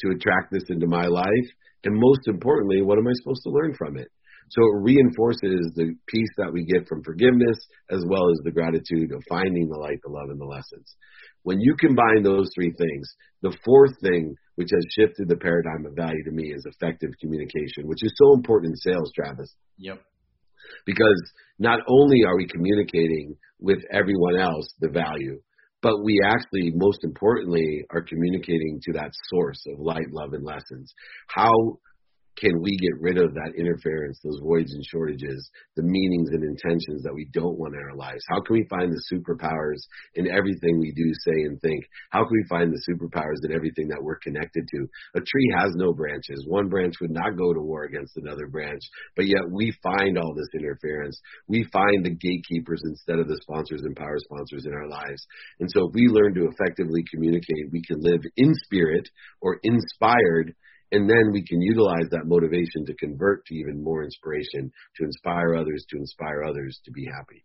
to 0.00 0.10
attract 0.10 0.52
this 0.52 0.64
into 0.68 0.86
my 0.86 1.06
life? 1.06 1.48
And 1.84 1.98
most 1.98 2.28
importantly, 2.28 2.82
what 2.82 2.98
am 2.98 3.08
I 3.08 3.12
supposed 3.14 3.42
to 3.44 3.50
learn 3.50 3.74
from 3.74 3.96
it? 3.96 4.08
So 4.50 4.62
it 4.62 4.82
reinforces 4.82 5.72
the 5.74 5.94
peace 6.06 6.28
that 6.36 6.52
we 6.52 6.64
get 6.64 6.86
from 6.86 7.02
forgiveness 7.02 7.58
as 7.90 8.04
well 8.06 8.30
as 8.30 8.38
the 8.44 8.52
gratitude 8.52 9.10
of 9.12 9.22
finding 9.28 9.68
the 9.68 9.78
light, 9.78 9.98
the 10.04 10.12
love, 10.12 10.30
and 10.30 10.40
the 10.40 10.44
lessons. 10.44 10.94
When 11.42 11.60
you 11.60 11.74
combine 11.78 12.22
those 12.22 12.50
three 12.54 12.72
things, 12.78 13.14
the 13.40 13.56
fourth 13.64 13.98
thing 14.02 14.34
which 14.56 14.68
has 14.72 14.84
shifted 14.98 15.28
the 15.28 15.36
paradigm 15.36 15.86
of 15.86 15.94
value 15.94 16.22
to 16.24 16.30
me 16.30 16.52
is 16.52 16.66
effective 16.66 17.10
communication, 17.20 17.86
which 17.86 18.02
is 18.02 18.12
so 18.16 18.34
important 18.34 18.72
in 18.72 18.92
sales, 18.92 19.10
Travis. 19.14 19.54
Yep. 19.78 20.00
Because 20.86 21.32
not 21.58 21.80
only 21.88 22.24
are 22.26 22.36
we 22.36 22.46
communicating 22.46 23.36
with 23.60 23.78
everyone 23.92 24.38
else 24.38 24.66
the 24.80 24.88
value, 24.88 25.40
but 25.82 26.04
we 26.04 26.20
actually, 26.24 26.72
most 26.74 27.02
importantly, 27.02 27.84
are 27.90 28.02
communicating 28.02 28.80
to 28.84 28.92
that 28.92 29.10
source 29.28 29.60
of 29.66 29.80
light, 29.80 30.12
love, 30.12 30.32
and 30.32 30.44
lessons. 30.44 30.92
How 31.28 31.78
can 32.42 32.60
we 32.60 32.74
get 32.76 32.98
rid 32.98 33.18
of 33.18 33.34
that 33.34 33.54
interference, 33.56 34.18
those 34.18 34.40
voids 34.42 34.74
and 34.74 34.82
shortages, 34.90 35.48
the 35.76 35.86
meanings 35.86 36.30
and 36.34 36.42
intentions 36.42 37.04
that 37.04 37.14
we 37.14 37.30
don't 37.32 37.56
want 37.56 37.74
in 37.74 37.80
our 37.80 37.94
lives? 37.94 38.24
How 38.28 38.42
can 38.42 38.58
we 38.58 38.66
find 38.66 38.90
the 38.90 39.04
superpowers 39.06 39.86
in 40.18 40.26
everything 40.26 40.80
we 40.80 40.90
do, 40.90 41.06
say, 41.22 41.46
and 41.46 41.60
think? 41.62 41.86
How 42.10 42.26
can 42.26 42.34
we 42.34 42.44
find 42.50 42.74
the 42.74 42.82
superpowers 42.82 43.38
in 43.46 43.54
everything 43.54 43.86
that 43.88 44.02
we're 44.02 44.18
connected 44.18 44.66
to? 44.66 44.80
A 45.14 45.20
tree 45.22 45.54
has 45.54 45.70
no 45.76 45.94
branches. 45.94 46.42
One 46.48 46.68
branch 46.68 46.94
would 47.00 47.12
not 47.12 47.38
go 47.38 47.54
to 47.54 47.62
war 47.62 47.84
against 47.84 48.16
another 48.16 48.48
branch, 48.48 48.82
but 49.14 49.26
yet 49.26 49.46
we 49.48 49.72
find 49.80 50.18
all 50.18 50.34
this 50.34 50.50
interference. 50.52 51.20
We 51.46 51.62
find 51.72 52.04
the 52.04 52.18
gatekeepers 52.18 52.82
instead 52.84 53.20
of 53.20 53.28
the 53.28 53.38
sponsors 53.42 53.82
and 53.82 53.94
power 53.94 54.18
sponsors 54.18 54.66
in 54.66 54.74
our 54.74 54.88
lives. 54.88 55.24
And 55.60 55.70
so 55.70 55.86
if 55.86 55.94
we 55.94 56.08
learn 56.08 56.34
to 56.34 56.50
effectively 56.50 57.04
communicate, 57.06 57.70
we 57.70 57.82
can 57.86 58.00
live 58.00 58.20
in 58.36 58.50
spirit 58.66 59.08
or 59.40 59.60
inspired 59.62 60.54
and 60.92 61.08
then 61.08 61.32
we 61.32 61.42
can 61.44 61.60
utilize 61.60 62.08
that 62.10 62.26
motivation 62.26 62.84
to 62.86 62.94
convert 62.94 63.44
to 63.46 63.54
even 63.54 63.82
more 63.82 64.04
inspiration, 64.04 64.70
to 64.96 65.04
inspire 65.04 65.56
others, 65.56 65.84
to 65.90 65.96
inspire 65.96 66.44
others 66.44 66.78
to 66.84 66.92
be 66.92 67.04
happy. 67.06 67.44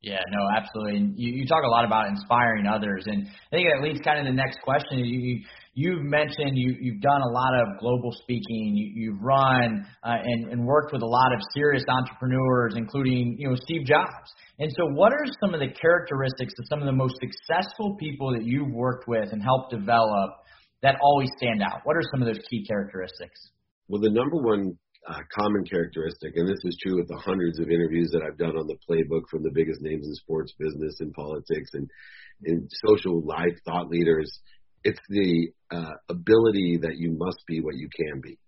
Yeah, 0.00 0.22
no, 0.30 0.46
absolutely. 0.56 1.12
You, 1.16 1.42
you 1.42 1.46
talk 1.46 1.64
a 1.64 1.68
lot 1.68 1.84
about 1.84 2.06
inspiring 2.06 2.66
others, 2.66 3.02
and 3.06 3.26
I 3.26 3.50
think 3.50 3.66
that 3.66 3.82
leads 3.82 3.98
kind 4.00 4.20
of 4.20 4.26
the 4.26 4.36
next 4.36 4.60
question. 4.62 4.98
You, 4.98 5.42
you've 5.74 6.04
mentioned 6.04 6.54
you, 6.54 6.76
you've 6.80 7.00
done 7.02 7.20
a 7.20 7.32
lot 7.32 7.50
of 7.58 7.80
global 7.80 8.12
speaking. 8.22 8.78
You, 8.78 8.92
you've 8.94 9.20
run 9.20 9.84
uh, 10.04 10.22
and, 10.22 10.52
and 10.52 10.64
worked 10.64 10.92
with 10.92 11.02
a 11.02 11.06
lot 11.06 11.32
of 11.34 11.40
serious 11.52 11.82
entrepreneurs, 11.88 12.74
including 12.76 13.36
you 13.40 13.48
know 13.50 13.56
Steve 13.56 13.86
Jobs. 13.86 14.30
And 14.60 14.70
so, 14.76 14.86
what 14.94 15.12
are 15.12 15.26
some 15.40 15.52
of 15.52 15.58
the 15.58 15.74
characteristics 15.74 16.54
of 16.60 16.66
some 16.70 16.78
of 16.78 16.86
the 16.86 16.94
most 16.94 17.14
successful 17.18 17.96
people 17.98 18.32
that 18.34 18.44
you've 18.44 18.70
worked 18.70 19.08
with 19.08 19.32
and 19.32 19.42
helped 19.42 19.72
develop 19.72 20.30
that 20.82 20.96
always 21.02 21.30
stand 21.36 21.62
out? 21.62 21.80
What 21.84 21.96
are 21.96 22.02
some 22.12 22.22
of 22.22 22.26
those 22.26 22.44
key 22.48 22.64
characteristics? 22.66 23.50
Well, 23.88 24.00
the 24.00 24.10
number 24.10 24.36
one 24.36 24.78
uh, 25.08 25.20
common 25.38 25.64
characteristic, 25.64 26.32
and 26.36 26.48
this 26.48 26.60
is 26.64 26.78
true 26.82 26.96
with 26.96 27.08
the 27.08 27.16
hundreds 27.16 27.58
of 27.58 27.70
interviews 27.70 28.10
that 28.12 28.22
I've 28.22 28.38
done 28.38 28.56
on 28.56 28.66
the 28.66 28.76
playbook 28.88 29.22
from 29.30 29.42
the 29.42 29.50
biggest 29.52 29.80
names 29.80 30.06
in 30.06 30.14
sports, 30.14 30.52
business, 30.58 30.96
and 31.00 31.12
politics, 31.14 31.70
and 31.72 31.88
in 32.44 32.68
social 32.86 33.24
life 33.24 33.56
thought 33.64 33.88
leaders, 33.88 34.30
it's 34.84 35.00
the 35.08 35.48
uh, 35.70 35.92
ability 36.08 36.78
that 36.82 36.96
you 36.96 37.16
must 37.16 37.38
be 37.46 37.60
what 37.60 37.76
you 37.76 37.88
can 37.94 38.20
be. 38.20 38.38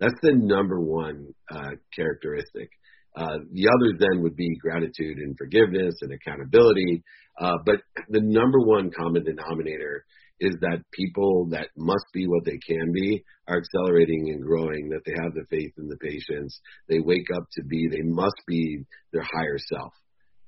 That's 0.00 0.18
the 0.22 0.32
number 0.34 0.80
one 0.80 1.32
uh, 1.50 1.70
characteristic. 1.94 2.70
Uh, 3.14 3.38
the 3.52 3.68
others 3.68 4.00
then 4.00 4.22
would 4.22 4.36
be 4.36 4.56
gratitude 4.56 5.18
and 5.18 5.36
forgiveness 5.36 5.94
and 6.00 6.12
accountability. 6.12 7.02
Uh, 7.40 7.58
but 7.64 7.76
the 8.08 8.20
number 8.20 8.58
one 8.58 8.90
common 8.90 9.22
denominator 9.22 10.04
is 10.42 10.56
that 10.60 10.82
people 10.92 11.46
that 11.52 11.68
must 11.76 12.04
be 12.12 12.26
what 12.26 12.44
they 12.44 12.58
can 12.66 12.90
be 12.92 13.22
are 13.46 13.58
accelerating 13.58 14.28
and 14.34 14.42
growing, 14.42 14.88
that 14.90 15.02
they 15.06 15.14
have 15.22 15.32
the 15.34 15.46
faith 15.48 15.70
and 15.78 15.88
the 15.88 15.96
patience. 15.98 16.60
They 16.88 16.98
wake 16.98 17.28
up 17.34 17.44
to 17.52 17.62
be, 17.62 17.86
they 17.88 18.02
must 18.02 18.42
be 18.48 18.82
their 19.12 19.22
higher 19.22 19.58
self. 19.72 19.92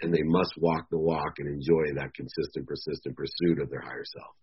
And 0.03 0.13
they 0.13 0.25
must 0.25 0.53
walk 0.59 0.87
the 0.91 0.99
walk 0.99 1.39
and 1.39 1.49
enjoy 1.49 1.95
that 1.95 2.13
consistent, 2.13 2.67
persistent 2.67 3.17
pursuit 3.17 3.63
of 3.63 3.71
their 3.71 3.81
higher 3.81 4.05
self. 4.19 4.35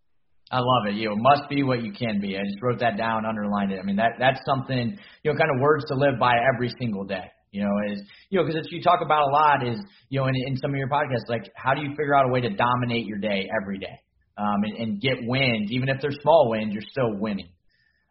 I 0.49 0.59
love 0.59 0.87
it. 0.87 0.95
You 0.95 1.09
know, 1.09 1.15
must 1.17 1.49
be 1.49 1.63
what 1.63 1.83
you 1.83 1.91
can 1.91 2.21
be. 2.21 2.37
I 2.37 2.43
just 2.43 2.61
wrote 2.61 2.79
that 2.79 2.97
down, 2.97 3.25
underlined 3.25 3.73
it. 3.73 3.79
I 3.79 3.83
mean, 3.83 3.97
that 3.97 4.15
that's 4.19 4.39
something 4.45 4.97
you 5.23 5.31
know, 5.31 5.37
kind 5.37 5.51
of 5.53 5.61
words 5.61 5.85
to 5.87 5.95
live 5.95 6.19
by 6.19 6.35
every 6.55 6.71
single 6.79 7.03
day. 7.03 7.27
You 7.51 7.63
know, 7.63 7.91
is 7.91 8.01
you 8.29 8.39
know, 8.39 8.45
because 8.45 8.67
you 8.71 8.81
talk 8.81 8.99
about 9.03 9.27
a 9.27 9.31
lot 9.31 9.67
is 9.67 9.79
you 10.09 10.19
know, 10.19 10.27
in, 10.27 10.35
in 10.47 10.57
some 10.57 10.71
of 10.71 10.77
your 10.77 10.87
podcasts, 10.87 11.27
like 11.27 11.51
how 11.55 11.73
do 11.73 11.81
you 11.81 11.89
figure 11.89 12.15
out 12.15 12.25
a 12.25 12.31
way 12.31 12.41
to 12.41 12.49
dominate 12.49 13.05
your 13.05 13.17
day 13.17 13.49
every 13.61 13.77
day, 13.77 13.99
um, 14.41 14.63
and, 14.63 14.73
and 14.77 15.01
get 15.01 15.17
wins, 15.21 15.69
even 15.71 15.89
if 15.89 16.01
they're 16.01 16.17
small 16.21 16.49
wins, 16.49 16.73
you're 16.73 16.89
still 16.89 17.13
winning. 17.13 17.49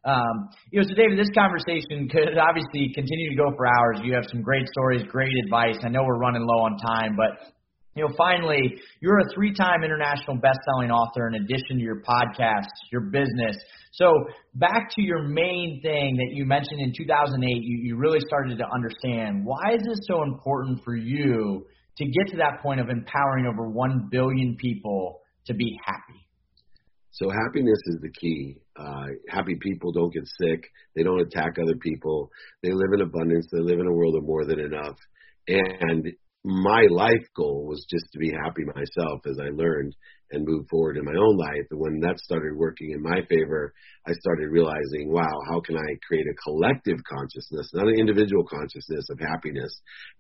Um, 0.05 0.49
you 0.71 0.81
know, 0.81 0.89
so 0.89 0.95
David, 0.95 1.19
this 1.19 1.29
conversation 1.35 2.09
could 2.09 2.39
obviously 2.39 2.93
continue 2.95 3.31
to 3.31 3.37
go 3.37 3.53
for 3.57 3.67
hours. 3.67 4.01
You 4.03 4.15
have 4.15 4.25
some 4.31 4.41
great 4.41 4.67
stories, 4.73 5.03
great 5.11 5.33
advice. 5.45 5.77
I 5.85 5.89
know 5.89 6.05
we're 6.05 6.19
running 6.19 6.43
low 6.47 6.65
on 6.65 6.79
time, 6.79 7.17
but 7.17 7.53
you 7.97 8.07
know, 8.07 8.15
finally, 8.17 8.77
you're 9.01 9.19
a 9.19 9.35
three-time 9.35 9.83
international 9.83 10.37
best-selling 10.37 10.91
author 10.91 11.27
in 11.27 11.35
addition 11.35 11.77
to 11.77 11.83
your 11.83 12.01
podcast, 12.01 12.71
your 12.93 13.03
business. 13.03 13.57
So 13.93 14.07
back 14.55 14.89
to 14.95 15.03
your 15.03 15.27
main 15.27 15.81
thing 15.83 16.17
that 16.17 16.35
you 16.35 16.47
mentioned 16.47 16.81
in 16.81 16.95
2008, 16.97 17.45
you, 17.45 17.79
you 17.83 17.97
really 17.97 18.21
started 18.27 18.57
to 18.59 18.65
understand 18.73 19.45
why 19.45 19.75
is 19.75 19.83
this 19.85 19.99
so 20.07 20.23
important 20.23 20.81
for 20.85 20.95
you 20.95 21.67
to 21.99 22.05
get 22.05 22.29
to 22.29 22.37
that 22.37 22.63
point 22.63 22.81
of 22.81 22.89
empowering 22.89 23.47
over 23.47 23.69
1 23.69 24.09
billion 24.11 24.57
people 24.57 25.20
to 25.47 25.55
be 25.55 25.79
happy? 25.85 26.27
So 27.13 27.29
happiness 27.29 27.79
is 27.87 27.99
the 28.01 28.11
key. 28.11 28.57
Uh, 28.79 29.07
happy 29.29 29.57
people 29.61 29.93
don't 29.93 30.13
get 30.13 30.27
sick. 30.41 30.65
They 30.95 31.03
don't 31.03 31.21
attack 31.21 31.57
other 31.61 31.77
people. 31.81 32.31
They 32.63 32.73
live 32.73 32.93
in 32.95 33.01
abundance. 33.01 33.49
They 33.51 33.61
live 33.61 33.81
in 33.81 33.87
a 33.87 33.93
world 33.93 34.15
of 34.17 34.25
more 34.25 34.45
than 34.45 34.61
enough. 34.61 34.97
And 35.49 36.13
my 36.45 36.87
life 36.91 37.27
goal 37.37 37.67
was 37.67 37.85
just 37.91 38.07
to 38.13 38.19
be 38.19 38.31
happy 38.31 38.65
myself 38.65 39.21
as 39.27 39.39
I 39.41 39.51
learned 39.51 39.95
and 40.33 40.47
move 40.47 40.67
forward 40.69 40.97
in 40.97 41.05
my 41.05 41.15
own 41.15 41.37
life. 41.37 41.67
And 41.71 41.81
when 41.81 42.01
that 42.01 42.19
started 42.19 42.57
working 42.57 42.93
in 42.93 43.03
my 43.03 43.21
favor, 43.29 43.73
I 44.07 44.13
started 44.13 44.49
realizing, 44.51 45.13
wow, 45.13 45.37
how 45.51 45.61
can 45.61 45.77
I 45.77 45.99
create 46.07 46.27
a 46.27 46.43
collective 46.43 46.99
consciousness, 47.05 47.71
not 47.75 47.89
an 47.89 47.99
individual 47.99 48.45
consciousness 48.45 49.07
of 49.11 49.19
happiness? 49.21 49.71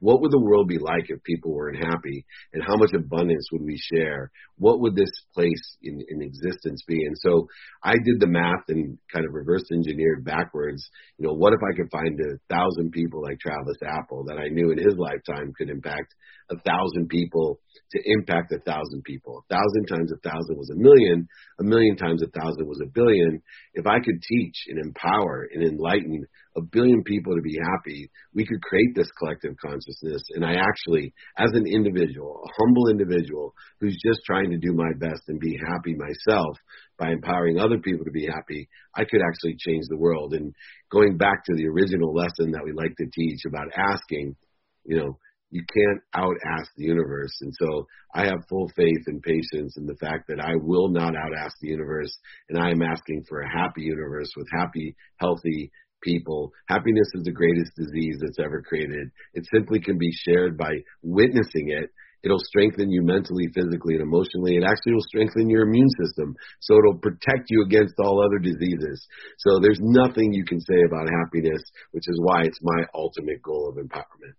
What 0.01 0.21
would 0.21 0.33
the 0.33 0.41
world 0.41 0.69
be 0.69 0.79
like 0.79 1.09
if 1.09 1.23
people 1.25 1.55
weren't 1.55 1.83
happy? 1.83 2.27
And 2.53 2.63
how 2.63 2.77
much 2.77 2.91
abundance 2.95 3.47
would 3.53 3.63
we 3.63 3.81
share? 3.93 4.31
What 4.59 4.81
would 4.81 4.97
this 4.97 5.11
place 5.33 5.77
in, 5.83 6.01
in 6.09 6.23
existence 6.23 6.83
be? 6.87 7.05
And 7.07 7.17
so 7.19 7.47
I 7.83 7.95
did 8.05 8.21
the 8.21 8.27
math 8.27 8.69
and 8.69 8.99
kind 9.13 9.25
of 9.25 9.33
reverse 9.33 9.65
engineered 9.73 10.25
backwards. 10.25 10.89
You 11.19 11.29
know, 11.29 11.35
what 11.35 11.55
if 11.55 11.61
I 11.63 11.77
could 11.77 11.91
find 11.91 12.19
a 12.21 12.55
thousand 12.55 12.93
people 12.93 13.23
like 13.23 13.41
Travis 13.41 13.81
Apple 13.83 14.25
that 14.29 14.39
I 14.39 14.49
knew 14.49 14.71
in 14.73 14.79
his 14.79 14.95
lifetime 14.99 15.53
could 15.57 15.71
impact 15.71 16.15
a 16.51 16.59
thousand 16.61 17.09
people 17.09 17.61
to 17.93 18.01
impact 18.05 18.53
a 18.53 18.59
thousand 18.61 19.03
people. 19.05 19.45
A 19.45 19.55
thousand 19.55 19.87
times 19.87 20.13
a 20.13 20.29
thousand 20.29 20.57
was 20.57 20.71
a 20.71 20.79
million. 20.79 21.27
A 21.61 21.65
million 21.65 21.97
times 21.97 22.23
a 22.23 22.31
thousand 22.39 22.67
was 22.67 22.81
a 22.83 22.91
billion. 22.91 23.43
If 23.75 23.87
I 23.87 23.99
could 23.99 24.23
teach 24.23 24.57
and 24.69 24.79
empower 24.85 25.49
and 25.53 25.63
enlighten 25.63 26.25
a 26.57 26.63
billion 26.63 27.03
people 27.05 27.35
to 27.35 27.43
be 27.43 27.59
happy, 27.63 28.11
we 28.35 28.45
could 28.45 28.61
create 28.63 28.95
this 28.95 29.11
collective 29.19 29.55
consciousness. 29.65 30.23
And 30.35 30.45
I 30.45 30.55
actually, 30.55 31.15
as 31.39 31.51
an 31.55 31.67
individual, 31.67 32.43
a 32.45 32.51
humble 32.59 32.89
individual 32.91 33.55
who's 33.81 33.99
just 34.05 34.21
trying 34.27 34.51
to 34.51 34.59
do 34.59 34.73
my 34.73 34.91
best 34.99 35.23
and 35.29 35.39
be 35.39 35.59
happy 35.71 35.95
myself 35.95 36.57
by 36.99 37.11
empowering 37.11 37.59
other 37.59 37.79
people 37.79 38.05
to 38.05 38.11
be 38.11 38.27
happy, 38.27 38.69
I 38.95 39.05
could 39.05 39.21
actually 39.27 39.57
change 39.59 39.85
the 39.89 39.97
world. 39.97 40.35
And 40.35 40.53
going 40.91 41.17
back 41.17 41.45
to 41.47 41.57
the 41.57 41.67
original 41.67 42.15
lesson 42.15 42.53
that 42.53 42.65
we 42.65 42.73
like 42.73 42.95
to 42.99 43.07
teach 43.13 43.41
about 43.47 43.69
asking, 43.75 44.37
you 44.85 44.99
know, 44.99 45.19
you 45.51 45.63
can't 45.75 46.01
out 46.15 46.37
ask 46.59 46.71
the 46.77 46.85
universe. 46.85 47.37
And 47.41 47.53
so 47.61 47.87
I 48.15 48.25
have 48.25 48.47
full 48.49 48.71
faith 48.77 49.05
and 49.07 49.23
patience 49.23 49.77
in 49.77 49.87
the 49.87 49.97
fact 50.01 50.29
that 50.29 50.41
I 50.41 50.55
will 50.57 50.89
not 50.89 51.17
out 51.17 51.37
ask 51.37 51.57
the 51.61 51.69
universe. 51.69 52.17
And 52.49 52.59
I 52.59 52.71
am 52.71 52.83
asking 52.83 53.25
for 53.29 53.41
a 53.41 53.53
happy 53.53 53.83
universe 53.83 54.31
with 54.37 54.47
happy, 54.53 54.97
healthy 55.17 55.71
people. 56.03 56.53
Happiness 56.69 57.09
is 57.15 57.25
the 57.25 57.33
greatest 57.33 57.73
disease 57.77 58.19
that's 58.21 58.39
ever 58.39 58.63
created. 58.63 59.11
It 59.35 59.47
simply 59.53 59.81
can 59.81 59.99
be 59.99 60.11
shared 60.13 60.57
by 60.57 60.73
witnessing 61.03 61.69
it. 61.69 61.91
It'll 62.23 62.39
strengthen 62.39 62.91
you 62.91 63.03
mentally, 63.03 63.49
physically, 63.55 63.95
and 63.95 64.03
emotionally. 64.03 64.57
It 64.57 64.65
actually 64.65 64.93
will 64.93 65.09
strengthen 65.09 65.49
your 65.49 65.63
immune 65.63 65.89
system. 66.05 66.37
So 66.61 66.77
it'll 66.77 66.99
protect 67.01 67.49
you 67.49 67.65
against 67.65 67.95
all 67.99 68.23
other 68.23 68.39
diseases. 68.39 69.07
So 69.39 69.59
there's 69.59 69.81
nothing 69.81 70.33
you 70.33 70.45
can 70.45 70.61
say 70.61 70.83
about 70.87 71.09
happiness, 71.09 71.63
which 71.93 72.05
is 72.07 72.21
why 72.23 72.43
it's 72.43 72.61
my 72.63 72.85
ultimate 72.95 73.41
goal 73.43 73.73
of 73.73 73.83
empowerment. 73.83 74.37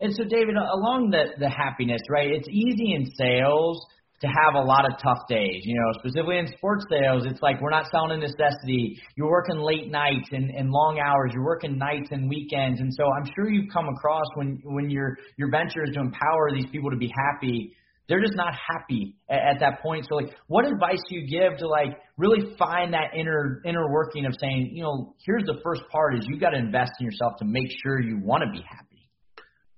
And 0.00 0.14
so, 0.14 0.24
David, 0.24 0.54
along 0.56 1.10
the 1.10 1.34
the 1.38 1.48
happiness, 1.48 2.00
right? 2.08 2.30
It's 2.30 2.48
easy 2.48 2.94
in 2.94 3.10
sales 3.16 3.84
to 4.20 4.26
have 4.26 4.54
a 4.54 4.60
lot 4.60 4.84
of 4.84 4.98
tough 5.02 5.26
days. 5.28 5.62
You 5.64 5.74
know, 5.74 5.98
specifically 6.00 6.38
in 6.38 6.48
sports 6.56 6.84
sales, 6.90 7.22
it's 7.26 7.40
like 7.40 7.60
we're 7.60 7.70
not 7.70 7.86
selling 7.90 8.12
a 8.12 8.16
necessity. 8.18 9.00
You're 9.16 9.30
working 9.30 9.58
late 9.58 9.90
nights 9.90 10.28
and, 10.32 10.50
and 10.50 10.70
long 10.70 10.98
hours. 10.98 11.30
You're 11.32 11.44
working 11.44 11.78
nights 11.78 12.08
and 12.10 12.28
weekends. 12.28 12.80
And 12.80 12.92
so 12.94 13.04
I'm 13.04 13.30
sure 13.34 13.50
you've 13.50 13.72
come 13.72 13.88
across 13.88 14.26
when 14.34 14.60
when 14.64 14.90
your 14.90 15.16
your 15.36 15.50
venture 15.50 15.84
is 15.84 15.94
to 15.94 16.00
empower 16.00 16.50
these 16.52 16.66
people 16.72 16.90
to 16.90 16.96
be 16.96 17.12
happy. 17.16 17.74
They're 18.08 18.22
just 18.22 18.36
not 18.36 18.54
happy 18.54 19.14
at, 19.28 19.56
at 19.56 19.60
that 19.60 19.82
point. 19.82 20.06
So 20.08 20.16
like, 20.16 20.34
what 20.46 20.64
advice 20.64 20.98
do 21.10 21.16
you 21.16 21.28
give 21.28 21.58
to 21.58 21.68
like 21.68 21.98
really 22.16 22.56
find 22.56 22.94
that 22.94 23.14
inner 23.14 23.60
inner 23.64 23.90
working 23.92 24.26
of 24.26 24.34
saying, 24.40 24.70
you 24.72 24.82
know, 24.82 25.14
here's 25.24 25.44
the 25.44 25.60
first 25.62 25.82
part 25.92 26.16
is 26.16 26.26
you 26.26 26.40
got 26.40 26.50
to 26.50 26.58
invest 26.58 26.92
in 26.98 27.06
yourself 27.06 27.34
to 27.38 27.44
make 27.44 27.68
sure 27.82 28.00
you 28.00 28.18
want 28.22 28.42
to 28.42 28.50
be 28.50 28.64
happy. 28.68 28.87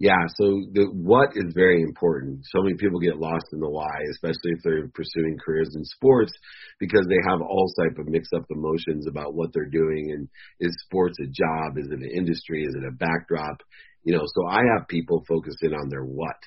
Yeah, 0.01 0.17
so 0.41 0.65
the 0.73 0.89
what 0.97 1.37
is 1.37 1.53
very 1.55 1.83
important. 1.83 2.41
So 2.49 2.63
many 2.63 2.75
people 2.77 3.01
get 3.01 3.19
lost 3.19 3.45
in 3.53 3.61
the 3.61 3.69
why, 3.69 3.93
especially 4.13 4.57
if 4.57 4.61
they're 4.65 4.89
pursuing 4.89 5.37
careers 5.45 5.77
in 5.77 5.85
sports, 5.85 6.33
because 6.81 7.05
they 7.07 7.21
have 7.29 7.43
all 7.43 7.71
type 7.79 7.99
of 7.99 8.09
mixed 8.09 8.33
up 8.33 8.47
emotions 8.51 9.07
about 9.07 9.35
what 9.35 9.51
they're 9.53 9.69
doing. 9.69 10.11
And 10.17 10.29
is 10.59 10.75
sports 10.87 11.19
a 11.21 11.27
job? 11.27 11.77
Is 11.77 11.89
it 11.93 12.01
an 12.01 12.11
industry? 12.17 12.65
Is 12.65 12.75
it 12.75 12.89
a 12.89 12.97
backdrop? 12.97 13.61
You 14.03 14.17
know, 14.17 14.25
so 14.25 14.49
I 14.49 14.63
have 14.73 14.89
people 14.89 15.23
focus 15.29 15.57
in 15.61 15.75
on 15.75 15.91
their 15.91 16.05
what, 16.05 16.41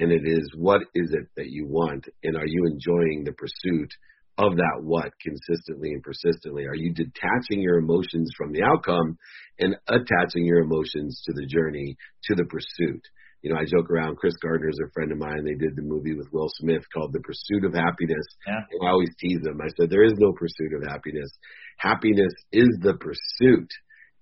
and 0.00 0.10
it 0.10 0.22
is 0.24 0.50
what 0.56 0.80
is 0.92 1.12
it 1.12 1.28
that 1.36 1.50
you 1.50 1.68
want, 1.68 2.04
and 2.24 2.36
are 2.36 2.48
you 2.48 2.66
enjoying 2.66 3.22
the 3.22 3.32
pursuit 3.32 3.92
of 4.38 4.56
that 4.56 4.80
what 4.82 5.12
consistently 5.20 5.90
and 5.90 6.02
persistently? 6.02 6.64
Are 6.66 6.74
you 6.74 6.94
detaching 6.94 7.60
your 7.60 7.78
emotions 7.78 8.30
from 8.36 8.52
the 8.52 8.62
outcome 8.62 9.18
and 9.58 9.76
attaching 9.88 10.46
your 10.46 10.60
emotions 10.60 11.20
to 11.26 11.32
the 11.34 11.46
journey, 11.46 11.96
to 12.24 12.34
the 12.34 12.44
pursuit? 12.44 13.02
You 13.42 13.52
know, 13.52 13.58
I 13.58 13.64
joke 13.64 13.90
around. 13.90 14.16
Chris 14.16 14.34
Gardner 14.42 14.68
is 14.68 14.80
a 14.82 14.90
friend 14.92 15.12
of 15.12 15.18
mine. 15.18 15.44
They 15.44 15.54
did 15.54 15.76
the 15.76 15.82
movie 15.82 16.14
with 16.14 16.26
Will 16.32 16.48
Smith 16.54 16.82
called 16.92 17.12
The 17.12 17.20
Pursuit 17.20 17.64
of 17.64 17.74
Happiness. 17.74 18.26
Yeah. 18.46 18.62
And 18.70 18.88
I 18.88 18.90
always 18.90 19.14
tease 19.20 19.40
them. 19.42 19.60
I 19.62 19.68
said, 19.78 19.90
there 19.90 20.04
is 20.04 20.14
no 20.16 20.32
pursuit 20.32 20.74
of 20.74 20.88
happiness. 20.88 21.30
Happiness 21.78 22.32
is 22.52 22.68
the 22.80 22.94
pursuit. 22.94 23.68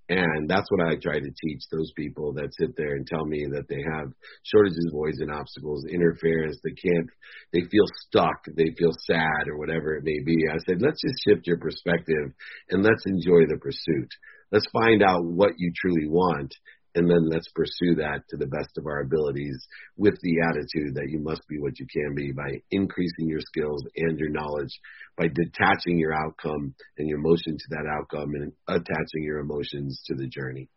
And 0.09 0.49
that's 0.49 0.71
what 0.71 0.87
I 0.87 0.95
try 1.03 1.19
to 1.19 1.35
teach 1.43 1.63
those 1.73 1.93
people 1.97 2.33
that 2.35 2.55
sit 2.59 2.77
there 2.77 2.95
and 2.95 3.07
tell 3.07 3.25
me 3.27 3.45
that 3.51 3.67
they 3.69 3.83
have 3.93 4.13
shortages, 4.45 4.91
voids, 4.93 5.19
and 5.21 5.33
obstacles, 5.33 5.85
interference. 5.91 6.59
They 6.63 6.75
can't, 6.79 7.09
they 7.53 7.63
feel 7.71 7.87
stuck, 8.07 8.45
they 8.55 8.71
feel 8.79 8.93
sad, 9.07 9.49
or 9.49 9.59
whatever 9.59 9.95
it 9.95 10.05
may 10.05 10.21
be. 10.25 10.37
I 10.49 10.59
said, 10.67 10.81
let's 10.81 11.03
just 11.03 11.25
shift 11.27 11.47
your 11.47 11.59
perspective 11.59 12.31
and 12.71 12.85
let's 12.85 13.03
enjoy 13.07 13.47
the 13.49 13.59
pursuit. 13.61 14.11
Let's 14.53 14.67
find 14.73 15.03
out 15.03 15.25
what 15.25 15.59
you 15.59 15.73
truly 15.75 16.07
want 16.09 16.55
and 16.97 17.09
then 17.09 17.29
let's 17.31 17.49
pursue 17.55 17.95
that 17.97 18.23
to 18.31 18.37
the 18.37 18.47
best 18.47 18.77
of 18.79 18.87
our 18.87 19.01
abilities 19.01 19.67
with 19.97 20.15
the 20.23 20.41
attitude 20.41 20.95
that 20.95 21.09
you 21.11 21.21
must 21.21 21.47
be 21.47 21.59
what 21.61 21.79
you 21.79 21.87
can 21.93 22.15
be 22.15 22.33
by 22.33 22.61
increasing 22.71 23.29
your 23.29 23.41
skills 23.41 23.85
and 23.97 24.19
your 24.19 24.31
knowledge, 24.31 24.73
by 25.17 25.29
detaching 25.29 25.99
your 25.99 26.15
outcome 26.15 26.75
and 26.99 27.09
your 27.09 27.19
emotion 27.19 27.57
to 27.57 27.67
that 27.71 27.85
outcome 27.87 28.35
and 28.35 28.53
attaching 28.67 29.23
your 29.23 29.39
emotions 29.39 30.03
to 30.07 30.15
the 30.15 30.27
journey. 30.27 30.69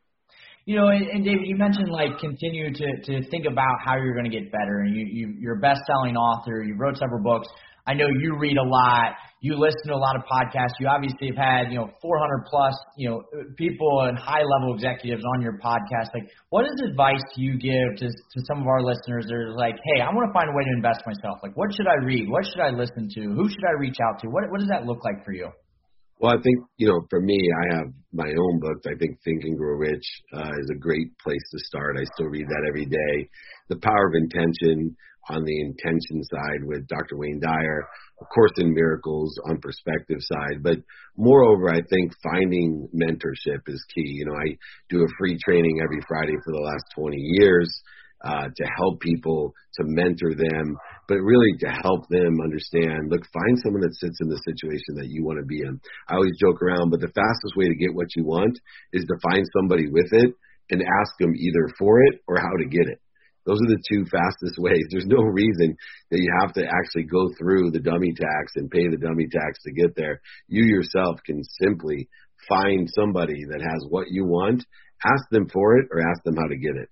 You 0.65 0.75
know, 0.75 0.89
and, 0.89 1.07
and 1.07 1.25
David, 1.25 1.47
you 1.47 1.55
mentioned 1.55 1.89
like 1.89 2.19
continue 2.19 2.71
to 2.71 2.87
to 3.05 3.29
think 3.31 3.45
about 3.49 3.77
how 3.83 3.95
you're 3.95 4.13
going 4.13 4.29
to 4.29 4.37
get 4.39 4.51
better, 4.51 4.81
and 4.81 4.95
you, 4.95 5.05
you 5.05 5.35
you're 5.39 5.57
a 5.57 5.59
best-selling 5.59 6.15
author. 6.15 6.61
You 6.61 6.75
wrote 6.75 6.97
several 6.97 7.23
books. 7.23 7.47
I 7.87 7.93
know 7.93 8.07
you 8.07 8.37
read 8.37 8.57
a 8.57 8.63
lot. 8.63 9.13
You 9.41 9.55
listen 9.55 9.87
to 9.87 9.93
a 9.93 10.01
lot 10.01 10.15
of 10.15 10.23
podcasts. 10.27 10.75
You 10.79 10.87
obviously 10.87 11.27
have 11.27 11.37
had, 11.37 11.71
you 11.71 11.79
know, 11.79 11.89
400 12.01 12.45
plus, 12.45 12.75
you 12.97 13.09
know, 13.09 13.23
people 13.55 14.03
and 14.07 14.17
high 14.17 14.43
level 14.43 14.75
executives 14.75 15.23
on 15.35 15.41
your 15.41 15.57
podcast. 15.63 16.13
Like, 16.13 16.27
what 16.49 16.65
is 16.65 16.75
advice 16.89 17.23
you 17.35 17.57
give 17.57 17.97
to, 17.99 18.07
to 18.07 18.39
some 18.47 18.61
of 18.61 18.67
our 18.67 18.81
listeners 18.83 19.25
that 19.27 19.35
are 19.35 19.55
like, 19.55 19.75
hey, 19.95 20.01
I 20.01 20.11
want 20.11 20.27
to 20.27 20.33
find 20.33 20.49
a 20.49 20.53
way 20.53 20.63
to 20.63 20.73
invest 20.75 21.01
myself. 21.07 21.39
Like, 21.41 21.55
what 21.55 21.73
should 21.73 21.87
I 21.87 22.03
read? 22.03 22.29
What 22.29 22.43
should 22.45 22.61
I 22.61 22.71
listen 22.71 23.07
to? 23.15 23.21
Who 23.21 23.47
should 23.47 23.65
I 23.65 23.79
reach 23.79 23.97
out 24.03 24.19
to? 24.21 24.27
What, 24.27 24.43
what 24.51 24.59
does 24.59 24.69
that 24.69 24.85
look 24.85 25.03
like 25.05 25.23
for 25.23 25.31
you? 25.31 25.49
Well, 26.19 26.33
I 26.33 26.41
think, 26.43 26.67
you 26.75 26.87
know, 26.87 26.99
for 27.09 27.21
me, 27.21 27.39
I 27.39 27.77
have 27.77 27.87
my 28.11 28.27
own 28.27 28.59
books. 28.59 28.83
I 28.85 28.95
think 28.99 29.23
Think 29.23 29.43
and 29.45 29.57
Grow 29.57 29.77
Rich 29.77 30.03
uh, 30.35 30.51
is 30.59 30.69
a 30.75 30.77
great 30.77 31.17
place 31.23 31.45
to 31.51 31.59
start. 31.63 31.95
I 31.97 32.03
still 32.15 32.27
read 32.27 32.45
that 32.45 32.65
every 32.67 32.85
day. 32.85 33.29
The 33.69 33.77
Power 33.77 34.07
of 34.09 34.15
Intention 34.15 34.97
on 35.29 35.43
the 35.45 35.61
intention 35.61 36.23
side 36.23 36.63
with 36.63 36.87
Dr. 36.87 37.17
Wayne 37.17 37.39
Dyer, 37.39 37.87
of 38.21 38.27
course, 38.33 38.51
in 38.57 38.73
Miracles 38.73 39.33
on 39.47 39.61
perspective 39.61 40.17
side. 40.19 40.61
But 40.61 40.77
moreover, 41.15 41.69
I 41.69 41.81
think 41.89 42.13
finding 42.21 42.89
mentorship 42.93 43.61
is 43.67 43.85
key. 43.93 44.19
You 44.19 44.25
know, 44.25 44.35
I 44.35 44.57
do 44.89 45.03
a 45.03 45.13
free 45.17 45.37
training 45.43 45.79
every 45.83 46.01
Friday 46.07 46.35
for 46.43 46.51
the 46.51 46.61
last 46.61 46.83
20 46.95 47.15
years 47.17 47.81
uh, 48.23 48.47
to 48.55 48.65
help 48.77 48.99
people, 48.99 49.53
to 49.75 49.83
mentor 49.85 50.35
them, 50.35 50.75
but 51.07 51.15
really 51.15 51.53
to 51.59 51.69
help 51.69 52.07
them 52.09 52.37
understand. 52.43 53.09
Look, 53.09 53.21
find 53.31 53.57
someone 53.63 53.81
that 53.81 53.95
sits 53.95 54.17
in 54.21 54.27
the 54.27 54.41
situation 54.43 54.95
that 54.97 55.07
you 55.07 55.23
want 55.23 55.39
to 55.39 55.45
be 55.45 55.61
in. 55.61 55.79
I 56.09 56.15
always 56.15 56.37
joke 56.39 56.61
around, 56.61 56.89
but 56.89 56.99
the 56.99 57.13
fastest 57.15 57.55
way 57.55 57.67
to 57.67 57.75
get 57.75 57.95
what 57.95 58.13
you 58.15 58.25
want 58.25 58.59
is 58.91 59.05
to 59.05 59.29
find 59.31 59.45
somebody 59.55 59.87
with 59.89 60.11
it 60.11 60.33
and 60.69 60.81
ask 60.81 61.11
them 61.19 61.33
either 61.35 61.73
for 61.79 62.01
it 62.03 62.19
or 62.27 62.37
how 62.37 62.51
to 62.59 62.65
get 62.65 62.87
it. 62.87 62.99
Those 63.49 63.65
are 63.65 63.73
the 63.73 63.81
two 63.89 64.05
fastest 64.05 64.59
ways. 64.61 64.85
There's 64.91 65.09
no 65.09 65.25
reason 65.25 65.73
that 66.11 66.21
you 66.21 66.29
have 66.41 66.53
to 66.53 66.61
actually 66.61 67.09
go 67.09 67.33
through 67.33 67.71
the 67.71 67.81
dummy 67.81 68.13
tax 68.13 68.53
and 68.55 68.69
pay 68.69 68.85
the 68.85 69.01
dummy 69.01 69.25
tax 69.25 69.57
to 69.65 69.73
get 69.73 69.95
there. 69.95 70.21
You 70.47 70.69
yourself 70.69 71.17
can 71.25 71.41
simply 71.57 72.07
find 72.47 72.87
somebody 72.93 73.41
that 73.49 73.61
has 73.61 73.89
what 73.89 74.05
you 74.09 74.25
want, 74.25 74.63
ask 75.03 75.23
them 75.31 75.49
for 75.51 75.77
it, 75.77 75.87
or 75.91 75.99
ask 75.99 76.21
them 76.23 76.35
how 76.37 76.45
to 76.45 76.57
get 76.57 76.77
it. 76.77 76.89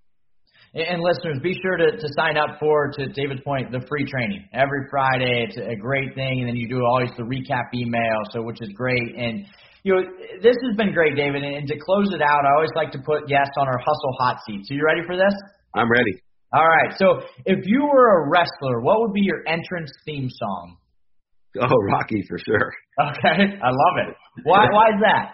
And 0.73 1.01
listeners, 1.01 1.39
be 1.41 1.57
sure 1.61 1.77
to, 1.77 1.95
to 1.95 2.07
sign 2.17 2.37
up 2.37 2.59
for, 2.59 2.91
to 2.91 3.07
David's 3.07 3.41
point, 3.41 3.71
the 3.71 3.81
free 3.87 4.05
training 4.05 4.49
every 4.51 4.85
Friday. 4.89 5.47
It's 5.47 5.57
a 5.57 5.75
great 5.75 6.13
thing, 6.13 6.41
and 6.41 6.49
then 6.49 6.55
you 6.55 6.67
do 6.67 6.83
always 6.83 7.09
the 7.17 7.23
recap 7.23 7.73
email, 7.73 8.19
so 8.31 8.41
which 8.41 8.61
is 8.61 8.69
great. 8.75 9.15
And 9.15 9.45
you 9.83 9.95
know, 9.95 10.01
this 10.41 10.57
has 10.67 10.75
been 10.75 10.91
great, 10.91 11.15
David. 11.15 11.43
And 11.43 11.67
to 11.67 11.77
close 11.79 12.11
it 12.13 12.21
out, 12.21 12.43
I 12.45 12.51
always 12.57 12.75
like 12.75 12.91
to 12.91 12.99
put 12.99 13.27
guests 13.27 13.55
on 13.57 13.67
our 13.67 13.79
hustle 13.79 14.13
hot 14.19 14.37
seat. 14.45 14.65
So 14.65 14.73
you 14.73 14.83
ready 14.83 15.01
for 15.07 15.15
this? 15.15 15.33
I'm 15.73 15.89
ready. 15.89 16.21
All 16.53 16.65
right. 16.67 16.97
So 16.97 17.21
if 17.45 17.65
you 17.65 17.83
were 17.83 18.23
a 18.23 18.29
wrestler, 18.29 18.81
what 18.81 19.01
would 19.01 19.13
be 19.13 19.21
your 19.21 19.43
entrance 19.47 19.91
theme 20.05 20.29
song? 20.29 20.77
Oh, 21.59 21.75
Rocky 21.91 22.23
for 22.27 22.37
sure. 22.37 22.73
Okay, 22.99 23.59
I 23.61 23.69
love 23.69 24.07
it. 24.07 24.15
Why? 24.43 24.65
Why 24.71 24.89
is 24.89 25.01
that? 25.03 25.33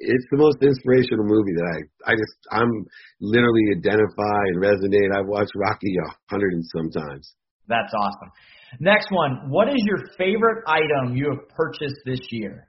it's 0.00 0.24
the 0.30 0.38
most 0.38 0.56
inspirational 0.62 1.24
movie 1.24 1.52
that 1.54 1.68
I 1.68 2.12
I 2.12 2.14
just 2.16 2.36
I'm 2.50 2.86
literally 3.20 3.76
identify 3.76 4.40
and 4.48 4.62
resonate. 4.62 5.12
I've 5.14 5.28
watched 5.28 5.52
Rocky 5.54 5.94
a 6.06 6.10
hundred 6.30 6.54
and 6.54 6.64
sometimes. 6.74 7.34
That's 7.68 7.92
awesome. 7.94 8.32
Next 8.80 9.08
one. 9.10 9.50
What 9.50 9.68
is 9.68 9.82
your 9.84 9.98
favorite 10.16 10.64
item 10.66 11.16
you 11.16 11.30
have 11.30 11.48
purchased 11.50 12.00
this 12.06 12.20
year? 12.30 12.68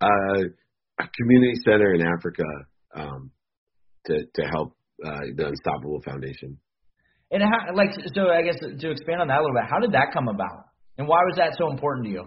Uh, 0.00 0.48
a 0.98 1.08
community 1.16 1.54
center 1.64 1.94
in 1.94 2.02
Africa 2.02 2.44
um, 2.96 3.30
to 4.06 4.24
to 4.34 4.42
help 4.50 4.74
uh, 5.04 5.20
the 5.36 5.48
Unstoppable 5.48 6.00
Foundation. 6.04 6.58
And 7.30 7.42
how, 7.42 7.74
like, 7.74 7.90
so 8.14 8.28
I 8.28 8.42
guess 8.42 8.58
to 8.58 8.90
expand 8.90 9.20
on 9.20 9.28
that 9.28 9.38
a 9.38 9.42
little 9.42 9.54
bit, 9.54 9.70
how 9.70 9.78
did 9.78 9.92
that 9.92 10.08
come 10.12 10.28
about, 10.28 10.66
and 10.98 11.06
why 11.06 11.18
was 11.26 11.36
that 11.36 11.54
so 11.56 11.70
important 11.70 12.06
to 12.06 12.12
you? 12.12 12.24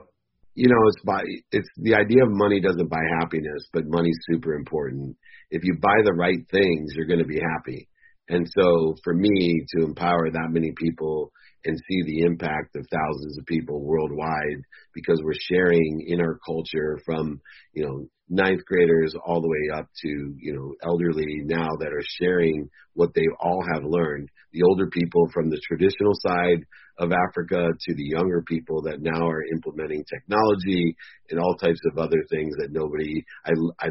you 0.55 0.67
know, 0.67 0.87
it's 0.87 1.03
by 1.03 1.23
it's 1.51 1.69
the 1.77 1.95
idea 1.95 2.23
of 2.23 2.29
money 2.31 2.59
doesn't 2.59 2.89
buy 2.89 3.01
happiness, 3.19 3.67
but 3.73 3.83
money's 3.87 4.17
super 4.31 4.53
important. 4.53 5.17
If 5.49 5.63
you 5.63 5.77
buy 5.81 5.97
the 6.03 6.13
right 6.13 6.39
things, 6.51 6.91
you're 6.95 7.07
going 7.07 7.19
to 7.19 7.25
be 7.25 7.39
happy. 7.55 7.87
And 8.29 8.47
so 8.57 8.95
for 9.03 9.13
me 9.13 9.65
to 9.75 9.85
empower 9.85 10.29
that 10.31 10.49
many 10.51 10.71
people 10.77 11.31
and 11.65 11.77
see 11.77 12.03
the 12.05 12.21
impact 12.25 12.75
of 12.75 12.85
thousands 12.91 13.37
of 13.37 13.45
people 13.45 13.81
worldwide 13.81 14.61
because 14.93 15.21
we're 15.23 15.33
sharing 15.49 16.05
in 16.07 16.21
our 16.21 16.39
culture 16.45 16.99
from, 17.05 17.41
you 17.73 17.85
know, 17.85 18.07
ninth 18.29 18.63
graders 18.65 19.13
all 19.25 19.41
the 19.41 19.49
way 19.49 19.77
up 19.77 19.87
to, 20.01 20.07
you 20.37 20.53
know, 20.53 20.73
elderly 20.83 21.41
now 21.43 21.69
that 21.79 21.93
are 21.93 22.03
sharing 22.19 22.69
what 22.93 23.13
they 23.13 23.27
all 23.39 23.63
have 23.73 23.83
learned. 23.83 24.29
The 24.53 24.63
older 24.63 24.87
people 24.87 25.27
from 25.33 25.49
the 25.49 25.59
traditional 25.67 26.13
side 26.15 26.63
of 26.99 27.11
Africa 27.11 27.69
to 27.79 27.95
the 27.95 28.03
younger 28.03 28.43
people 28.43 28.83
that 28.83 29.01
now 29.01 29.27
are 29.27 29.43
implementing 29.51 30.03
technology 30.05 30.95
and 31.29 31.39
all 31.39 31.55
types 31.55 31.79
of 31.91 31.97
other 31.97 32.23
things 32.29 32.55
that 32.59 32.71
nobody, 32.71 33.23
I, 33.45 33.51
I 33.79 33.89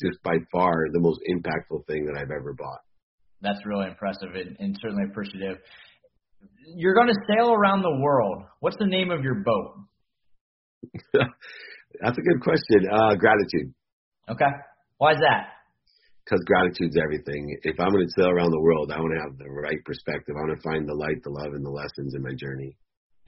just 0.00 0.22
by 0.22 0.36
far 0.52 0.72
the 0.92 1.00
most 1.00 1.20
impactful 1.30 1.86
thing 1.86 2.06
that 2.06 2.18
I've 2.18 2.30
ever 2.30 2.54
bought. 2.54 2.80
That's 3.42 3.64
really 3.66 3.88
impressive 3.88 4.34
and, 4.34 4.56
and 4.58 4.76
certainly 4.80 5.04
appreciative. 5.10 5.58
You're 6.76 6.94
going 6.94 7.08
to 7.08 7.20
sail 7.28 7.52
around 7.52 7.82
the 7.82 7.98
world. 8.00 8.44
What's 8.60 8.76
the 8.78 8.86
name 8.86 9.10
of 9.10 9.22
your 9.22 9.42
boat? 9.44 9.74
That's 12.00 12.18
a 12.18 12.22
good 12.22 12.40
question. 12.42 12.88
Uh, 12.90 13.14
gratitude. 13.14 13.72
Okay. 14.28 14.52
Why 14.98 15.12
is 15.12 15.20
that? 15.20 15.56
Because 16.24 16.42
gratitude's 16.44 16.96
everything. 16.98 17.56
If 17.62 17.78
I'm 17.78 17.92
going 17.92 18.04
to 18.04 18.12
sail 18.18 18.30
around 18.30 18.50
the 18.50 18.60
world, 18.60 18.90
I 18.90 18.98
want 18.98 19.14
to 19.14 19.22
have 19.22 19.38
the 19.38 19.46
right 19.46 19.78
perspective. 19.84 20.34
I 20.34 20.42
want 20.42 20.58
to 20.58 20.62
find 20.62 20.88
the 20.88 20.94
light, 20.94 21.22
the 21.22 21.30
love, 21.30 21.54
and 21.54 21.64
the 21.64 21.70
lessons 21.70 22.14
in 22.14 22.22
my 22.22 22.34
journey. 22.34 22.76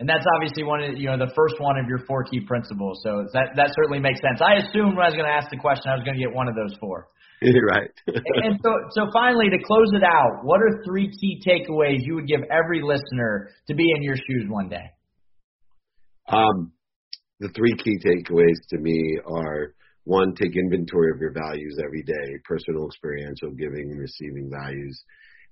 And 0.01 0.09
that's 0.09 0.27
obviously 0.35 0.63
one 0.63 0.83
of 0.83 0.97
you 0.99 1.11
know 1.11 1.19
the 1.19 1.31
first 1.35 1.59
one 1.59 1.79
of 1.79 1.87
your 1.87 1.99
four 2.07 2.23
key 2.23 2.41
principles. 2.41 3.01
So 3.03 3.27
that 3.35 3.55
that 3.57 3.71
certainly 3.75 3.99
makes 3.99 4.19
sense. 4.23 4.43
I 4.43 4.63
assumed 4.63 4.95
when 4.95 5.03
I 5.07 5.11
was 5.11 5.19
going 5.19 5.27
to 5.27 5.35
ask 5.35 5.51
the 5.51 5.59
question, 5.59 5.91
I 5.91 5.95
was 5.95 6.05
going 6.07 6.19
to 6.19 6.23
get 6.23 6.35
one 6.35 6.47
of 6.47 6.55
those 6.55 6.75
four. 6.79 7.09
right. 7.71 7.91
and 8.07 8.59
so, 8.65 8.71
so 8.91 9.07
finally, 9.13 9.49
to 9.51 9.59
close 9.63 9.91
it 9.95 10.03
out, 10.03 10.41
what 10.43 10.61
are 10.61 10.83
three 10.85 11.09
key 11.09 11.41
takeaways 11.47 11.99
you 12.03 12.17
would 12.17 12.27
give 12.27 12.41
every 12.51 12.83
listener 12.83 13.51
to 13.69 13.75
be 13.75 13.93
in 13.95 14.03
your 14.03 14.17
shoes 14.17 14.47
one 14.49 14.69
day? 14.69 14.91
Um, 16.27 16.73
the 17.41 17.49
three 17.55 17.75
key 17.79 17.99
takeaways 18.05 18.59
to 18.71 18.79
me 18.79 19.19
are 19.27 19.75
one, 20.05 20.35
take 20.35 20.57
inventory 20.57 21.11
of 21.13 21.21
your 21.21 21.33
values 21.33 21.77
every 21.85 22.03
day, 22.03 22.41
personal, 22.45 22.87
experiential, 22.87 23.51
giving 23.51 23.91
and 23.91 24.01
receiving 24.01 24.51
values. 24.51 24.99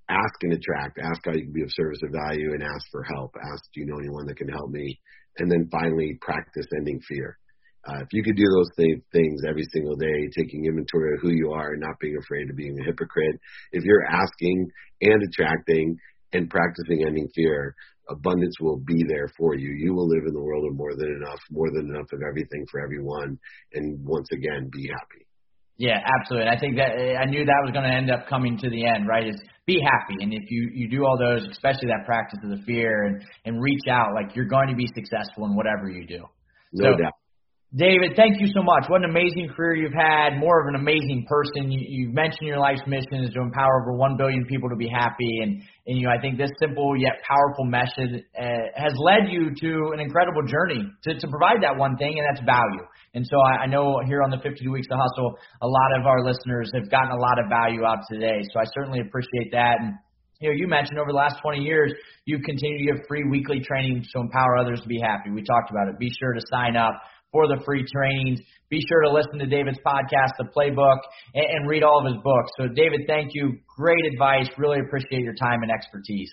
Ask 0.08 0.34
and 0.42 0.54
attract. 0.54 0.98
Ask 0.98 1.20
how 1.26 1.32
you 1.32 1.44
can 1.44 1.52
be 1.52 1.62
of 1.62 1.70
service 1.72 1.98
or 2.02 2.10
value, 2.10 2.54
and 2.54 2.62
ask 2.62 2.86
for 2.90 3.04
help. 3.04 3.34
Ask, 3.36 3.64
do 3.74 3.80
you 3.80 3.86
know 3.86 3.98
anyone 3.98 4.26
that 4.26 4.38
can 4.38 4.48
help 4.48 4.70
me? 4.70 4.98
And 5.38 5.50
then 5.50 5.68
finally, 5.70 6.16
practice 6.22 6.66
ending 6.78 7.00
fear. 7.06 7.38
Uh, 7.86 8.00
if 8.00 8.08
you 8.12 8.22
could 8.22 8.36
do 8.36 8.48
those 8.48 8.70
th- 8.76 9.02
things 9.12 9.42
every 9.46 9.64
single 9.72 9.94
day, 9.94 10.28
taking 10.36 10.64
inventory 10.64 11.14
of 11.14 11.20
who 11.20 11.30
you 11.30 11.52
are 11.52 11.72
and 11.72 11.80
not 11.80 12.00
being 12.00 12.16
afraid 12.16 12.48
of 12.48 12.56
being 12.56 12.76
a 12.80 12.84
hypocrite, 12.84 13.38
if 13.72 13.84
you're 13.84 14.06
asking 14.06 14.68
and 15.02 15.22
attracting 15.22 15.96
and 16.32 16.50
practicing 16.50 17.04
ending 17.06 17.28
fear, 17.34 17.74
abundance 18.08 18.56
will 18.60 18.78
be 18.78 19.04
there 19.08 19.28
for 19.36 19.54
you. 19.54 19.70
You 19.70 19.94
will 19.94 20.08
live 20.08 20.24
in 20.26 20.34
the 20.34 20.42
world 20.42 20.64
of 20.70 20.76
more 20.76 20.94
than 20.96 21.08
enough, 21.20 21.40
more 21.50 21.70
than 21.70 21.90
enough 21.94 22.06
of 22.12 22.20
everything 22.28 22.64
for 22.70 22.80
everyone, 22.80 23.38
and 23.74 24.04
once 24.04 24.28
again, 24.32 24.70
be 24.72 24.88
happy. 24.88 25.26
Yeah, 25.78 26.00
absolutely. 26.18 26.48
I 26.48 26.58
think 26.58 26.76
that 26.76 26.92
I 27.20 27.26
knew 27.26 27.44
that 27.44 27.60
was 27.62 27.72
going 27.72 27.84
to 27.84 27.94
end 27.94 28.10
up 28.10 28.28
coming 28.28 28.56
to 28.58 28.70
the 28.70 28.86
end, 28.86 29.06
right? 29.06 29.28
Is 29.28 29.40
be 29.66 29.80
happy, 29.82 30.22
and 30.22 30.32
if 30.32 30.50
you 30.50 30.70
you 30.72 30.88
do 30.88 31.04
all 31.04 31.18
those, 31.18 31.46
especially 31.50 31.88
that 31.88 32.06
practice 32.06 32.38
of 32.42 32.50
the 32.50 32.62
fear 32.64 33.04
and 33.04 33.22
and 33.44 33.60
reach 33.60 33.84
out, 33.90 34.14
like 34.14 34.34
you're 34.34 34.48
going 34.48 34.68
to 34.68 34.76
be 34.76 34.86
successful 34.94 35.44
in 35.44 35.54
whatever 35.54 35.90
you 35.90 36.06
do. 36.06 36.24
No 36.72 36.92
so, 36.92 36.96
doubt. 36.96 37.12
David, 37.74 38.14
thank 38.14 38.40
you 38.40 38.46
so 38.54 38.62
much. 38.62 38.86
What 38.86 39.02
an 39.02 39.10
amazing 39.10 39.50
career 39.50 39.74
you've 39.74 39.92
had. 39.92 40.38
More 40.38 40.62
of 40.62 40.68
an 40.68 40.78
amazing 40.78 41.26
person. 41.28 41.72
You, 41.72 41.82
you 41.82 42.08
mentioned 42.14 42.46
your 42.46 42.60
life's 42.60 42.86
mission 42.86 43.26
is 43.26 43.34
to 43.34 43.40
empower 43.42 43.82
over 43.82 43.98
one 43.98 44.16
billion 44.16 44.46
people 44.46 44.70
to 44.70 44.76
be 44.76 44.86
happy, 44.86 45.42
and 45.42 45.60
and 45.86 45.98
you 45.98 46.06
know 46.06 46.12
I 46.14 46.20
think 46.20 46.38
this 46.38 46.50
simple 46.60 46.94
yet 46.96 47.18
powerful 47.26 47.64
message 47.64 48.22
uh, 48.38 48.70
has 48.76 48.92
led 49.02 49.34
you 49.34 49.50
to 49.50 49.90
an 49.92 49.98
incredible 49.98 50.46
journey 50.46 50.86
to 51.04 51.18
to 51.18 51.26
provide 51.26 51.58
that 51.62 51.76
one 51.76 51.96
thing, 51.96 52.14
and 52.14 52.24
that's 52.30 52.46
value. 52.46 52.86
And 53.14 53.26
so 53.26 53.36
I, 53.42 53.64
I 53.64 53.66
know 53.66 53.98
here 54.06 54.22
on 54.22 54.30
the 54.30 54.38
52 54.38 54.70
Weeks 54.70 54.86
to 54.86 54.94
Hustle, 54.94 55.34
a 55.60 55.66
lot 55.66 55.98
of 55.98 56.06
our 56.06 56.22
listeners 56.22 56.70
have 56.72 56.88
gotten 56.88 57.10
a 57.10 57.18
lot 57.18 57.42
of 57.42 57.50
value 57.50 57.82
out 57.84 57.98
today. 58.08 58.46
So 58.54 58.60
I 58.60 58.64
certainly 58.78 59.00
appreciate 59.00 59.50
that. 59.50 59.80
And 59.80 59.94
you 60.40 60.50
know, 60.50 60.54
you 60.54 60.68
mentioned 60.68 60.98
over 60.98 61.10
the 61.10 61.16
last 61.16 61.40
20 61.42 61.58
years, 61.58 61.92
you've 62.26 62.42
continued 62.42 62.78
to 62.78 62.84
give 62.92 63.06
free 63.08 63.24
weekly 63.28 63.60
training 63.60 64.04
to 64.12 64.20
empower 64.20 64.56
others 64.56 64.80
to 64.82 64.88
be 64.88 65.00
happy. 65.00 65.30
We 65.30 65.42
talked 65.42 65.70
about 65.70 65.88
it. 65.88 65.98
Be 65.98 66.12
sure 66.20 66.32
to 66.32 66.40
sign 66.52 66.76
up 66.76 66.94
for 67.36 67.44
the 67.52 67.60
free 67.68 67.84
trainings. 67.92 68.40
Be 68.72 68.80
sure 68.88 69.04
to 69.04 69.12
listen 69.12 69.36
to 69.38 69.46
David's 69.46 69.76
podcast, 69.84 70.40
The 70.40 70.48
Playbook, 70.56 71.04
and, 71.36 71.44
and 71.44 71.68
read 71.68 71.84
all 71.84 72.00
of 72.00 72.08
his 72.08 72.16
books. 72.24 72.48
So, 72.56 72.72
David, 72.72 73.04
thank 73.06 73.36
you. 73.36 73.60
Great 73.76 74.00
advice. 74.08 74.48
Really 74.56 74.80
appreciate 74.80 75.20
your 75.20 75.36
time 75.36 75.60
and 75.60 75.70
expertise. 75.70 76.32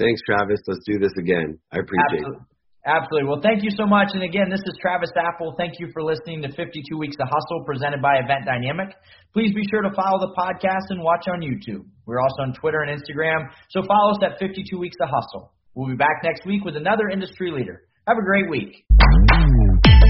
Thanks, 0.00 0.20
Travis. 0.24 0.58
Let's 0.66 0.80
do 0.88 0.98
this 0.98 1.12
again. 1.20 1.60
I 1.70 1.84
appreciate 1.84 2.24
Absolutely. 2.24 2.40
it. 2.40 2.52
Absolutely. 2.82 3.28
Well, 3.28 3.42
thank 3.44 3.62
you 3.62 3.70
so 3.76 3.84
much. 3.86 4.08
And 4.16 4.24
again, 4.24 4.48
this 4.48 4.64
is 4.64 4.74
Travis 4.80 5.12
Apple. 5.14 5.54
Thank 5.54 5.78
you 5.78 5.92
for 5.92 6.02
listening 6.02 6.42
to 6.42 6.48
52 6.48 6.96
Weeks 6.96 7.14
of 7.20 7.28
Hustle 7.28 7.62
presented 7.68 8.00
by 8.00 8.16
Event 8.24 8.48
Dynamic. 8.48 8.96
Please 9.36 9.54
be 9.54 9.62
sure 9.70 9.82
to 9.82 9.92
follow 9.94 10.18
the 10.18 10.32
podcast 10.32 10.88
and 10.88 11.04
watch 11.04 11.28
on 11.28 11.44
YouTube. 11.44 11.84
We're 12.06 12.18
also 12.18 12.42
on 12.42 12.54
Twitter 12.54 12.80
and 12.80 12.90
Instagram. 12.90 13.46
So 13.70 13.84
follow 13.86 14.16
us 14.16 14.18
at 14.24 14.40
52 14.40 14.80
Weeks 14.80 14.96
of 14.98 15.10
Hustle. 15.12 15.52
We'll 15.76 15.94
be 15.94 16.00
back 16.00 16.24
next 16.24 16.44
week 16.44 16.64
with 16.64 16.74
another 16.74 17.08
industry 17.08 17.52
leader. 17.52 17.82
Have 18.08 18.18
a 18.18 18.24
great 18.24 18.50
week. 18.50 18.82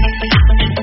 Some 0.03 0.82